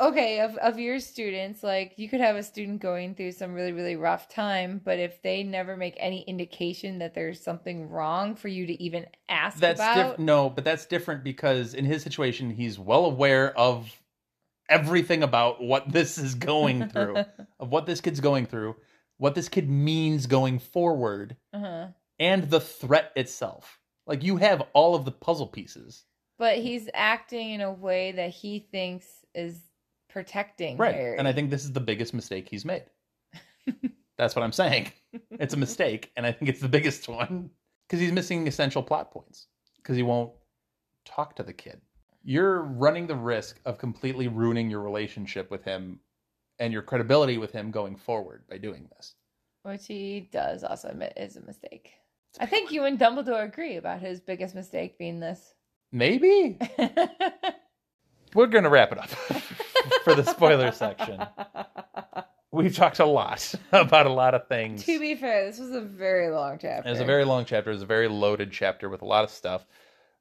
okay 0.00 0.40
of, 0.40 0.56
of 0.56 0.76
your 0.80 0.98
students 0.98 1.62
like 1.62 1.92
you 1.96 2.08
could 2.08 2.20
have 2.20 2.34
a 2.34 2.42
student 2.42 2.82
going 2.82 3.14
through 3.14 3.30
some 3.30 3.54
really 3.54 3.70
really 3.70 3.94
rough 3.94 4.28
time 4.28 4.80
but 4.84 4.98
if 4.98 5.22
they 5.22 5.44
never 5.44 5.76
make 5.76 5.94
any 5.98 6.22
indication 6.22 6.98
that 6.98 7.14
there's 7.14 7.40
something 7.40 7.88
wrong 7.88 8.34
for 8.34 8.48
you 8.48 8.66
to 8.66 8.82
even 8.82 9.06
ask 9.28 9.58
that's 9.58 9.78
about 9.78 9.94
different. 9.94 10.18
No, 10.18 10.50
but 10.50 10.64
that's 10.64 10.84
different 10.86 11.22
because 11.22 11.74
in 11.74 11.84
his 11.84 12.02
situation, 12.02 12.50
he's 12.50 12.76
well 12.76 13.04
aware 13.04 13.56
of 13.56 14.02
everything 14.68 15.22
about 15.22 15.62
what 15.62 15.92
this 15.92 16.18
is 16.18 16.34
going 16.34 16.88
through, 16.90 17.18
of 17.60 17.68
what 17.70 17.86
this 17.86 18.00
kid's 18.00 18.20
going 18.20 18.46
through, 18.46 18.74
what 19.18 19.34
this 19.36 19.48
kid 19.48 19.70
means 19.70 20.26
going 20.26 20.58
forward, 20.58 21.36
uh-huh. 21.52 21.88
and 22.18 22.50
the 22.50 22.60
threat 22.60 23.12
itself. 23.14 23.78
Like 24.06 24.24
you 24.24 24.38
have 24.38 24.62
all 24.72 24.94
of 24.96 25.04
the 25.04 25.12
puzzle 25.12 25.46
pieces. 25.46 26.04
But 26.38 26.58
he's 26.58 26.88
acting 26.94 27.50
in 27.50 27.60
a 27.60 27.72
way 27.72 28.12
that 28.12 28.30
he 28.30 28.58
thinks 28.70 29.06
is 29.34 29.60
protecting 30.08 30.76
Right. 30.76 30.94
Harry. 30.94 31.18
And 31.18 31.26
I 31.28 31.32
think 31.32 31.50
this 31.50 31.64
is 31.64 31.72
the 31.72 31.80
biggest 31.80 32.14
mistake 32.14 32.48
he's 32.48 32.64
made. 32.64 32.84
That's 34.16 34.36
what 34.36 34.42
I'm 34.42 34.52
saying. 34.52 34.92
It's 35.32 35.54
a 35.54 35.56
mistake, 35.56 36.12
and 36.16 36.24
I 36.26 36.32
think 36.32 36.48
it's 36.48 36.60
the 36.60 36.68
biggest 36.68 37.08
one 37.08 37.50
because 37.86 38.00
he's 38.00 38.12
missing 38.12 38.46
essential 38.46 38.82
plot 38.82 39.10
points 39.10 39.46
because 39.76 39.96
he 39.96 40.02
won't 40.02 40.32
talk 41.04 41.34
to 41.36 41.42
the 41.42 41.52
kid. 41.52 41.80
You're 42.22 42.62
running 42.62 43.06
the 43.06 43.16
risk 43.16 43.60
of 43.64 43.76
completely 43.78 44.28
ruining 44.28 44.70
your 44.70 44.80
relationship 44.80 45.50
with 45.50 45.62
him 45.64 45.98
and 46.58 46.72
your 46.72 46.82
credibility 46.82 47.36
with 47.38 47.50
him 47.52 47.70
going 47.70 47.96
forward 47.96 48.44
by 48.48 48.58
doing 48.58 48.88
this. 48.96 49.14
which 49.62 49.86
he 49.86 50.28
does 50.32 50.62
also 50.64 50.88
admit 50.88 51.12
is 51.16 51.36
a 51.36 51.40
mistake 51.42 51.90
i 52.40 52.46
think 52.46 52.70
you 52.70 52.84
and 52.84 52.98
dumbledore 52.98 53.44
agree 53.44 53.76
about 53.76 54.00
his 54.00 54.20
biggest 54.20 54.54
mistake 54.54 54.96
being 54.98 55.18
this 55.20 55.54
Maybe 55.94 56.58
we're 58.34 58.48
going 58.48 58.64
to 58.64 58.68
wrap 58.68 58.90
it 58.90 58.98
up 58.98 59.08
for 60.02 60.16
the 60.16 60.24
spoiler 60.24 60.72
section. 60.72 61.24
We've 62.50 62.74
talked 62.74 62.98
a 62.98 63.04
lot 63.06 63.54
about 63.72 64.06
a 64.06 64.12
lot 64.12 64.34
of 64.34 64.48
things. 64.48 64.84
to 64.86 64.98
be 64.98 65.14
fair 65.14 65.46
this 65.46 65.60
was 65.60 65.70
a 65.70 65.80
very 65.80 66.30
long 66.30 66.58
chapter 66.60 66.88
It 66.88 66.90
was 66.90 67.00
a 67.00 67.04
very 67.04 67.24
long 67.24 67.44
chapter. 67.44 67.70
It 67.70 67.74
was 67.74 67.82
a 67.82 67.86
very 67.86 68.08
loaded 68.08 68.50
chapter 68.50 68.88
with 68.88 69.02
a 69.02 69.04
lot 69.04 69.22
of 69.22 69.30
stuff. 69.30 69.66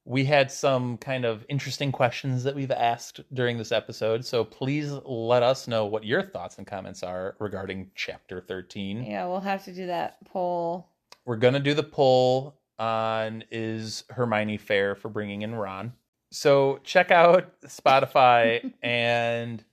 We 0.05 0.25
had 0.25 0.51
some 0.51 0.97
kind 0.97 1.25
of 1.25 1.43
interesting 1.49 1.91
questions 1.91 2.43
that 2.43 2.53
we've 2.53 2.69
asked 2.69 3.21
during 3.33 3.57
this 3.57 3.71
episode. 3.71 4.23
So 4.23 4.43
please 4.43 4.91
let 5.05 5.41
us 5.41 5.67
know 5.67 5.87
what 5.87 6.03
your 6.03 6.21
thoughts 6.21 6.59
and 6.59 6.67
comments 6.67 7.01
are 7.01 7.35
regarding 7.39 7.89
chapter 7.95 8.41
13. 8.41 9.05
Yeah, 9.05 9.25
we'll 9.25 9.39
have 9.39 9.63
to 9.65 9.73
do 9.73 9.87
that 9.87 10.17
poll. 10.25 10.87
We're 11.25 11.37
going 11.37 11.55
to 11.55 11.59
do 11.59 11.73
the 11.73 11.81
poll 11.81 12.59
on 12.79 13.43
is 13.51 14.03
Hermione 14.09 14.57
fair 14.57 14.95
for 14.95 15.09
bringing 15.09 15.41
in 15.41 15.55
Ron. 15.55 15.93
So 16.31 16.79
check 16.83 17.11
out 17.11 17.61
Spotify 17.61 18.73
and 18.81 19.63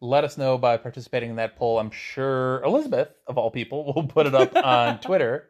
let 0.00 0.24
us 0.24 0.36
know 0.38 0.58
by 0.58 0.76
participating 0.76 1.30
in 1.30 1.36
that 1.36 1.56
poll. 1.56 1.78
I'm 1.78 1.90
sure 1.90 2.62
Elizabeth, 2.62 3.08
of 3.26 3.38
all 3.38 3.50
people, 3.50 3.92
will 3.94 4.06
put 4.06 4.26
it 4.26 4.34
up 4.34 4.56
on 4.56 4.98
Twitter. 5.02 5.48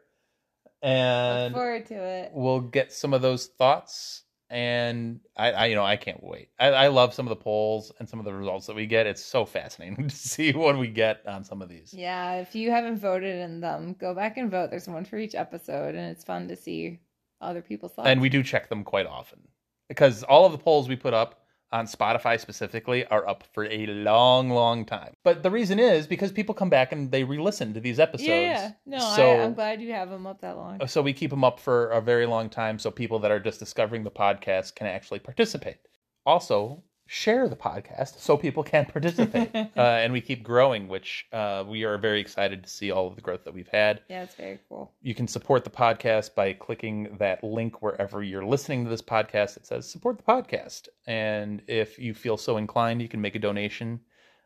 Look 0.65 0.89
And 0.89 1.53
forward 1.53 1.85
to 1.87 1.95
it. 1.95 2.31
we'll 2.33 2.61
get 2.61 2.91
some 2.91 3.13
of 3.13 3.21
those 3.21 3.47
thoughts 3.47 4.23
and 4.51 5.21
I, 5.37 5.51
I 5.51 5.65
you 5.67 5.75
know 5.75 5.83
i 5.83 5.95
can't 5.95 6.21
wait 6.21 6.49
I, 6.59 6.67
I 6.67 6.87
love 6.89 7.13
some 7.13 7.25
of 7.25 7.29
the 7.29 7.37
polls 7.41 7.91
and 7.99 8.07
some 8.07 8.19
of 8.19 8.25
the 8.25 8.33
results 8.33 8.67
that 8.67 8.75
we 8.75 8.85
get 8.85 9.07
it's 9.07 9.23
so 9.23 9.45
fascinating 9.45 10.07
to 10.09 10.15
see 10.15 10.51
what 10.51 10.77
we 10.77 10.89
get 10.89 11.25
on 11.25 11.43
some 11.45 11.61
of 11.61 11.69
these 11.69 11.93
Yeah, 11.93 12.35
if 12.35 12.53
you 12.53 12.69
haven't 12.69 12.97
voted 12.99 13.37
in 13.39 13.61
them, 13.61 13.95
go 13.99 14.13
back 14.13 14.37
and 14.37 14.51
vote. 14.51 14.69
There's 14.69 14.87
one 14.87 15.05
for 15.05 15.17
each 15.17 15.35
episode, 15.35 15.95
and 15.95 16.11
it's 16.11 16.23
fun 16.23 16.47
to 16.49 16.55
see 16.55 16.99
other 17.39 17.61
people's 17.61 17.93
thoughts. 17.93 18.09
and 18.09 18.19
we 18.19 18.29
do 18.29 18.43
check 18.43 18.67
them 18.69 18.83
quite 18.83 19.05
often 19.07 19.39
because 19.87 20.23
all 20.23 20.45
of 20.45 20.51
the 20.51 20.57
polls 20.57 20.89
we 20.89 20.95
put 20.95 21.13
up 21.13 21.40
on 21.71 21.85
spotify 21.85 22.39
specifically 22.39 23.05
are 23.05 23.27
up 23.27 23.43
for 23.53 23.65
a 23.65 23.85
long 23.87 24.49
long 24.49 24.85
time 24.85 25.13
but 25.23 25.43
the 25.43 25.49
reason 25.49 25.79
is 25.79 26.07
because 26.07 26.31
people 26.31 26.53
come 26.53 26.69
back 26.69 26.91
and 26.91 27.11
they 27.11 27.23
re-listen 27.23 27.73
to 27.73 27.79
these 27.79 27.99
episodes 27.99 28.27
yeah, 28.27 28.71
yeah. 28.85 28.97
No, 28.97 28.99
so 29.15 29.29
I, 29.29 29.43
I'm 29.43 29.53
glad 29.53 29.81
you 29.81 29.91
have 29.93 30.09
them 30.09 30.27
up 30.27 30.41
that 30.41 30.57
long. 30.57 30.85
so 30.87 31.01
we 31.01 31.13
keep 31.13 31.29
them 31.29 31.43
up 31.43 31.59
for 31.59 31.89
a 31.89 32.01
very 32.01 32.25
long 32.25 32.49
time 32.49 32.77
so 32.79 32.91
people 32.91 33.19
that 33.19 33.31
are 33.31 33.39
just 33.39 33.59
discovering 33.59 34.03
the 34.03 34.11
podcast 34.11 34.75
can 34.75 34.87
actually 34.87 35.19
participate 35.19 35.77
also 36.25 36.83
share 37.13 37.49
the 37.49 37.55
podcast 37.57 38.17
so 38.19 38.37
people 38.37 38.63
can 38.63 38.85
participate 38.85 39.49
uh, 39.55 39.67
and 39.75 40.13
we 40.13 40.21
keep 40.21 40.41
growing 40.43 40.87
which 40.87 41.27
uh, 41.33 41.61
we 41.67 41.83
are 41.83 41.97
very 41.97 42.21
excited 42.21 42.63
to 42.63 42.69
see 42.69 42.89
all 42.89 43.05
of 43.07 43.15
the 43.17 43.21
growth 43.21 43.43
that 43.43 43.53
we've 43.53 43.67
had 43.67 44.01
Yeah, 44.07 44.23
it's 44.23 44.35
very 44.35 44.59
cool. 44.69 44.93
you 45.01 45.13
can 45.13 45.27
support 45.27 45.65
the 45.65 45.69
podcast 45.69 46.35
by 46.35 46.53
clicking 46.53 47.17
that 47.19 47.43
link 47.43 47.81
wherever 47.81 48.23
you're 48.23 48.45
listening 48.45 48.85
to 48.85 48.89
this 48.89 49.01
podcast 49.01 49.57
it 49.57 49.65
says 49.65 49.89
support 49.89 50.15
the 50.19 50.23
podcast 50.23 50.87
and 51.05 51.61
if 51.67 51.99
you 51.99 52.13
feel 52.13 52.37
so 52.37 52.55
inclined 52.55 53.01
you 53.01 53.09
can 53.09 53.19
make 53.19 53.35
a 53.35 53.39
donation 53.39 53.99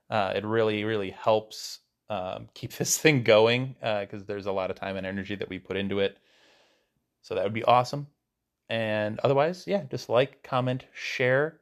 Uh, 0.09 0.33
it 0.35 0.43
really, 0.45 0.83
really 0.85 1.11
helps 1.11 1.79
um, 2.09 2.47
keep 2.53 2.71
this 2.79 2.97
thing 2.97 3.23
going 3.23 3.75
because 4.01 4.23
there's 4.25 4.45
a 4.47 4.51
lot 4.59 4.69
of 4.71 4.75
time 4.75 4.97
and 4.97 5.05
energy 5.05 5.35
that 5.35 5.49
we 5.49 5.57
put 5.59 5.77
into 5.77 5.99
it. 5.99 6.17
So 7.21 7.33
that 7.35 7.43
would 7.43 7.53
be 7.53 7.63
awesome. 7.63 8.05
And 8.69 9.19
otherwise, 9.23 9.65
yeah, 9.67 9.83
just 9.89 10.07
like, 10.09 10.41
comment, 10.43 10.85
share, 10.93 11.59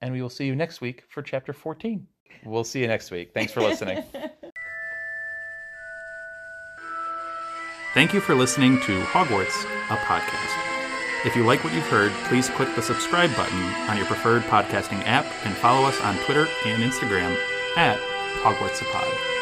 and 0.00 0.12
we 0.12 0.22
will 0.22 0.30
see 0.30 0.46
you 0.46 0.54
next 0.54 0.80
week 0.80 1.04
for 1.08 1.22
chapter 1.22 1.52
14. 1.52 2.06
We'll 2.44 2.64
see 2.64 2.80
you 2.80 2.86
next 2.86 3.10
week. 3.10 3.32
Thanks 3.34 3.52
for 3.52 3.60
listening. 3.60 4.04
Thank 7.94 8.12
you 8.12 8.20
for 8.20 8.34
listening 8.34 8.78
to 8.82 9.00
Hogwarts, 9.00 9.64
a 9.90 9.96
podcast. 9.96 10.68
If 11.24 11.34
you 11.34 11.42
like 11.44 11.64
what 11.64 11.72
you've 11.72 11.88
heard, 11.88 12.12
please 12.28 12.48
click 12.50 12.72
the 12.76 12.82
subscribe 12.82 13.34
button 13.34 13.60
on 13.88 13.96
your 13.96 14.06
preferred 14.06 14.42
podcasting 14.42 15.02
app 15.04 15.26
and 15.44 15.54
follow 15.56 15.88
us 15.88 16.00
on 16.02 16.16
Twitter 16.18 16.46
and 16.64 16.82
Instagram 16.82 17.36
at 17.76 17.98
Hogwarts 18.42 18.82
a 18.82 18.84
Pod. 18.84 19.37